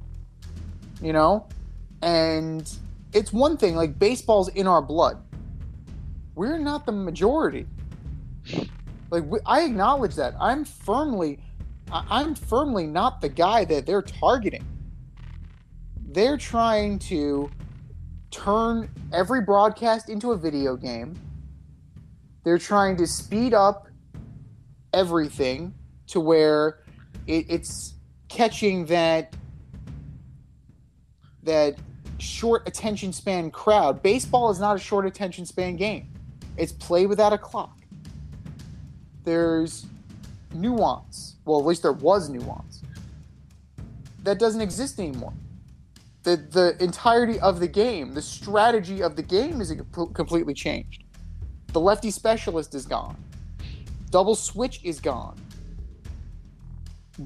you 1.03 1.13
know? 1.13 1.49
And 2.01 2.73
it's 3.13 3.33
one 3.33 3.57
thing, 3.57 3.75
like 3.75 3.99
baseball's 3.99 4.51
in 4.51 4.69
our 4.69 4.81
blood 4.81 5.21
we're 6.37 6.59
not 6.59 6.87
the 6.87 6.93
majority. 6.93 7.67
Like 9.11 9.25
we, 9.25 9.41
I 9.45 9.63
acknowledge 9.63 10.15
that. 10.15 10.35
I'm 10.41 10.65
firmly, 10.65 11.41
I- 11.91 12.07
I'm 12.09 12.37
firmly 12.37 12.87
not 12.87 13.21
the 13.21 13.29
guy 13.29 13.65
that 13.65 13.85
they're 13.85 14.01
targeting. 14.03 14.65
They're 16.13 16.37
trying 16.37 16.99
to 17.01 17.51
turn 18.31 18.91
every 19.15 19.41
broadcast 19.41 20.11
into 20.11 20.33
a 20.33 20.37
video 20.37 20.77
game. 20.77 21.19
They're 22.45 22.59
trying 22.59 22.99
to 22.99 23.07
speed 23.07 23.55
up 23.55 23.87
everything 24.93 25.73
to 26.09 26.21
where 26.21 26.81
it, 27.27 27.47
it's 27.49 27.95
catching 28.29 28.85
that 28.87 29.35
that 31.45 31.77
short 32.19 32.69
attention 32.69 33.15
span 33.15 33.51
crowd. 33.51 34.03
Baseball 34.03 34.51
is 34.51 34.61
not 34.61 34.77
a 34.77 34.79
short 34.79 35.07
attention 35.07 35.47
span 35.47 35.77
game. 35.77 36.13
It's 36.59 36.73
play 36.73 37.07
without 37.07 37.33
a 37.33 37.39
clock. 37.39 37.79
There's 39.25 39.87
nuance. 40.53 41.37
Well, 41.47 41.59
at 41.59 41.65
least 41.65 41.81
there 41.81 41.93
was 41.93 42.29
nuance. 42.29 42.83
That 44.25 44.39
doesn't 44.39 44.61
exist 44.61 45.01
anymore. 45.01 45.33
The 46.23 46.37
the 46.37 46.83
entirety 46.83 47.41
of 47.41 47.59
the 47.59 47.69
game, 47.69 48.15
the 48.15 48.23
strategy 48.23 49.03
of 49.03 49.17
the 49.17 49.23
game 49.23 49.61
is 49.61 49.75
completely 50.15 50.55
changed. 50.55 51.05
The 51.73 51.81
lefty 51.81 52.11
specialist 52.11 52.75
is 52.75 52.87
gone. 52.87 53.17
Double 54.11 54.35
switch 54.35 54.81
is 54.85 55.01
gone. 55.01 55.41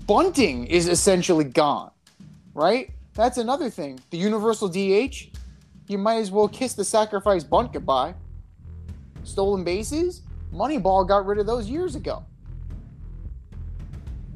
Bunting 0.07 0.67
is 0.67 0.89
essentially 0.89 1.45
gone. 1.45 1.91
Right? 2.55 2.91
That's 3.15 3.39
another 3.39 3.71
thing. 3.71 3.99
The 4.11 4.19
universal 4.19 4.69
DH, 4.69 5.31
you 5.89 5.99
might 5.99 6.17
as 6.17 6.31
well 6.31 6.49
kiss 6.49 6.75
the 6.75 6.85
sacrifice 6.85 7.45
bunt 7.45 7.73
goodbye. 7.73 8.15
Stolen 9.25 9.65
bases, 9.65 10.23
Moneyball 10.53 11.07
got 11.07 11.27
rid 11.27 11.39
of 11.39 11.47
those 11.47 11.69
years 11.69 11.97
ago. 11.97 12.25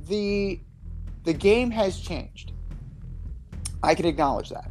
The 0.06 0.60
the 1.24 1.32
game 1.32 1.70
has 1.70 2.00
changed. 2.00 2.52
I 3.82 3.94
can 3.94 4.06
acknowledge 4.06 4.50
that. 4.50 4.70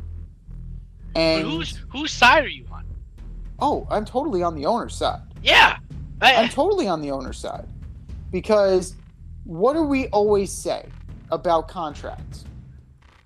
But 1.14 1.20
And 1.20 1.48
whose 1.48 1.78
whose 1.90 2.12
side 2.12 2.44
are 2.46 2.50
you 2.50 2.66
on? 2.72 2.86
oh, 3.60 3.88
I'm 3.90 4.06
totally 4.06 4.44
on 4.44 4.56
the 4.56 4.66
owner's 4.66 4.96
side. 4.96 5.22
Yeah. 5.44 5.78
I- 6.22 6.36
I'm 6.36 6.50
totally 6.50 6.88
on 6.88 7.02
the 7.02 7.12
owner's 7.12 7.38
side. 7.38 7.68
Because 8.32 8.96
what 9.44 9.74
do 9.74 9.82
we 9.84 10.08
always 10.10 10.52
say 10.52 10.86
about 11.32 11.68
contracts? 11.68 12.46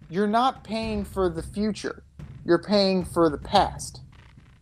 You're 0.10 0.28
not 0.28 0.64
paying 0.64 1.04
for 1.04 1.30
the 1.30 1.44
future. 1.44 2.04
You're 2.46 2.62
paying 2.64 3.04
for 3.04 3.30
the 3.30 3.38
past. 3.38 4.02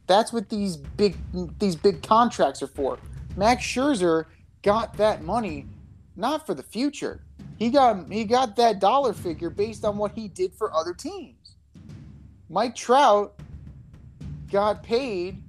That's 0.07 0.34
what 0.34 0.49
these 0.49 0.78
big 0.78 1.15
these 1.59 1.76
big 1.76 2.01
contracts 2.03 2.61
are 2.63 2.67
for. 2.67 2.97
Max 3.38 3.63
Scherzer 3.63 4.26
got 4.61 4.97
that 4.97 5.24
money 5.24 5.67
not 6.15 6.45
for 6.45 6.53
the 6.53 6.63
future. 6.63 7.22
He 7.62 7.70
got 7.70 8.12
he 8.12 8.24
got 8.24 8.55
that 8.55 8.80
dollar 8.80 9.14
figure 9.14 9.51
based 9.51 9.86
on 9.86 9.95
what 9.95 10.14
he 10.14 10.28
did 10.28 10.51
for 10.55 10.74
other 10.74 10.95
teams. 10.95 11.57
Mike 12.49 12.76
Trout 12.76 13.39
got 14.51 14.82
paid 14.82 15.43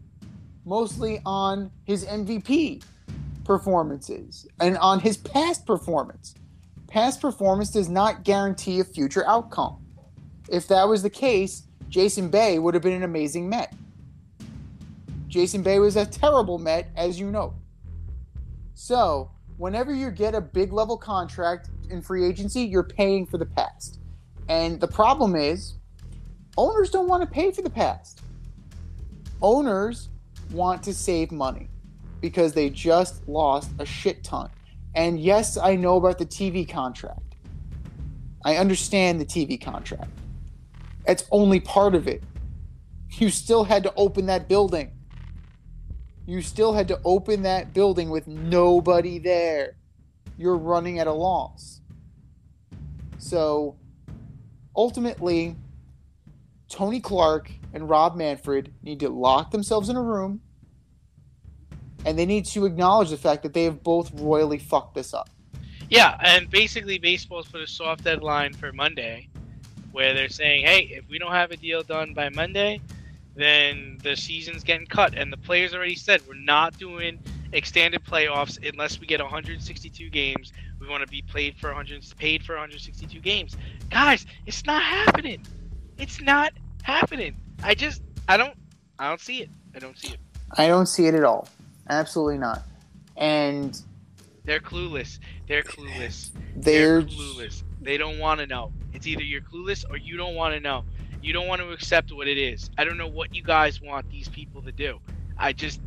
mostly 0.66 1.22
on 1.24 1.70
his 1.84 2.04
MVP 2.04 2.84
performances 3.44 4.46
and 4.60 4.76
on 4.76 5.00
his 5.00 5.16
past 5.16 5.64
performance. 5.64 6.34
Past 6.86 7.18
performance 7.18 7.70
does 7.70 7.88
not 7.88 8.24
guarantee 8.24 8.80
a 8.80 8.84
future 8.84 9.26
outcome. 9.26 9.82
If 10.50 10.68
that 10.68 10.86
was 10.86 11.02
the 11.02 11.08
case, 11.08 11.62
Jason 11.88 12.28
Bay 12.28 12.58
would 12.58 12.74
have 12.74 12.82
been 12.82 12.92
an 12.92 13.04
amazing 13.04 13.48
Met. 13.48 13.74
Jason 15.28 15.62
Bay 15.62 15.78
was 15.78 15.96
a 15.96 16.04
terrible 16.04 16.58
Met, 16.58 16.90
as 16.94 17.18
you 17.18 17.30
know. 17.30 17.54
So, 18.74 19.30
whenever 19.56 19.94
you 19.94 20.10
get 20.10 20.34
a 20.34 20.40
big 20.42 20.74
level 20.74 20.98
contract 20.98 21.70
in 21.92 22.02
free 22.02 22.26
agency, 22.26 22.62
you're 22.62 22.82
paying 22.82 23.26
for 23.26 23.38
the 23.38 23.46
past. 23.46 24.00
And 24.48 24.80
the 24.80 24.88
problem 24.88 25.36
is, 25.36 25.74
owners 26.56 26.90
don't 26.90 27.06
want 27.06 27.22
to 27.22 27.28
pay 27.28 27.52
for 27.52 27.62
the 27.62 27.70
past. 27.70 28.22
Owners 29.40 30.08
want 30.50 30.82
to 30.84 30.94
save 30.94 31.30
money 31.30 31.68
because 32.20 32.52
they 32.52 32.70
just 32.70 33.26
lost 33.28 33.70
a 33.78 33.86
shit 33.86 34.24
ton. 34.24 34.50
And 34.94 35.20
yes, 35.20 35.56
I 35.56 35.76
know 35.76 35.96
about 35.96 36.18
the 36.18 36.26
TV 36.26 36.68
contract. 36.68 37.20
I 38.44 38.56
understand 38.56 39.20
the 39.20 39.24
TV 39.24 39.60
contract. 39.60 40.10
It's 41.06 41.24
only 41.30 41.60
part 41.60 41.94
of 41.94 42.08
it. 42.08 42.22
You 43.10 43.30
still 43.30 43.64
had 43.64 43.82
to 43.84 43.92
open 43.94 44.26
that 44.26 44.48
building. 44.48 44.92
You 46.26 46.40
still 46.40 46.72
had 46.72 46.88
to 46.88 47.00
open 47.04 47.42
that 47.42 47.72
building 47.74 48.10
with 48.10 48.26
nobody 48.26 49.18
there. 49.18 49.76
You're 50.38 50.56
running 50.56 50.98
at 50.98 51.06
a 51.06 51.12
loss. 51.12 51.81
So 53.22 53.76
ultimately, 54.74 55.54
Tony 56.68 56.98
Clark 56.98 57.52
and 57.72 57.88
Rob 57.88 58.16
Manfred 58.16 58.74
need 58.82 58.98
to 59.00 59.08
lock 59.08 59.52
themselves 59.52 59.88
in 59.88 59.96
a 59.96 60.02
room 60.02 60.40
and 62.04 62.18
they 62.18 62.26
need 62.26 62.46
to 62.46 62.66
acknowledge 62.66 63.10
the 63.10 63.16
fact 63.16 63.44
that 63.44 63.54
they 63.54 63.62
have 63.62 63.84
both 63.84 64.10
royally 64.20 64.58
fucked 64.58 64.94
this 64.94 65.14
up. 65.14 65.30
Yeah, 65.88 66.18
and 66.20 66.50
basically 66.50 66.98
baseball's 66.98 67.46
put 67.46 67.60
a 67.60 67.66
soft 67.66 68.02
deadline 68.02 68.54
for 68.54 68.72
Monday 68.72 69.28
where 69.92 70.14
they're 70.14 70.28
saying, 70.28 70.66
"Hey, 70.66 70.90
if 70.92 71.08
we 71.08 71.18
don't 71.18 71.30
have 71.32 71.52
a 71.52 71.56
deal 71.56 71.82
done 71.84 72.14
by 72.14 72.28
Monday, 72.28 72.80
then 73.36 73.98
the 74.02 74.16
season's 74.16 74.64
getting 74.64 74.86
cut." 74.86 75.16
And 75.16 75.32
the 75.32 75.36
players 75.36 75.74
already 75.74 75.94
said, 75.94 76.22
"We're 76.26 76.34
not 76.34 76.76
doing 76.76 77.20
extended 77.52 78.04
playoffs 78.04 78.58
unless 78.68 78.98
we 78.98 79.06
get 79.06 79.20
162 79.20 80.10
games. 80.10 80.52
We 80.82 80.88
want 80.88 81.02
to 81.02 81.08
be 81.08 81.22
played 81.22 81.56
for 81.56 81.68
100 81.68 82.04
paid 82.18 82.42
for 82.44 82.54
162 82.54 83.20
games." 83.20 83.56
Guys, 83.90 84.26
it's 84.46 84.66
not 84.66 84.82
happening. 84.82 85.46
It's 85.98 86.20
not 86.20 86.52
happening. 86.82 87.36
I 87.62 87.74
just 87.74 88.02
I 88.28 88.36
don't 88.36 88.54
I 88.98 89.08
don't 89.08 89.20
see 89.20 89.42
it. 89.42 89.50
I 89.74 89.78
don't 89.78 89.96
see 89.98 90.08
it. 90.08 90.18
I 90.58 90.66
don't 90.66 90.86
see 90.86 91.06
it 91.06 91.14
at 91.14 91.24
all. 91.24 91.48
Absolutely 91.88 92.38
not. 92.38 92.62
And 93.16 93.80
They're 94.44 94.60
clueless. 94.60 95.18
They're 95.46 95.62
clueless. 95.62 96.30
they're 96.56 97.00
They're 97.00 97.02
clueless. 97.02 97.62
They 97.80 97.96
don't 97.96 98.18
want 98.18 98.40
to 98.40 98.46
know. 98.46 98.72
It's 98.92 99.06
either 99.06 99.22
you're 99.22 99.40
clueless 99.40 99.84
or 99.88 99.96
you 99.96 100.16
don't 100.16 100.34
want 100.34 100.54
to 100.54 100.60
know. 100.60 100.84
You 101.22 101.32
don't 101.32 101.46
want 101.46 101.60
to 101.60 101.70
accept 101.70 102.12
what 102.12 102.26
it 102.26 102.38
is. 102.38 102.70
I 102.78 102.84
don't 102.84 102.96
know 102.98 103.06
what 103.08 103.34
you 103.34 103.42
guys 103.42 103.80
want 103.80 104.10
these 104.10 104.28
people 104.28 104.60
to 104.62 104.72
do. 104.72 104.98
I 105.38 105.52
just, 105.52 105.80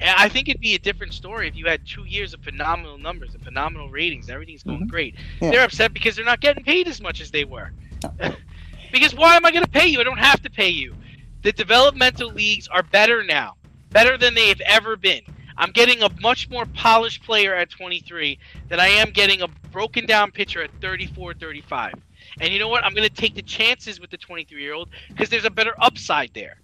I 0.00 0.28
think 0.28 0.48
it'd 0.48 0.60
be 0.60 0.74
a 0.74 0.78
different 0.78 1.12
story 1.12 1.48
if 1.48 1.56
you 1.56 1.66
had 1.66 1.86
two 1.86 2.04
years 2.04 2.32
of 2.34 2.40
phenomenal 2.40 2.98
numbers 2.98 3.34
and 3.34 3.42
phenomenal 3.42 3.90
ratings. 3.90 4.28
Everything's 4.30 4.62
going 4.62 4.82
Mhm. 4.86 4.88
great. 4.88 5.14
Yeah. 5.40 5.50
They're 5.50 5.64
upset 5.64 5.92
because 5.92 6.16
they're 6.16 6.24
not 6.24 6.40
getting 6.40 6.64
paid 6.64 6.86
as 6.88 7.00
much 7.00 7.20
as 7.20 7.30
they 7.30 7.44
were. 7.44 7.72
because 8.92 9.14
why 9.14 9.36
am 9.36 9.44
I 9.44 9.50
going 9.50 9.64
to 9.64 9.70
pay 9.70 9.86
you? 9.86 10.00
I 10.00 10.04
don't 10.04 10.18
have 10.18 10.42
to 10.42 10.50
pay 10.50 10.68
you. 10.68 10.94
The 11.42 11.52
developmental 11.52 12.30
leagues 12.30 12.68
are 12.68 12.82
better 12.82 13.24
now, 13.24 13.56
better 13.90 14.16
than 14.16 14.34
they 14.34 14.48
have 14.48 14.60
ever 14.62 14.96
been. 14.96 15.22
I'm 15.56 15.72
getting 15.72 16.02
a 16.02 16.08
much 16.20 16.48
more 16.48 16.66
polished 16.66 17.24
player 17.24 17.54
at 17.54 17.68
23 17.70 18.38
than 18.68 18.78
I 18.78 18.86
am 18.88 19.10
getting 19.10 19.42
a 19.42 19.48
broken 19.72 20.06
down 20.06 20.30
pitcher 20.30 20.62
at 20.62 20.70
34, 20.80 21.34
35. 21.34 21.94
And 22.40 22.52
you 22.52 22.60
know 22.60 22.68
what? 22.68 22.84
I'm 22.84 22.94
going 22.94 23.08
to 23.08 23.14
take 23.14 23.34
the 23.34 23.42
chances 23.42 24.00
with 24.00 24.10
the 24.10 24.16
23 24.16 24.62
year 24.62 24.74
old 24.74 24.88
because 25.08 25.28
there's 25.28 25.44
a 25.44 25.50
better 25.50 25.74
upside 25.80 26.32
there. 26.34 26.60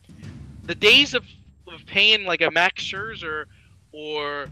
The 0.62 0.74
days 0.76 1.14
of, 1.14 1.24
of 1.75 1.85
paying 1.87 2.25
like 2.25 2.41
a 2.41 2.51
Max 2.51 2.83
Scherzer 2.83 3.45
or, 3.93 4.47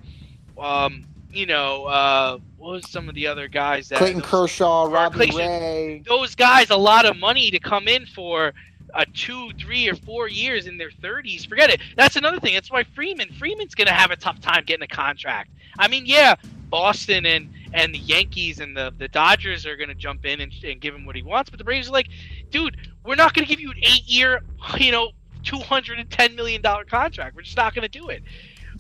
um, 0.59 1.05
you 1.33 1.47
know, 1.47 1.85
uh, 1.87 2.39
what 2.59 2.73
was 2.73 2.91
some 2.91 3.09
of 3.09 3.15
the 3.15 3.27
other 3.27 3.49
guys 3.49 3.89
that 3.89 3.99
Clayton 3.99 4.21
those- 4.21 4.31
Kershaw, 4.31 4.85
Robbie 4.85 5.15
Clayton- 5.31 5.37
Ray. 5.39 6.03
those 6.07 6.35
guys 6.35 6.71
a 6.71 6.77
lot 6.77 7.07
of 7.07 7.17
money 7.17 7.51
to 7.51 7.59
come 7.59 7.89
in 7.89 8.05
for 8.07 8.53
a 8.95 9.07
two, 9.07 9.51
three, 9.59 9.89
or 9.89 9.95
four 9.97 10.29
years 10.29 10.67
in 10.67 10.77
their 10.77 10.91
30s. 10.91 11.47
Forget 11.47 11.71
it. 11.71 11.81
That's 11.97 12.17
another 12.17 12.39
thing. 12.39 12.53
That's 12.53 12.71
why 12.71 12.85
Freeman. 12.85 13.33
Freeman's 13.39 13.75
gonna 13.75 13.91
have 13.93 14.11
a 14.11 14.17
tough 14.17 14.41
time 14.41 14.65
getting 14.67 14.83
a 14.83 14.87
contract. 14.87 15.51
I 15.79 15.89
mean, 15.89 16.05
yeah, 16.05 16.35
Boston 16.69 17.25
and 17.25 17.49
and 17.73 17.95
the 17.95 17.99
Yankees 17.99 18.61
and 18.61 18.77
the 18.77 18.93
the 18.99 19.09
Dodgers 19.09 19.65
are 19.65 19.77
gonna 19.77 19.95
jump 19.95 20.27
in 20.27 20.43
and, 20.43 20.53
and 20.63 20.79
give 20.79 20.95
him 20.95 21.07
what 21.07 21.17
he 21.17 21.23
wants, 21.23 21.49
but 21.49 21.57
the 21.59 21.65
Braves 21.65 21.89
are 21.89 21.93
like, 21.93 22.09
dude, 22.51 22.77
we're 23.07 23.15
not 23.15 23.33
gonna 23.33 23.47
give 23.47 23.61
you 23.61 23.71
an 23.71 23.79
eight-year, 23.79 24.43
you 24.79 24.93
know, 24.93 25.13
210 25.43 26.35
million 26.37 26.63
dollar 26.63 26.85
contract. 26.85 27.37
We're 27.37 27.43
just 27.43 27.57
not 27.57 27.75
gonna 27.75 27.89
do 27.89 28.09
it. 28.09 28.23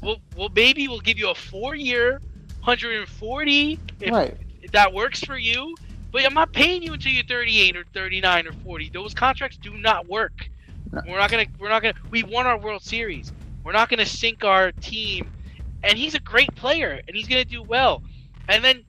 Well, 0.02 0.16
well, 0.36 0.48
maybe 0.54 0.88
we'll 0.88 1.00
give 1.00 1.18
you 1.18 1.28
a 1.30 1.34
four-year, 1.34 2.20
140 2.64 3.78
if 4.00 4.10
Right. 4.10 4.36
if 4.62 4.72
that 4.72 4.92
works 4.92 5.20
for 5.20 5.36
you. 5.36 5.74
But 6.10 6.26
I'm 6.26 6.34
not 6.34 6.52
paying 6.52 6.82
you 6.82 6.92
until 6.92 7.10
you're 7.12 7.24
38 7.24 7.76
or 7.76 7.84
39 7.94 8.46
or 8.46 8.52
40. 8.52 8.90
Those 8.90 9.14
contracts 9.14 9.56
do 9.56 9.76
not 9.78 10.06
work. 10.08 10.48
No. 10.92 11.00
We're 11.08 11.18
not 11.18 11.30
gonna. 11.30 11.46
We're 11.58 11.70
not 11.70 11.82
gonna. 11.82 11.94
We 12.10 12.22
won 12.22 12.46
our 12.46 12.58
World 12.58 12.82
Series. 12.82 13.32
We're 13.64 13.72
not 13.72 13.88
gonna 13.88 14.04
sink 14.06 14.44
our 14.44 14.72
team. 14.72 15.30
And 15.82 15.96
he's 15.98 16.14
a 16.14 16.20
great 16.20 16.54
player, 16.54 17.00
and 17.08 17.16
he's 17.16 17.26
gonna 17.26 17.44
do 17.46 17.62
well. 17.62 18.02
And 18.48 18.62
then, 18.62 18.84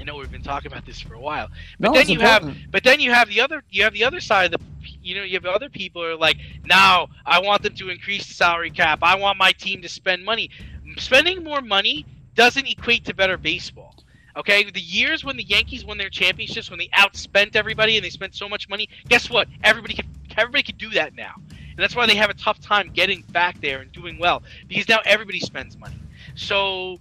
I 0.00 0.04
know 0.04 0.16
we've 0.16 0.30
been 0.30 0.42
talking 0.42 0.72
about 0.72 0.86
this 0.86 1.00
for 1.00 1.14
a 1.14 1.20
while. 1.20 1.48
But 1.78 1.88
No, 1.88 1.92
then 1.92 2.08
you 2.08 2.20
have 2.20 2.56
but 2.70 2.84
then 2.84 3.00
you 3.00 3.12
have 3.12 3.28
the 3.28 3.40
other 3.40 3.62
you 3.70 3.82
have 3.84 3.92
the 3.92 4.04
other 4.04 4.20
side 4.20 4.52
of 4.54 4.60
the 4.60 4.66
you 5.02 5.14
know 5.14 5.22
you 5.22 5.34
have 5.34 5.44
other 5.46 5.68
people 5.68 6.02
who 6.02 6.08
are 6.08 6.16
like 6.16 6.38
now 6.64 7.08
I 7.26 7.40
want 7.40 7.62
them 7.62 7.74
to 7.76 7.90
increase 7.90 8.26
the 8.26 8.34
salary 8.34 8.70
cap. 8.70 9.00
I 9.02 9.16
want 9.16 9.38
my 9.38 9.52
team 9.52 9.82
to 9.82 9.88
spend 9.88 10.24
money. 10.24 10.50
Spending 10.96 11.44
more 11.44 11.60
money 11.60 12.06
doesn't 12.34 12.66
equate 12.66 13.04
to 13.06 13.14
better 13.14 13.36
baseball. 13.36 13.94
Okay, 14.36 14.70
the 14.70 14.80
years 14.80 15.24
when 15.24 15.36
the 15.36 15.42
Yankees 15.42 15.84
won 15.84 15.98
their 15.98 16.08
championships, 16.08 16.70
when 16.70 16.78
they 16.78 16.88
outspent 16.88 17.56
everybody 17.56 17.96
and 17.96 18.04
they 18.04 18.10
spent 18.10 18.34
so 18.34 18.48
much 18.48 18.68
money, 18.68 18.88
guess 19.08 19.28
what? 19.28 19.48
Everybody 19.64 19.94
can 19.94 20.06
everybody 20.36 20.62
can 20.62 20.76
do 20.76 20.90
that 20.90 21.14
now, 21.14 21.34
and 21.36 21.78
that's 21.78 21.96
why 21.96 22.06
they 22.06 22.14
have 22.14 22.30
a 22.30 22.34
tough 22.34 22.60
time 22.60 22.90
getting 22.92 23.22
back 23.32 23.60
there 23.60 23.80
and 23.80 23.92
doing 23.92 24.18
well 24.18 24.42
because 24.68 24.88
now 24.88 25.00
everybody 25.04 25.40
spends 25.40 25.76
money. 25.76 26.00
So 26.36 26.98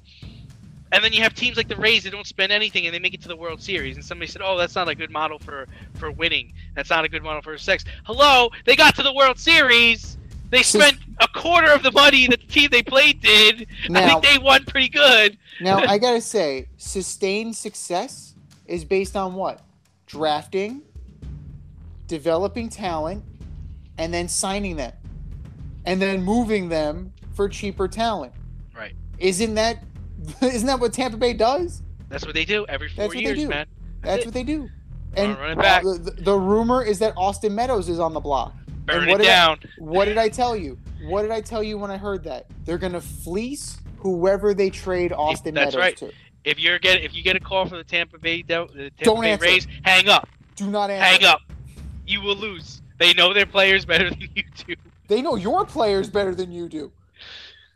And 0.92 1.04
then 1.04 1.14
you 1.14 1.22
have 1.22 1.36
teams 1.36 1.56
like 1.56 1.68
the 1.68 1.76
Rays 1.76 2.04
that 2.04 2.12
don't 2.12 2.26
spend 2.26 2.52
anything 2.52 2.86
and 2.86 2.94
they 2.94 3.00
make 3.00 3.14
it 3.14 3.22
to 3.22 3.28
the 3.28 3.36
World 3.36 3.62
Series. 3.62 3.96
And 3.96 4.04
somebody 4.04 4.30
said, 4.32 4.42
"Oh, 4.44 4.58
that's 4.58 4.76
not 4.76 4.88
a 4.88 4.96
good 4.96 5.12
model 5.12 5.38
for 5.38 5.68
for 5.96 6.12
winning. 6.12 6.54
That's 6.76 6.90
not 6.90 7.06
a 7.06 7.10
good 7.10 7.24
model 7.24 7.42
for 7.42 7.58
sex." 7.58 7.86
Hello, 8.06 8.50
they 8.66 8.76
got 8.76 8.96
to 8.96 9.04
the 9.04 9.14
World 9.14 9.40
Series. 9.40 10.18
They 10.50 10.64
spent 10.64 10.98
a 11.20 11.28
quarter 11.28 11.72
of 11.72 11.84
the 11.84 11.92
money 11.92 12.26
that 12.28 12.42
the 12.42 12.48
team 12.48 12.70
they 12.72 12.82
played 12.82 13.22
did. 13.22 13.68
I 13.94 14.10
think 14.10 14.24
they 14.24 14.38
won 14.40 14.66
pretty 14.66 14.90
good. 14.90 15.38
Now 15.62 15.78
I 15.88 16.00
gotta 16.00 16.22
say, 16.22 16.68
sustained 16.78 17.56
success 17.56 18.34
is 18.66 18.84
based 18.84 19.16
on 19.16 19.36
what? 19.36 19.62
Drafting, 20.08 20.82
developing 22.08 22.68
talent, 22.68 23.24
and 24.00 24.12
then 24.12 24.28
signing 24.28 24.76
them, 24.76 24.94
and 25.86 26.02
then 26.02 26.24
moving 26.24 26.70
them 26.70 27.14
for 27.34 27.48
cheaper 27.48 27.88
talent. 27.88 28.34
Right. 28.76 28.96
Isn't 29.20 29.54
that 29.54 29.84
isn't 30.42 30.68
that 30.68 30.80
what 30.80 30.94
Tampa 30.94 31.18
Bay 31.18 31.34
does? 31.34 31.82
That's 32.10 32.26
what 32.26 32.34
they 32.36 32.46
do 32.46 32.66
every 32.68 32.90
four 32.90 33.04
That's 33.04 33.16
what 33.16 33.24
they 33.24 33.30
years, 33.30 33.40
do. 33.40 33.48
man. 33.50 33.66
That's 34.02 34.24
it. 34.24 34.26
what 34.28 34.34
they 34.34 34.44
do. 34.44 34.70
And 35.16 35.38
run 35.38 35.52
it 35.52 35.58
back. 35.58 35.84
uh, 35.86 35.94
the, 35.94 36.12
the 36.20 36.36
rumor 36.36 36.84
is 36.84 37.00
that 37.00 37.14
Austin 37.18 37.54
Meadows 37.56 37.90
is 37.90 38.00
on 38.00 38.14
the 38.14 38.20
block. 38.20 38.54
Burn 38.86 39.08
what 39.08 39.22
it 39.22 39.24
did 39.24 39.32
I- 39.32 39.36
down. 39.36 39.60
What 39.78 40.06
did 40.06 40.18
I 40.18 40.30
tell 40.30 40.56
you? 40.56 40.78
What 41.04 41.22
did 41.24 41.32
I 41.32 41.42
tell 41.42 41.64
you 41.64 41.78
when 41.78 41.92
I 41.92 41.98
heard 41.98 42.24
that? 42.26 42.46
They're 42.66 42.78
gonna 42.78 43.02
fleece 43.02 43.78
whoever 43.98 44.54
they 44.54 44.70
trade 44.70 45.12
Austin 45.14 45.54
that's 45.56 45.76
Meadows 45.76 45.80
right. 45.80 45.98
to. 45.98 46.12
If 46.44 46.60
you're 46.60 46.80
get 46.80 47.02
if 47.02 47.14
you 47.16 47.22
get 47.24 47.36
a 47.36 47.40
call 47.40 47.66
from 47.68 47.78
the 47.78 47.84
Tampa 47.84 48.18
Bay 48.18 48.42
the 48.42 48.66
Tampa 48.66 48.92
Don't 49.04 49.22
Bay 49.22 49.32
answer. 49.32 49.46
Rays, 49.46 49.68
hang 49.84 50.08
up. 50.10 50.28
Do 50.56 50.70
not 50.70 50.90
answer. 50.90 51.06
Hang 51.06 51.24
up. 51.32 51.42
You 52.06 52.22
will 52.22 52.36
lose. 52.36 52.82
They 52.98 53.14
know 53.14 53.34
their 53.34 53.46
players 53.46 53.86
better 53.94 54.10
than 54.10 54.28
you 54.36 54.44
do. 54.68 54.76
They 55.08 55.22
know 55.22 55.36
your 55.36 55.66
players 55.66 56.10
better 56.10 56.36
than 56.36 56.52
you 56.52 56.68
do. 56.68 56.92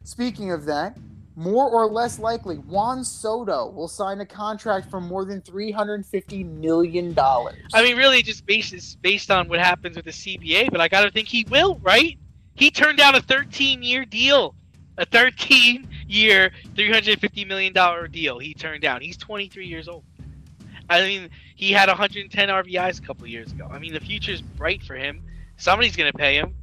Speaking 0.04 0.52
of 0.52 0.66
that, 0.66 0.98
more 1.36 1.70
or 1.70 1.88
less 1.88 2.20
likely, 2.20 2.58
Juan 2.58 3.04
Soto 3.04 3.70
will 3.70 3.88
sign 3.88 4.22
a 4.22 4.26
contract 4.26 4.90
for 4.90 5.02
more 5.02 5.26
than 5.26 5.42
three 5.42 5.72
hundred 5.72 6.06
fifty 6.06 6.44
million 6.44 7.14
dollars. 7.14 7.56
I 7.74 7.84
mean, 7.84 7.98
really, 7.98 8.22
just 8.22 8.46
based 8.46 9.02
based 9.02 9.32
on 9.32 9.50
what 9.50 9.60
happens 9.60 9.96
with 9.96 10.06
the 10.06 10.12
CBA. 10.12 10.72
But 10.72 10.82
I 10.82 10.88
gotta 10.88 11.10
think 11.10 11.28
he 11.28 11.46
will, 11.50 11.80
right? 11.80 12.18
He 12.56 12.70
turned 12.70 13.00
down 13.00 13.16
a 13.16 13.22
13 13.22 13.82
year 13.82 14.06
deal, 14.06 14.54
a 14.98 15.06
13 15.06 15.88
year, 16.08 16.52
350 16.76 17.46
million 17.46 17.74
dollar 17.74 18.08
deal. 18.08 18.38
He 18.38 18.54
turned 18.54 18.82
down. 18.82 19.02
He's 19.02 19.18
23 19.18 19.66
years 19.66 19.88
old. 19.88 20.04
I 20.90 21.02
mean, 21.02 21.30
he 21.56 21.72
had 21.72 21.88
110 21.88 22.50
RBIs 22.50 23.00
a 23.00 23.02
couple 23.02 23.26
years 23.26 23.52
ago. 23.52 23.68
I 23.72 23.80
mean, 23.80 23.94
the 23.94 24.00
future's 24.00 24.42
bright 24.42 24.84
for 24.84 24.96
him. 24.96 25.24
Somebody's 25.58 25.96
gonna 25.96 26.14
pay 26.14 26.36
him. 26.36 26.54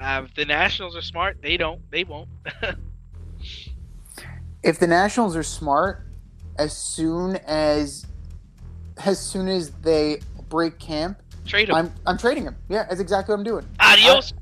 Uh, 0.00 0.26
the 0.36 0.44
Nationals 0.44 0.96
are 0.96 1.02
smart, 1.02 1.38
they 1.42 1.56
don't. 1.56 1.80
They 1.90 2.04
won't. 2.04 2.28
if 4.62 4.78
the 4.78 4.86
Nationals 4.86 5.36
are 5.36 5.42
smart, 5.42 6.06
as 6.58 6.76
soon 6.76 7.36
as 7.46 8.06
as 9.04 9.18
soon 9.18 9.48
as 9.48 9.70
they 9.82 10.20
break 10.48 10.78
camp, 10.78 11.18
Trade 11.46 11.68
him. 11.68 11.74
I'm 11.74 11.92
I'm 12.06 12.18
trading 12.18 12.44
him. 12.44 12.56
Yeah, 12.68 12.84
that's 12.88 13.00
exactly 13.00 13.32
what 13.32 13.38
I'm 13.38 13.44
doing. 13.44 13.66
Adios, 13.80 14.34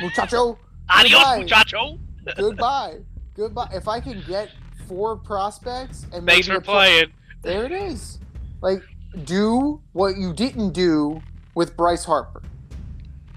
Muchacho, 0.00 0.58
adios, 0.88 1.20
goodbye. 1.22 1.38
muchacho. 1.38 1.98
goodbye, 2.36 2.98
goodbye. 3.34 3.68
If 3.72 3.88
I 3.88 4.00
can 4.00 4.22
get 4.26 4.50
four 4.86 5.16
prospects 5.16 6.06
and 6.12 6.26
Thanks 6.26 6.46
for 6.46 6.60
playing. 6.60 7.12
There 7.42 7.64
it 7.64 7.72
is. 7.72 8.18
Like, 8.60 8.82
do 9.24 9.80
what 9.92 10.16
you 10.16 10.32
didn't 10.32 10.72
do 10.72 11.20
with 11.54 11.76
Bryce 11.76 12.04
Harper. 12.04 12.42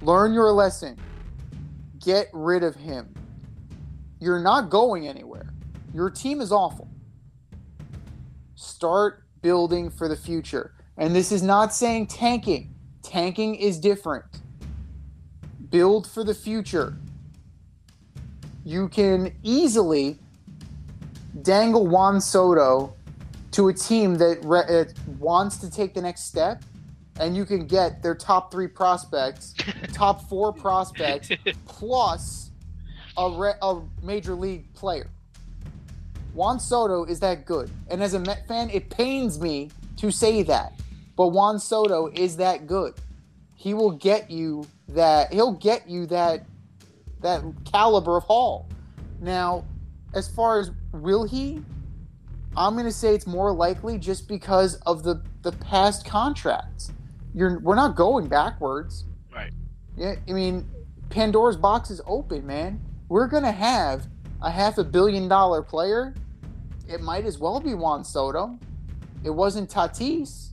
Learn 0.01 0.33
your 0.33 0.51
lesson. 0.51 0.97
Get 2.03 2.29
rid 2.33 2.63
of 2.63 2.75
him. 2.75 3.13
You're 4.19 4.41
not 4.41 4.69
going 4.69 5.07
anywhere. 5.07 5.53
Your 5.93 6.09
team 6.09 6.41
is 6.41 6.51
awful. 6.51 6.87
Start 8.55 9.23
building 9.41 9.89
for 9.89 10.07
the 10.07 10.15
future. 10.15 10.73
And 10.97 11.15
this 11.15 11.31
is 11.31 11.43
not 11.43 11.73
saying 11.73 12.07
tanking, 12.07 12.73
tanking 13.03 13.55
is 13.55 13.79
different. 13.79 14.25
Build 15.69 16.07
for 16.07 16.23
the 16.23 16.33
future. 16.33 16.97
You 18.65 18.89
can 18.89 19.33
easily 19.43 20.19
dangle 21.43 21.87
Juan 21.87 22.19
Soto 22.19 22.93
to 23.51 23.69
a 23.69 23.73
team 23.73 24.15
that 24.15 24.39
re- 24.43 24.85
wants 25.19 25.57
to 25.57 25.71
take 25.71 25.93
the 25.93 26.01
next 26.01 26.25
step, 26.25 26.63
and 27.19 27.35
you 27.35 27.45
can 27.45 27.65
get 27.65 28.01
their 28.03 28.15
top 28.15 28.51
three 28.51 28.67
prospects, 28.67 29.53
top 29.93 30.27
four 30.27 30.51
prospects, 30.51 31.29
plus 31.65 32.51
a, 33.17 33.29
re- 33.31 33.53
a 33.61 33.81
major 34.01 34.35
league 34.35 34.73
player. 34.73 35.09
Juan 36.37 36.59
Soto 36.59 37.03
is 37.03 37.19
that 37.21 37.47
good, 37.47 37.71
and 37.89 38.03
as 38.03 38.13
a 38.13 38.19
Met 38.19 38.47
fan, 38.47 38.69
it 38.69 38.91
pains 38.91 39.41
me 39.41 39.71
to 39.95 40.11
say 40.11 40.43
that, 40.43 40.73
but 41.15 41.29
Juan 41.29 41.57
Soto 41.57 42.11
is 42.13 42.37
that 42.37 42.67
good. 42.67 42.93
He 43.55 43.73
will 43.73 43.89
get 43.89 44.29
you 44.29 44.67
that. 44.89 45.33
He'll 45.33 45.53
get 45.53 45.89
you 45.89 46.05
that 46.05 46.45
that 47.21 47.41
caliber 47.65 48.17
of 48.17 48.23
haul. 48.25 48.69
Now, 49.19 49.65
as 50.13 50.27
far 50.27 50.59
as 50.59 50.69
will 50.91 51.23
he? 51.27 51.63
I'm 52.55 52.73
going 52.73 52.85
to 52.85 52.91
say 52.91 53.15
it's 53.15 53.25
more 53.25 53.51
likely 53.51 53.97
just 53.97 54.27
because 54.27 54.75
of 54.85 55.01
the 55.01 55.23
the 55.41 55.53
past 55.53 56.05
contracts. 56.05 56.91
You're 57.33 57.57
we're 57.61 57.73
not 57.73 57.95
going 57.95 58.27
backwards. 58.27 59.05
Right. 59.33 59.51
Yeah, 59.95 60.13
I 60.29 60.33
mean, 60.33 60.69
Pandora's 61.09 61.57
box 61.57 61.89
is 61.89 61.99
open, 62.05 62.45
man. 62.45 62.79
We're 63.09 63.25
going 63.25 63.41
to 63.41 63.51
have 63.51 64.05
a 64.43 64.51
half 64.51 64.77
a 64.77 64.83
billion 64.83 65.27
dollar 65.27 65.63
player. 65.63 66.13
It 66.87 67.01
might 67.01 67.25
as 67.25 67.37
well 67.37 67.59
be 67.59 67.73
Juan 67.73 68.03
Soto. 68.03 68.57
It 69.23 69.29
wasn't 69.29 69.69
Tatis. 69.69 70.51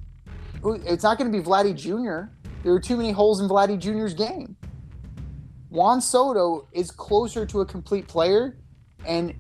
It's 0.65 1.03
not 1.03 1.19
going 1.19 1.31
to 1.31 1.39
be 1.39 1.45
Vladdy 1.45 1.75
Jr. 1.75 2.31
There 2.63 2.73
are 2.73 2.81
too 2.81 2.97
many 2.97 3.13
holes 3.13 3.41
in 3.41 3.49
Vladdy 3.49 3.79
Jr.'s 3.79 4.15
game. 4.15 4.57
Juan 5.71 6.01
Soto 6.01 6.69
is 6.73 6.91
closer 6.91 7.45
to 7.47 7.61
a 7.61 7.67
complete 7.67 8.07
player, 8.09 8.59
and 9.05 9.35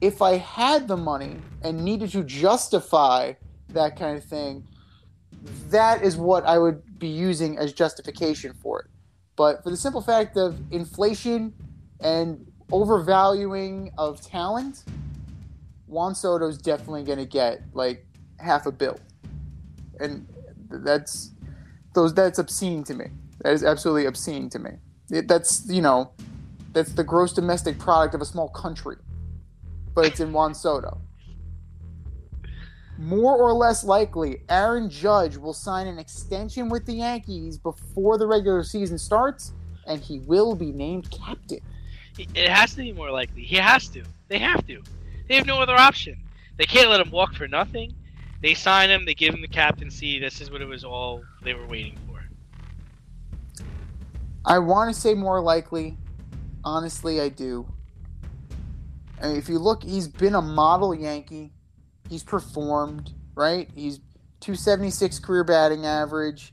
if 0.00 0.22
I 0.22 0.36
had 0.36 0.86
the 0.86 0.96
money 0.96 1.36
and 1.62 1.84
needed 1.84 2.10
to 2.12 2.22
justify 2.22 3.32
that 3.70 3.98
kind 3.98 4.16
of 4.16 4.24
thing, 4.24 4.66
that 5.68 6.02
is 6.02 6.16
what 6.16 6.44
I 6.44 6.58
would 6.58 6.98
be 6.98 7.08
using 7.08 7.58
as 7.58 7.72
justification 7.72 8.52
for 8.52 8.80
it. 8.80 8.90
But 9.36 9.62
for 9.64 9.70
the 9.70 9.76
simple 9.76 10.02
fact 10.02 10.36
of 10.36 10.60
inflation 10.70 11.54
and 12.00 12.46
overvaluing 12.70 13.90
of 13.96 14.20
talent, 14.20 14.84
Juan 15.90 16.14
Soto's 16.14 16.56
definitely 16.56 17.02
going 17.02 17.18
to 17.18 17.26
get 17.26 17.62
like 17.74 18.06
half 18.38 18.66
a 18.66 18.72
bill, 18.72 18.98
and 19.98 20.26
that's 20.70 21.32
those 21.94 22.14
that's 22.14 22.38
obscene 22.38 22.84
to 22.84 22.94
me. 22.94 23.06
That 23.42 23.52
is 23.52 23.64
absolutely 23.64 24.06
obscene 24.06 24.48
to 24.50 24.58
me. 24.58 24.70
It, 25.10 25.26
that's 25.26 25.68
you 25.68 25.82
know, 25.82 26.12
that's 26.72 26.92
the 26.92 27.02
gross 27.02 27.32
domestic 27.32 27.78
product 27.78 28.14
of 28.14 28.20
a 28.20 28.24
small 28.24 28.48
country, 28.48 28.96
but 29.94 30.06
it's 30.06 30.20
in 30.20 30.32
Juan 30.32 30.54
Soto. 30.54 31.00
More 32.96 33.36
or 33.36 33.52
less 33.52 33.82
likely, 33.82 34.42
Aaron 34.48 34.90
Judge 34.90 35.36
will 35.36 35.54
sign 35.54 35.86
an 35.86 35.98
extension 35.98 36.68
with 36.68 36.86
the 36.86 36.92
Yankees 36.92 37.58
before 37.58 38.16
the 38.18 38.26
regular 38.26 38.62
season 38.62 38.98
starts, 38.98 39.54
and 39.86 40.00
he 40.00 40.20
will 40.20 40.54
be 40.54 40.70
named 40.70 41.10
captain. 41.10 41.60
It 42.18 42.48
has 42.48 42.72
to 42.72 42.76
be 42.76 42.92
more 42.92 43.10
likely. 43.10 43.42
He 43.42 43.56
has 43.56 43.88
to. 43.88 44.04
They 44.28 44.38
have 44.38 44.66
to. 44.66 44.82
They 45.30 45.36
have 45.36 45.46
no 45.46 45.60
other 45.60 45.76
option. 45.76 46.20
They 46.56 46.64
can't 46.64 46.90
let 46.90 47.00
him 47.00 47.12
walk 47.12 47.34
for 47.34 47.46
nothing. 47.46 47.94
They 48.42 48.52
sign 48.54 48.90
him. 48.90 49.04
They 49.04 49.14
give 49.14 49.32
him 49.32 49.42
the 49.42 49.46
captaincy. 49.46 50.18
This 50.18 50.40
is 50.40 50.50
what 50.50 50.60
it 50.60 50.64
was 50.64 50.82
all 50.82 51.22
they 51.44 51.54
were 51.54 51.68
waiting 51.68 51.96
for. 52.08 52.20
I 54.44 54.58
want 54.58 54.92
to 54.92 55.00
say 55.00 55.14
more 55.14 55.40
likely. 55.40 55.96
Honestly, 56.64 57.20
I 57.20 57.28
do. 57.28 57.64
I 59.22 59.28
mean, 59.28 59.36
if 59.36 59.48
you 59.48 59.60
look, 59.60 59.84
he's 59.84 60.08
been 60.08 60.34
a 60.34 60.42
model 60.42 60.92
Yankee. 60.92 61.52
He's 62.08 62.24
performed, 62.24 63.12
right? 63.36 63.70
He's 63.72 63.98
276 64.40 65.20
career 65.20 65.44
batting 65.44 65.86
average. 65.86 66.52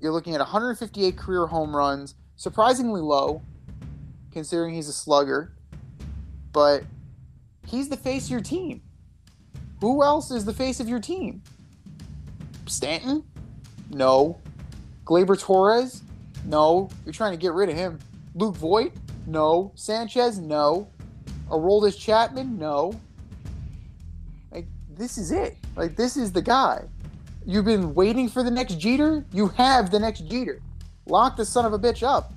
You're 0.00 0.12
looking 0.12 0.34
at 0.34 0.40
158 0.40 1.18
career 1.18 1.46
home 1.48 1.76
runs. 1.76 2.14
Surprisingly 2.34 3.02
low, 3.02 3.42
considering 4.30 4.72
he's 4.72 4.88
a 4.88 4.92
slugger. 4.94 5.52
But 6.54 6.84
he's 7.72 7.88
the 7.88 7.96
face 7.96 8.26
of 8.26 8.30
your 8.30 8.40
team. 8.40 8.80
Who 9.80 10.04
else 10.04 10.30
is 10.30 10.44
the 10.44 10.52
face 10.52 10.78
of 10.78 10.88
your 10.88 11.00
team? 11.00 11.42
Stanton? 12.66 13.24
No. 13.90 14.38
Gleyber 15.04 15.36
Torres? 15.36 16.02
No. 16.44 16.88
You're 17.04 17.12
trying 17.12 17.32
to 17.32 17.36
get 17.36 17.52
rid 17.52 17.68
of 17.68 17.74
him. 17.74 17.98
Luke 18.36 18.54
Voit? 18.54 18.92
No. 19.26 19.72
Sanchez? 19.74 20.38
No. 20.38 20.88
Aroldis 21.50 21.98
Chapman? 21.98 22.56
No. 22.56 22.94
Like, 24.52 24.66
this 24.88 25.18
is 25.18 25.32
it. 25.32 25.56
Like, 25.74 25.96
this 25.96 26.16
is 26.16 26.30
the 26.30 26.42
guy. 26.42 26.84
You've 27.44 27.64
been 27.64 27.92
waiting 27.92 28.28
for 28.28 28.44
the 28.44 28.50
next 28.50 28.78
Jeter? 28.78 29.24
You 29.32 29.48
have 29.48 29.90
the 29.90 29.98
next 29.98 30.28
Jeter. 30.28 30.60
Lock 31.06 31.36
the 31.36 31.44
son 31.44 31.64
of 31.64 31.72
a 31.72 31.78
bitch 31.78 32.04
up. 32.04 32.32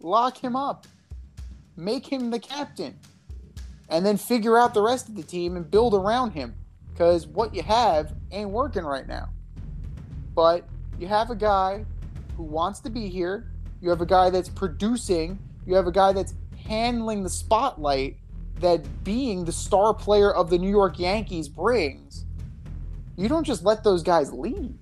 Lock 0.00 0.36
him 0.36 0.54
up. 0.54 0.86
Make 1.76 2.06
him 2.06 2.30
the 2.30 2.38
captain. 2.38 2.98
And 3.88 4.04
then 4.04 4.16
figure 4.16 4.58
out 4.58 4.74
the 4.74 4.82
rest 4.82 5.08
of 5.08 5.14
the 5.14 5.22
team 5.22 5.56
and 5.56 5.70
build 5.70 5.94
around 5.94 6.32
him 6.32 6.54
because 6.92 7.26
what 7.26 7.54
you 7.54 7.62
have 7.62 8.14
ain't 8.30 8.50
working 8.50 8.84
right 8.84 9.06
now. 9.06 9.28
But 10.34 10.66
you 10.98 11.06
have 11.06 11.30
a 11.30 11.34
guy 11.34 11.84
who 12.36 12.44
wants 12.44 12.80
to 12.80 12.90
be 12.90 13.08
here, 13.08 13.50
you 13.80 13.90
have 13.90 14.00
a 14.00 14.06
guy 14.06 14.30
that's 14.30 14.48
producing, 14.48 15.38
you 15.66 15.74
have 15.74 15.86
a 15.86 15.92
guy 15.92 16.12
that's 16.12 16.34
handling 16.66 17.22
the 17.22 17.30
spotlight 17.30 18.16
that 18.60 19.04
being 19.04 19.44
the 19.44 19.52
star 19.52 19.92
player 19.92 20.32
of 20.32 20.50
the 20.50 20.58
New 20.58 20.70
York 20.70 20.98
Yankees 20.98 21.48
brings. 21.48 22.24
You 23.16 23.28
don't 23.28 23.44
just 23.44 23.64
let 23.64 23.84
those 23.84 24.02
guys 24.02 24.32
leave. 24.32 24.74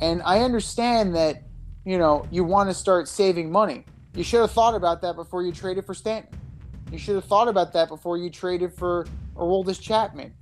And 0.00 0.22
I 0.22 0.40
understand 0.40 1.14
that, 1.16 1.42
you 1.84 1.98
know, 1.98 2.26
you 2.30 2.42
want 2.44 2.70
to 2.70 2.74
start 2.74 3.06
saving 3.06 3.50
money. 3.50 3.84
You 4.14 4.24
should 4.24 4.40
have 4.40 4.50
thought 4.50 4.74
about 4.74 5.02
that 5.02 5.14
before 5.14 5.42
you 5.42 5.52
traded 5.52 5.84
for 5.84 5.94
Stanton. 5.94 6.39
You 6.90 6.98
should 6.98 7.14
have 7.14 7.24
thought 7.24 7.48
about 7.48 7.72
that 7.74 7.88
before 7.88 8.18
you 8.18 8.30
traded 8.30 8.72
for 8.72 9.06
Aroldis 9.36 9.80
Chapman 9.80 10.34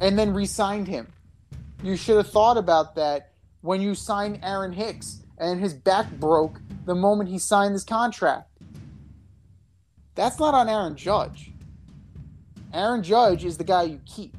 and 0.00 0.18
then 0.18 0.32
re 0.32 0.46
signed 0.46 0.88
him. 0.88 1.08
You 1.82 1.96
should 1.96 2.16
have 2.16 2.30
thought 2.30 2.56
about 2.56 2.94
that 2.94 3.32
when 3.62 3.80
you 3.80 3.94
signed 3.94 4.40
Aaron 4.42 4.72
Hicks 4.72 5.22
and 5.38 5.60
his 5.60 5.74
back 5.74 6.10
broke 6.12 6.60
the 6.84 6.94
moment 6.94 7.30
he 7.30 7.38
signed 7.38 7.74
this 7.74 7.84
contract. 7.84 8.48
That's 10.14 10.38
not 10.38 10.54
on 10.54 10.68
Aaron 10.68 10.94
Judge. 10.94 11.52
Aaron 12.72 13.02
Judge 13.02 13.44
is 13.44 13.58
the 13.58 13.64
guy 13.64 13.82
you 13.84 14.00
keep. 14.06 14.36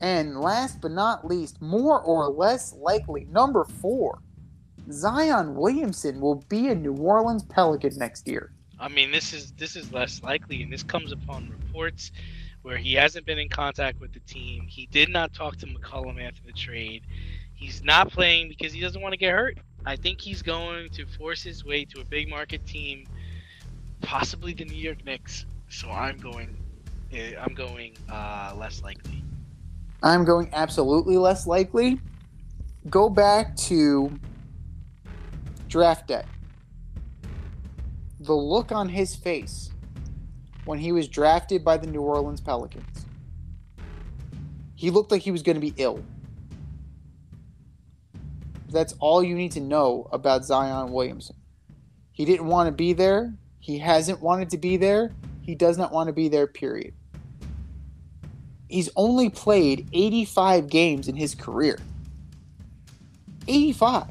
And 0.00 0.40
last 0.40 0.80
but 0.80 0.90
not 0.90 1.26
least, 1.26 1.60
more 1.60 2.00
or 2.00 2.28
less 2.28 2.72
likely, 2.72 3.26
number 3.30 3.64
four, 3.64 4.22
Zion 4.90 5.54
Williamson 5.54 6.20
will 6.20 6.36
be 6.48 6.68
a 6.68 6.74
New 6.74 6.94
Orleans 6.94 7.44
Pelican 7.44 7.96
next 7.98 8.26
year. 8.26 8.52
I 8.80 8.88
mean, 8.88 9.10
this 9.10 9.34
is 9.34 9.52
this 9.52 9.76
is 9.76 9.92
less 9.92 10.22
likely, 10.22 10.62
and 10.62 10.72
this 10.72 10.82
comes 10.82 11.12
upon 11.12 11.50
reports 11.50 12.10
where 12.62 12.78
he 12.78 12.94
hasn't 12.94 13.26
been 13.26 13.38
in 13.38 13.48
contact 13.48 14.00
with 14.00 14.12
the 14.12 14.20
team. 14.20 14.66
He 14.66 14.86
did 14.86 15.10
not 15.10 15.34
talk 15.34 15.56
to 15.58 15.66
McCollum 15.66 16.20
after 16.26 16.42
the 16.44 16.52
trade. 16.52 17.02
He's 17.54 17.82
not 17.84 18.10
playing 18.10 18.48
because 18.48 18.72
he 18.72 18.80
doesn't 18.80 19.00
want 19.00 19.12
to 19.12 19.18
get 19.18 19.32
hurt. 19.32 19.58
I 19.84 19.96
think 19.96 20.20
he's 20.20 20.42
going 20.42 20.88
to 20.90 21.06
force 21.06 21.42
his 21.42 21.64
way 21.64 21.84
to 21.86 22.00
a 22.00 22.04
big 22.04 22.28
market 22.28 22.66
team, 22.66 23.06
possibly 24.00 24.54
the 24.54 24.64
New 24.64 24.76
York 24.76 25.04
Knicks. 25.04 25.44
So 25.68 25.90
I'm 25.90 26.18
going, 26.18 26.56
eh, 27.12 27.34
I'm 27.38 27.54
going 27.54 27.96
uh, 28.10 28.54
less 28.56 28.82
likely. 28.82 29.22
I'm 30.02 30.24
going 30.24 30.48
absolutely 30.52 31.18
less 31.18 31.46
likely. 31.46 32.00
Go 32.88 33.10
back 33.10 33.56
to 33.56 34.10
draft 35.68 36.08
day. 36.08 36.24
The 38.20 38.34
look 38.34 38.70
on 38.70 38.88
his 38.88 39.16
face 39.16 39.70
when 40.64 40.78
he 40.78 40.92
was 40.92 41.08
drafted 41.08 41.64
by 41.64 41.78
the 41.78 41.86
New 41.86 42.02
Orleans 42.02 42.40
Pelicans. 42.40 43.06
He 44.74 44.90
looked 44.90 45.10
like 45.10 45.22
he 45.22 45.30
was 45.30 45.42
going 45.42 45.56
to 45.56 45.60
be 45.60 45.74
ill. 45.76 46.04
That's 48.68 48.94
all 49.00 49.22
you 49.22 49.34
need 49.34 49.52
to 49.52 49.60
know 49.60 50.08
about 50.12 50.44
Zion 50.44 50.92
Williamson. 50.92 51.36
He 52.12 52.24
didn't 52.24 52.46
want 52.46 52.68
to 52.68 52.72
be 52.72 52.92
there. 52.92 53.34
He 53.58 53.78
hasn't 53.78 54.20
wanted 54.20 54.50
to 54.50 54.58
be 54.58 54.76
there. 54.76 55.12
He 55.42 55.54
does 55.54 55.78
not 55.78 55.92
want 55.92 56.08
to 56.08 56.12
be 56.12 56.28
there, 56.28 56.46
period. 56.46 56.94
He's 58.68 58.90
only 58.94 59.30
played 59.30 59.88
85 59.92 60.68
games 60.68 61.08
in 61.08 61.16
his 61.16 61.34
career. 61.34 61.78
85. 63.48 64.06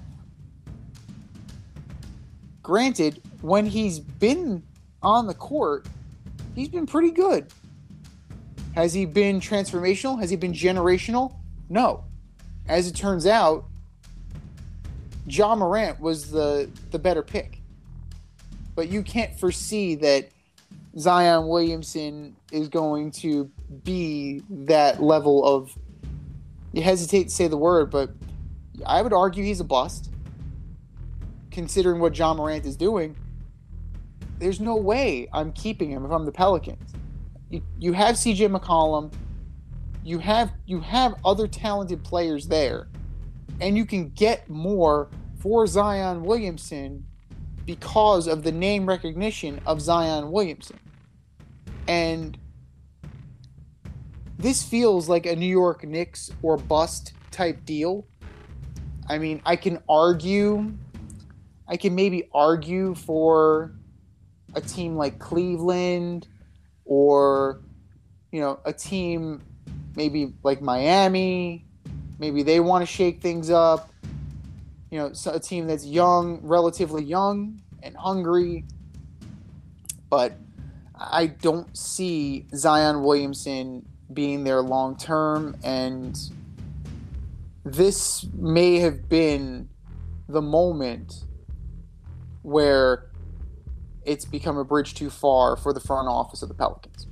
Granted, 2.62 3.22
when 3.42 3.66
he's 3.66 4.00
been 4.00 4.64
on 5.02 5.28
the 5.28 5.34
court, 5.34 5.88
he's 6.56 6.70
been 6.70 6.86
pretty 6.86 7.12
good. 7.12 7.48
Has 8.76 8.94
he 8.94 9.06
been 9.06 9.40
transformational? 9.40 10.20
Has 10.20 10.30
he 10.30 10.36
been 10.36 10.54
generational? 10.54 11.36
No. 11.70 12.04
As 12.68 12.88
it 12.88 12.96
turns 12.96 13.26
out, 13.26 13.66
Ja 15.26 15.56
Morant 15.56 16.00
was 16.00 16.32
the, 16.32 16.70
the 16.92 17.00
better 17.00 17.22
pick. 17.22 17.62
But 18.76 18.90
you 18.90 19.04
can't 19.04 19.38
foresee 19.40 19.96
that 19.96 20.30
Zion 20.98 21.48
Williamson 21.48 22.36
is 22.52 22.68
going 22.68 23.12
to 23.12 23.50
be 23.84 24.44
that 24.50 25.02
level 25.02 25.46
of. 25.46 25.78
You 26.72 26.84
hesitate 26.84 27.26
to 27.26 27.30
say 27.30 27.48
the 27.48 27.58
word, 27.58 27.90
but 27.90 28.12
I 28.86 29.02
would 29.02 29.14
argue 29.14 29.44
he's 29.44 29.60
a 29.60 29.64
bust. 29.64 30.12
Considering 31.52 32.00
what 32.00 32.18
Ja 32.18 32.34
Morant 32.34 32.66
is 32.66 32.76
doing, 32.76 33.16
there's 34.40 34.60
no 34.60 34.76
way 34.76 35.28
I'm 35.34 35.52
keeping 35.52 35.92
him 35.92 36.06
if 36.06 36.12
I'm 36.12 36.26
the 36.26 36.32
Pelicans. 36.32 36.94
You, 37.50 37.62
you 37.78 37.94
have 37.94 38.16
CJ 38.16 38.56
McCollum, 38.56 39.14
you 40.04 40.18
have 40.20 40.52
you 40.66 40.80
have 40.80 41.16
other 41.26 41.48
talented 41.48 42.04
players 42.04 42.48
there, 42.48 42.88
and 43.60 43.78
you 43.78 43.86
can 43.86 44.10
get 44.10 44.50
more 44.50 45.10
for 45.40 45.68
Zion 45.68 46.24
Williamson 46.24 47.06
because 47.66 48.28
of 48.28 48.44
the 48.44 48.52
name 48.52 48.86
recognition 48.86 49.60
of 49.66 49.82
Zion 49.82 50.32
Williamson. 50.32 50.80
And 51.88 52.38
this 54.38 54.64
feels 54.64 55.10
like 55.10 55.26
a 55.26 55.36
New 55.36 55.46
York 55.46 55.84
Knicks 55.84 56.32
or 56.42 56.58
bust 56.58 57.14
type 57.30 57.66
deal. 57.66 58.08
I 59.10 59.18
mean, 59.18 59.42
I 59.46 59.56
can 59.56 59.80
argue, 59.90 60.72
I 61.68 61.78
can 61.78 61.94
maybe 61.94 62.30
argue 62.34 62.96
for 62.96 63.74
a 64.56 64.62
team 64.62 64.96
like 64.96 65.20
Cleveland 65.20 66.28
or, 66.86 67.62
you 68.32 68.42
know, 68.42 68.60
a 68.66 68.74
team 68.74 69.42
maybe 69.96 70.34
like 70.44 70.62
Miami. 70.62 71.66
Maybe 72.20 72.44
they 72.44 72.60
want 72.60 72.82
to 72.82 72.86
shake 72.86 73.22
things 73.22 73.50
up. 73.50 73.90
You 74.92 75.00
know, 75.00 75.14
so 75.14 75.34
a 75.34 75.40
team 75.40 75.68
that's 75.68 75.86
young, 75.86 76.40
relatively 76.42 77.04
young 77.04 77.62
and 77.84 77.96
hungry. 77.96 78.66
But 80.10 80.38
I 80.96 81.28
don't 81.28 81.78
see 81.78 82.48
Zion 82.56 83.04
Williamson 83.04 83.86
being 84.12 84.44
there 84.44 84.62
long 84.62 84.98
term, 84.98 85.56
and 85.64 86.18
this 87.64 88.26
may 88.34 88.80
have 88.80 89.08
been 89.08 89.70
the 90.28 90.42
moment 90.42 91.26
where 92.42 93.09
it's 94.06 94.26
become 94.26 94.58
a 94.58 94.64
bridge 94.64 94.94
too 94.94 95.10
far 95.10 95.56
for 95.56 95.74
the 95.74 95.80
front 95.80 96.08
office 96.08 96.42
of 96.42 96.50
the 96.50 96.56
Pelicans. 96.56 97.08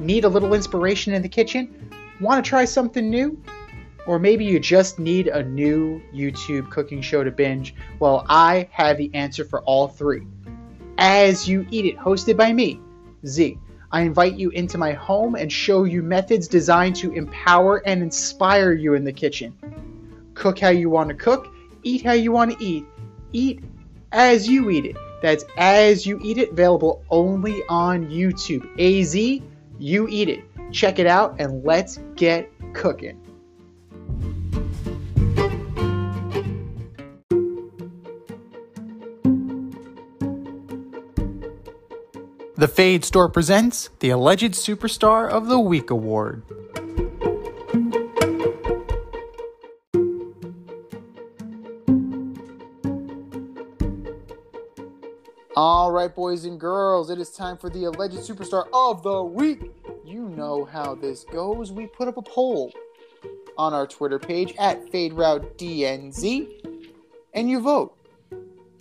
Need 0.00 0.24
a 0.24 0.28
little 0.28 0.54
inspiration 0.54 1.12
in 1.14 1.22
the 1.22 1.28
kitchen? 1.28 1.90
Want 2.20 2.44
to 2.44 2.48
try 2.48 2.64
something 2.64 3.10
new? 3.10 3.42
Or 4.06 4.20
maybe 4.20 4.44
you 4.44 4.60
just 4.60 5.00
need 5.00 5.26
a 5.26 5.42
new 5.42 6.00
YouTube 6.14 6.70
cooking 6.70 7.02
show 7.02 7.24
to 7.24 7.32
binge? 7.32 7.74
Well, 7.98 8.24
I 8.28 8.68
have 8.70 8.98
the 8.98 9.10
answer 9.14 9.44
for 9.44 9.62
all 9.62 9.88
three. 9.88 10.24
As 10.98 11.48
You 11.48 11.66
Eat 11.72 11.86
It, 11.86 11.96
hosted 11.98 12.36
by 12.36 12.52
me, 12.52 12.80
Z. 13.26 13.58
I 13.96 14.02
invite 14.02 14.36
you 14.36 14.50
into 14.50 14.76
my 14.76 14.92
home 14.92 15.36
and 15.36 15.50
show 15.50 15.84
you 15.84 16.02
methods 16.02 16.48
designed 16.48 16.96
to 16.96 17.12
empower 17.12 17.78
and 17.86 18.02
inspire 18.02 18.74
you 18.74 18.92
in 18.92 19.04
the 19.04 19.12
kitchen. 19.12 19.56
Cook 20.34 20.58
how 20.58 20.68
you 20.68 20.90
want 20.90 21.08
to 21.08 21.14
cook, 21.14 21.48
eat 21.82 22.02
how 22.02 22.12
you 22.12 22.30
want 22.30 22.50
to 22.50 22.62
eat, 22.62 22.84
eat 23.32 23.64
as 24.12 24.46
you 24.46 24.68
eat 24.68 24.84
it. 24.84 24.98
That's 25.22 25.46
As 25.56 26.04
You 26.04 26.20
Eat 26.22 26.36
It, 26.36 26.50
available 26.50 27.06
only 27.08 27.62
on 27.70 28.10
YouTube. 28.10 28.68
AZ, 28.78 29.16
You 29.78 30.08
Eat 30.08 30.28
It. 30.28 30.44
Check 30.72 30.98
it 30.98 31.06
out 31.06 31.36
and 31.38 31.64
let's 31.64 31.98
get 32.16 32.52
cooking. 32.74 33.25
The 42.58 42.68
Fade 42.68 43.04
Store 43.04 43.28
presents 43.28 43.90
the 44.00 44.08
Alleged 44.08 44.54
Superstar 44.54 45.28
of 45.28 45.48
the 45.48 45.60
Week 45.60 45.90
Award. 45.90 46.42
All 55.54 55.92
right, 55.92 56.14
boys 56.14 56.46
and 56.46 56.58
girls, 56.58 57.10
it 57.10 57.18
is 57.18 57.28
time 57.28 57.58
for 57.58 57.68
the 57.68 57.84
Alleged 57.84 58.20
Superstar 58.20 58.68
of 58.72 59.02
the 59.02 59.22
Week. 59.22 59.70
You 60.06 60.26
know 60.30 60.64
how 60.64 60.94
this 60.94 61.24
goes. 61.24 61.72
We 61.72 61.86
put 61.86 62.08
up 62.08 62.16
a 62.16 62.22
poll 62.22 62.72
on 63.58 63.74
our 63.74 63.86
Twitter 63.86 64.18
page 64.18 64.54
at 64.58 64.82
FadeRouteDNZ, 64.90 66.88
and 67.34 67.50
you 67.50 67.60
vote. 67.60 67.98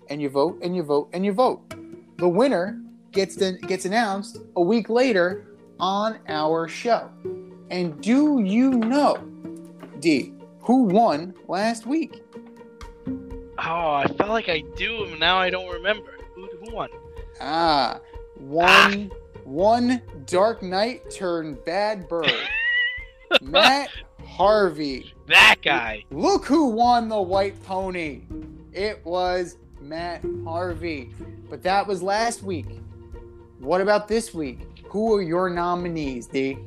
And 0.10 0.22
you 0.22 0.30
vote, 0.30 0.60
and 0.62 0.78
you 0.78 0.84
vote, 0.84 1.10
and 1.12 1.26
you 1.26 1.34
vote. 1.34 1.74
The 2.16 2.30
winner 2.30 2.80
gets 3.16 3.36
the, 3.36 3.54
gets 3.54 3.86
announced 3.86 4.38
a 4.58 4.62
week 4.62 4.90
later 4.90 5.48
on 5.80 6.20
our 6.28 6.68
show. 6.68 7.10
And 7.72 8.00
do 8.02 8.42
you 8.42 8.72
know, 8.72 9.18
D, 10.00 10.34
who 10.60 10.84
won 10.84 11.34
last 11.48 11.88
week? 11.88 12.22
Oh, 13.58 13.94
I 13.94 14.06
felt 14.18 14.30
like 14.30 14.50
I 14.50 14.64
do, 14.76 15.06
and 15.06 15.20
now 15.20 15.38
I 15.38 15.50
don't 15.50 15.72
remember. 15.72 16.18
Who, 16.36 16.48
who 16.48 16.76
won? 16.76 16.90
Ah, 17.42 18.00
one, 18.36 19.10
one 19.46 20.02
Dark 20.26 20.62
Knight 20.62 21.10
turned 21.10 21.64
bad 21.64 22.08
bird. 22.10 22.32
Matt 23.42 23.90
Harvey. 24.26 25.14
That 25.28 25.56
guy. 25.64 26.04
Look 26.12 26.46
who 26.46 26.68
won 26.68 27.08
the 27.08 27.22
white 27.22 27.62
pony. 27.64 28.24
It 28.74 29.04
was 29.06 29.58
Matt 29.80 30.24
Harvey. 30.44 31.12
But 31.50 31.64
that 31.64 31.88
was 31.88 32.04
last 32.04 32.44
week. 32.44 32.68
What 33.60 33.82
about 33.82 34.08
this 34.08 34.34
week? 34.34 34.60
Who 34.90 35.14
are 35.16 35.22
your 35.22 35.50
nominees, 35.50 36.28
D? 36.28 36.58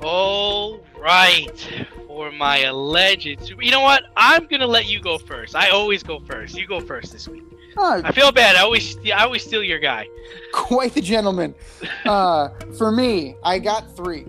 All 0.00 0.84
right. 1.00 1.86
For 2.06 2.30
my 2.30 2.58
alleged 2.58 3.44
super. 3.44 3.62
You 3.62 3.70
know 3.70 3.80
what? 3.80 4.04
I'm 4.16 4.46
gonna 4.46 4.66
let 4.66 4.86
you 4.86 5.00
go 5.00 5.18
first. 5.18 5.54
I 5.54 5.70
always 5.70 6.02
go 6.02 6.20
first. 6.20 6.56
You 6.56 6.66
go 6.66 6.80
first 6.80 7.12
this 7.12 7.28
week. 7.28 7.42
Oh, 7.78 8.00
I 8.02 8.12
feel 8.12 8.32
bad. 8.32 8.56
I 8.56 8.62
always, 8.62 8.96
I 9.06 9.24
always 9.24 9.44
steal 9.44 9.62
your 9.62 9.78
guy. 9.78 10.08
quite 10.52 10.94
the 10.94 11.00
gentleman. 11.00 11.54
Uh, 12.06 12.50
for 12.78 12.92
me, 12.92 13.34
I 13.42 13.58
got 13.58 13.94
three. 13.96 14.26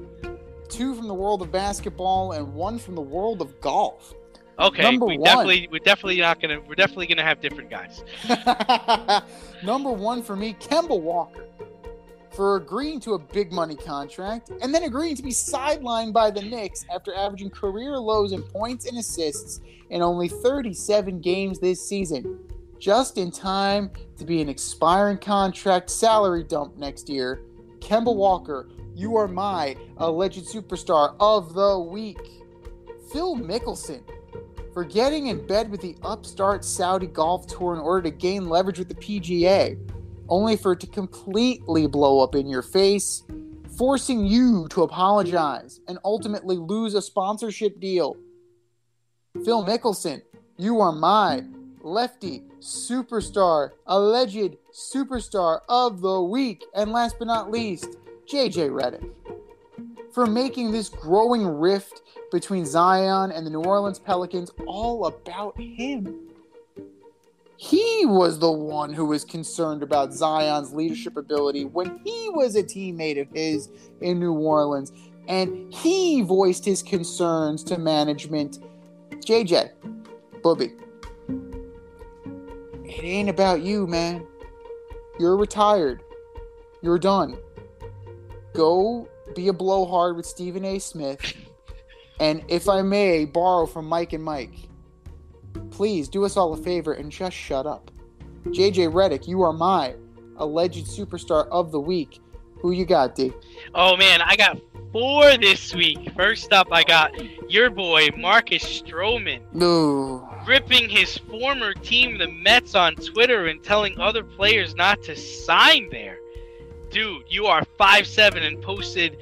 Two 0.68 0.96
from 0.96 1.08
the 1.08 1.14
world 1.14 1.42
of 1.44 1.52
basketball 1.52 2.32
and 2.34 2.54
one 2.54 2.80
from 2.80 2.96
the 2.96 3.02
world 3.02 3.40
of 3.40 3.60
golf. 3.62 4.14
Okay, 4.60 4.82
Number 4.82 5.06
we 5.06 5.18
one. 5.18 5.26
definitely, 5.26 5.68
we're 5.72 5.80
definitely 5.80 6.20
not 6.20 6.40
gonna, 6.42 6.60
we're 6.62 6.76
definitely 6.76 7.06
gonna 7.08 7.24
have 7.24 7.40
different 7.42 7.70
guys. 7.70 8.04
Number 9.64 9.92
one 9.92 10.24
for 10.24 10.36
me, 10.36 10.56
Kemba 10.60 11.00
Walker. 11.00 11.46
For 12.32 12.58
agreeing 12.58 13.00
to 13.02 13.14
a 13.14 13.20
big 13.20 13.52
money 13.52 13.76
contract 13.76 14.52
and 14.62 14.74
then 14.74 14.84
agreeing 14.84 15.16
to 15.16 15.24
be 15.24 15.32
sidelined 15.32 16.14
by 16.14 16.30
the 16.30 16.42
Knicks 16.42 16.86
after 16.94 17.12
averaging 17.16 17.50
career 17.50 17.98
lows 17.98 18.32
in 18.32 18.44
points 18.44 18.86
and 18.88 18.98
assists 19.00 19.60
in 19.90 20.04
only 20.04 20.28
37 20.28 21.20
games 21.20 21.58
this 21.58 21.84
season. 21.88 22.40
Just 22.78 23.18
in 23.18 23.32
time 23.32 23.90
to 24.18 24.26
be 24.26 24.40
an 24.40 24.50
expiring 24.50 25.18
contract 25.18 25.90
salary 25.90 26.44
dump 26.44 26.78
next 26.78 27.10
year. 27.10 27.42
Kemba 27.80 28.16
Walker, 28.16 28.70
you 28.94 29.16
are 29.18 29.28
my 29.28 29.76
alleged 29.98 30.46
superstar 30.46 31.16
of 31.20 31.56
the 31.56 31.80
week. 31.80 32.20
Phil 33.12 33.36
Mickelson, 33.36 34.02
for 34.78 34.84
getting 34.84 35.26
in 35.26 35.44
bed 35.48 35.72
with 35.72 35.82
the 35.82 35.98
upstart 36.04 36.64
Saudi 36.64 37.08
golf 37.08 37.48
tour 37.48 37.74
in 37.74 37.80
order 37.80 38.04
to 38.04 38.16
gain 38.16 38.48
leverage 38.48 38.78
with 38.78 38.88
the 38.88 38.94
PGA, 38.94 39.76
only 40.30 40.56
for 40.56 40.74
it 40.74 40.80
to 40.80 40.86
completely 40.86 41.88
blow 41.88 42.20
up 42.20 42.36
in 42.36 42.48
your 42.48 42.62
face, 42.62 43.24
forcing 43.76 44.24
you 44.24 44.68
to 44.70 44.84
apologize 44.84 45.80
and 45.88 45.98
ultimately 46.06 46.58
lose 46.58 46.94
a 46.94 47.02
sponsorship 47.02 47.80
deal. 47.80 48.18
Phil 49.44 49.66
Mickelson, 49.66 50.22
you 50.60 50.80
are 50.80 50.92
my 50.92 51.44
lefty 51.82 52.44
superstar, 52.60 53.72
alleged 53.88 54.58
superstar 54.72 55.62
of 55.68 56.02
the 56.02 56.22
week. 56.22 56.64
And 56.76 56.92
last 56.92 57.16
but 57.18 57.26
not 57.26 57.50
least, 57.50 57.98
JJ 58.32 58.70
Redick. 58.70 59.37
For 60.12 60.26
making 60.26 60.72
this 60.72 60.90
growing 60.90 61.46
rift 61.46 62.02
between 62.32 62.66
Zion 62.66 63.32
and 63.32 63.46
the 63.46 63.52
New 63.52 63.64
Orleans 63.64 64.00
Pelicans 64.00 64.52
all 64.66 65.06
about 65.06 65.60
him. 65.60 66.28
He 67.58 68.06
was 68.06 68.38
the 68.38 68.52
one 68.52 68.94
who 68.94 69.06
was 69.06 69.26
concerned 69.26 69.82
about 69.82 70.14
Zion's 70.14 70.74
leadership 70.74 71.18
ability 71.18 71.66
when 71.66 72.00
he 72.04 72.30
was 72.30 72.56
a 72.56 72.64
teammate 72.64 73.20
of 73.20 73.28
his 73.34 73.70
in 74.02 74.20
New 74.20 74.34
Orleans, 74.34 74.92
and 75.28 75.74
he 75.74 76.22
voiced 76.22 76.64
his 76.64 76.84
concerns 76.84 77.64
to 77.66 77.80
management. 77.80 78.60
JJ, 79.12 79.72
Booby, 80.44 80.74
it 82.86 83.04
ain't 83.04 83.30
about 83.30 83.62
you, 83.62 83.88
man. 83.88 84.26
You're 85.20 85.36
retired. 85.36 86.04
You're 86.82 87.00
done. 87.00 87.38
Go 88.54 89.08
be 89.36 89.48
a 89.48 89.54
blowhard 89.54 90.16
with 90.16 90.26
Stephen 90.26 90.66
A. 90.66 90.80
Smith. 90.80 91.34
And 92.20 92.44
if 92.48 92.68
I 92.68 92.82
may 92.82 93.26
borrow 93.26 93.66
from 93.66 93.86
Mike 93.86 94.14
and 94.14 94.24
Mike, 94.24 94.54
please 95.72 96.08
do 96.10 96.26
us 96.26 96.38
all 96.38 96.54
a 96.54 96.58
favor 96.58 96.94
and 96.94 97.12
just 97.12 97.36
shut 97.36 97.66
up. 97.68 97.92
JJ 98.46 98.92
Redick, 98.92 99.28
you 99.28 99.42
are 99.44 99.54
my 99.54 99.94
alleged 100.38 100.88
superstar 100.88 101.48
of 101.50 101.72
the 101.72 101.80
week. 101.80 102.20
Who 102.62 102.72
you 102.72 102.86
got, 102.86 103.14
D? 103.16 103.32
Oh 103.76 103.96
man, 103.98 104.22
I 104.22 104.36
got 104.36 104.58
four 104.92 105.38
this 105.38 105.76
week. 105.76 106.12
First 106.16 106.52
up, 106.54 106.68
I 106.72 106.84
got 106.84 107.12
your 107.52 107.70
boy 107.70 108.08
Marcus 108.18 108.64
Stroman 108.64 109.42
No. 109.54 110.28
ripping 110.48 110.90
his 110.90 111.18
former 111.18 111.74
team, 111.74 112.18
the 112.18 112.28
Mets, 112.28 112.74
on 112.74 112.96
Twitter 112.96 113.46
and 113.48 113.64
telling 113.64 114.00
other 114.00 114.24
players 114.24 114.74
not 114.76 115.04
to 115.04 115.16
sign 115.16 115.90
there. 115.92 116.18
Dude, 116.90 117.24
you 117.28 117.46
are 117.46 117.64
five 117.78 118.08
seven 118.08 118.44
and 118.44 118.62
posted, 118.62 119.18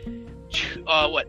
uh, 0.85 1.09
what, 1.09 1.27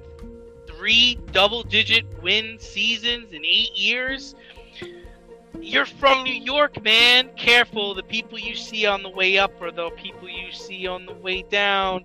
three 0.66 1.18
double-digit 1.32 2.04
win 2.22 2.58
seasons 2.58 3.32
in 3.32 3.44
eight 3.44 3.74
years. 3.74 4.34
You're 5.58 5.86
from 5.86 6.22
New 6.22 6.34
York, 6.34 6.82
man. 6.84 7.30
Careful, 7.36 7.94
the 7.94 8.02
people 8.02 8.38
you 8.38 8.54
see 8.54 8.86
on 8.86 9.02
the 9.02 9.08
way 9.08 9.38
up 9.38 9.60
are 9.62 9.70
the 9.70 9.90
people 9.90 10.28
you 10.28 10.52
see 10.52 10.86
on 10.86 11.06
the 11.06 11.14
way 11.14 11.42
down. 11.42 12.04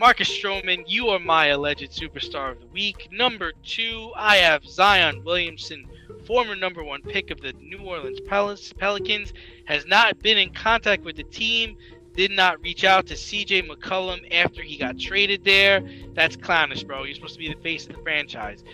Marcus 0.00 0.28
Stroman, 0.28 0.82
you 0.86 1.08
are 1.08 1.20
my 1.20 1.46
alleged 1.46 1.92
superstar 1.92 2.50
of 2.50 2.60
the 2.60 2.66
week. 2.66 3.08
Number 3.12 3.52
two, 3.64 4.10
I 4.16 4.36
have 4.38 4.66
Zion 4.66 5.22
Williamson, 5.22 5.86
former 6.26 6.56
number 6.56 6.82
one 6.82 7.02
pick 7.02 7.30
of 7.30 7.40
the 7.40 7.52
New 7.54 7.78
Orleans 7.78 8.20
Pelicans, 8.20 9.32
has 9.66 9.86
not 9.86 10.18
been 10.18 10.38
in 10.38 10.52
contact 10.52 11.04
with 11.04 11.16
the 11.16 11.22
team, 11.22 11.76
did 12.14 12.30
not 12.30 12.60
reach 12.60 12.84
out 12.84 13.06
to 13.06 13.14
CJ 13.14 13.68
McCollum 13.68 14.32
after 14.32 14.62
he 14.62 14.76
got 14.76 14.98
traded 14.98 15.44
there. 15.44 15.82
That's 16.14 16.36
clownish, 16.36 16.84
bro. 16.84 17.04
You're 17.04 17.14
supposed 17.14 17.34
to 17.34 17.38
be 17.38 17.52
the 17.52 17.60
face 17.60 17.86
of 17.86 17.96
the 17.96 18.02
franchise. 18.02 18.64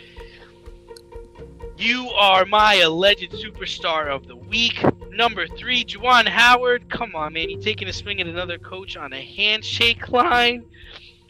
You 1.77 2.09
are 2.11 2.45
my 2.45 2.75
alleged 2.75 3.31
superstar 3.31 4.09
of 4.09 4.27
the 4.27 4.35
week. 4.35 4.85
Number 5.13 5.47
three, 5.47 5.85
Juwan 5.85 6.27
Howard. 6.27 6.91
Come 6.91 7.15
on, 7.15 7.35
man. 7.35 7.51
You're 7.51 7.61
taking 7.61 7.89
a 7.89 7.93
swing 7.93 8.21
at 8.21 8.27
another 8.27 8.59
coach 8.59 8.97
on 8.97 9.13
a 9.13 9.23
handshake 9.23 10.09
line? 10.09 10.65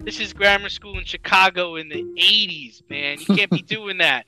This 0.01 0.21
is 0.21 0.33
grammar 0.33 0.71
school 0.71 0.99
in 0.99 1.05
Chicago 1.05 1.77
in 1.77 1.89
the 1.89 2.03
80s, 2.03 2.83
man. 2.89 3.19
You 3.19 3.37
can't 3.37 3.51
be 3.51 3.63
doing 3.67 3.99
that. 3.99 4.27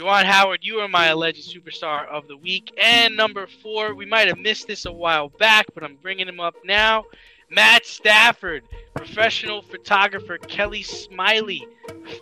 Juwan 0.00 0.24
Howard, 0.24 0.60
you 0.64 0.78
are 0.78 0.88
my 0.88 1.08
alleged 1.08 1.54
superstar 1.54 2.08
of 2.08 2.26
the 2.26 2.36
week. 2.38 2.72
And 2.82 3.14
number 3.14 3.46
four, 3.46 3.94
we 3.94 4.06
might 4.06 4.28
have 4.28 4.38
missed 4.38 4.66
this 4.66 4.86
a 4.86 4.92
while 4.92 5.28
back, 5.28 5.66
but 5.74 5.84
I'm 5.84 5.96
bringing 5.96 6.26
him 6.26 6.40
up 6.40 6.54
now. 6.64 7.04
Matt 7.50 7.84
Stafford, 7.84 8.62
professional 8.94 9.60
photographer 9.60 10.38
Kelly 10.38 10.82
Smiley, 10.82 11.68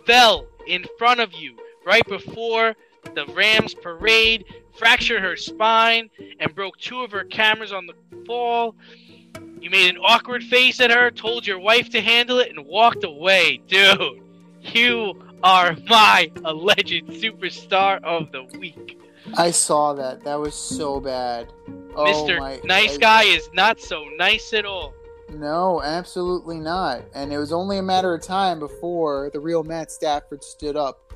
fell 0.05 0.45
in 0.67 0.83
front 0.97 1.21
of 1.21 1.31
you 1.31 1.55
right 1.85 2.05
before 2.05 2.75
the 3.15 3.25
Rams 3.27 3.75
parade, 3.75 4.43
fractured 4.77 5.21
her 5.21 5.37
spine, 5.37 6.09
and 6.41 6.53
broke 6.53 6.75
two 6.79 6.99
of 6.99 7.11
her 7.11 7.23
cameras 7.23 7.71
on 7.71 7.85
the 7.85 7.95
fall. 8.25 8.75
You 9.61 9.69
made 9.69 9.89
an 9.89 10.01
awkward 10.03 10.43
face 10.43 10.81
at 10.81 10.91
her, 10.91 11.11
told 11.11 11.47
your 11.47 11.59
wife 11.59 11.89
to 11.91 12.01
handle 12.01 12.39
it, 12.39 12.49
and 12.49 12.65
walked 12.65 13.05
away. 13.05 13.61
Dude, 13.69 14.21
you 14.59 15.28
are 15.43 15.75
my 15.87 16.31
alleged 16.45 17.07
superstar 17.07 18.03
of 18.03 18.31
the 18.31 18.43
week. 18.57 18.99
I 19.37 19.51
saw 19.51 19.93
that. 19.93 20.23
That 20.23 20.39
was 20.39 20.55
so 20.55 20.99
bad. 20.99 21.51
Oh 21.95 22.25
Mr. 22.27 22.39
my- 22.39 22.59
nice 22.63 22.95
I- 22.95 22.97
Guy 22.97 23.23
is 23.23 23.49
not 23.53 23.79
so 23.79 24.05
nice 24.17 24.53
at 24.53 24.65
all. 24.65 24.93
No, 25.33 25.81
absolutely 25.83 26.59
not. 26.59 27.03
And 27.13 27.31
it 27.31 27.37
was 27.37 27.51
only 27.51 27.77
a 27.77 27.83
matter 27.83 28.13
of 28.13 28.21
time 28.21 28.59
before 28.59 29.29
the 29.31 29.39
real 29.39 29.63
Matt 29.63 29.91
Stafford 29.91 30.43
stood 30.43 30.75
up. 30.75 31.13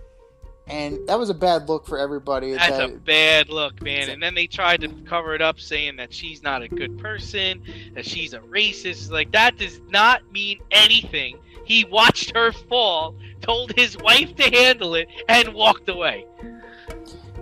And 0.68 1.06
that 1.08 1.20
was 1.20 1.30
a 1.30 1.34
bad 1.34 1.68
look 1.68 1.86
for 1.86 1.98
everybody. 1.98 2.54
That's 2.54 2.78
that, 2.78 2.90
a 2.90 2.94
bad 2.94 3.50
look, 3.50 3.82
man. 3.82 4.10
And 4.10 4.24
then 4.24 4.34
they 4.34 4.48
tried 4.48 4.82
to 4.82 4.88
cover 5.06 5.36
it 5.36 5.41
up 5.41 5.60
saying 5.60 5.98
that 5.98 6.14
she's 6.14 6.41
not 6.41 6.62
a 6.62 6.70
good 6.70 6.98
person, 7.00 7.62
that 7.95 8.06
she's 8.06 8.34
a 8.34 8.40
racist. 8.40 9.12
Like, 9.12 9.32
that 9.34 9.58
does 9.58 9.82
not 9.90 10.22
mean 10.32 10.60
anything. 10.72 11.38
He 11.65 11.85
watched 11.85 12.35
her 12.35 12.52
fall, 12.52 13.15
told 13.41 13.73
his 13.76 13.98
wife 13.98 14.35
to 14.35 14.44
handle 14.44 14.95
it, 14.95 15.07
and 15.27 15.53
walked 15.53 15.90
away. 15.90 16.26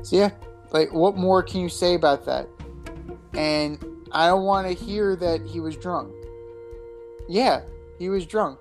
So 0.04 0.16
yeah, 0.16 0.32
like 0.72 0.92
what 0.92 1.16
more 1.16 1.44
can 1.44 1.62
you 1.62 1.70
say 1.70 1.96
about 1.96 2.26
that? 2.26 2.48
And 3.34 3.84
I 4.12 4.28
don't 4.28 4.44
want 4.44 4.68
to 4.68 4.74
hear 4.74 5.16
that 5.16 5.42
he 5.42 5.60
was 5.60 5.78
drunk. 5.78 6.14
Yeah, 7.28 7.62
he 7.98 8.10
was 8.10 8.26
drunk. 8.26 8.60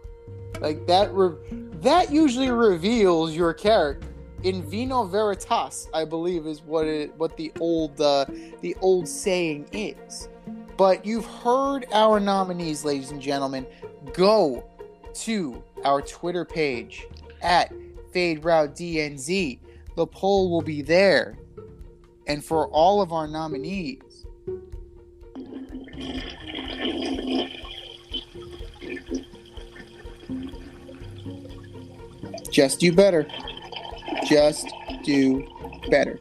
Like 0.61 0.87
that. 0.87 1.13
Re- 1.13 1.37
that 1.81 2.13
usually 2.13 2.51
reveals 2.51 3.35
your 3.35 3.55
character. 3.55 4.07
In 4.43 4.63
vino 4.63 5.05
veritas, 5.05 5.89
I 5.93 6.07
believe 6.07 6.47
is 6.47 6.63
what 6.63 6.87
it 6.87 7.15
what 7.17 7.37
the 7.37 7.53
old 7.61 8.01
uh, 8.01 8.25
the 8.63 8.75
old 8.81 9.07
saying 9.07 9.69
is. 9.73 10.29
But 10.79 11.05
you've 11.05 11.27
heard 11.27 11.87
our 11.93 12.21
nominees, 12.21 12.85
ladies 12.85 13.11
and 13.11 13.21
gentlemen. 13.21 13.67
Go 14.15 14.65
to 15.15 15.63
our 15.85 16.03
Twitter 16.03 16.45
page 16.45 17.07
at 17.43 17.73
Fade 18.13 18.45
Route 18.45 18.75
DNZ. 18.75 19.59
The 19.97 20.07
poll 20.07 20.51
will 20.51 20.63
be 20.63 20.83
there. 20.83 21.39
And 22.27 22.45
for 22.45 22.69
all 22.69 23.03
of 23.03 23.13
our 23.13 23.27
nominees, 23.27 24.27
just 32.51 32.79
do 32.81 32.93
better. 32.93 33.27
Just 34.27 34.69
do 35.03 35.47
better. 35.91 36.21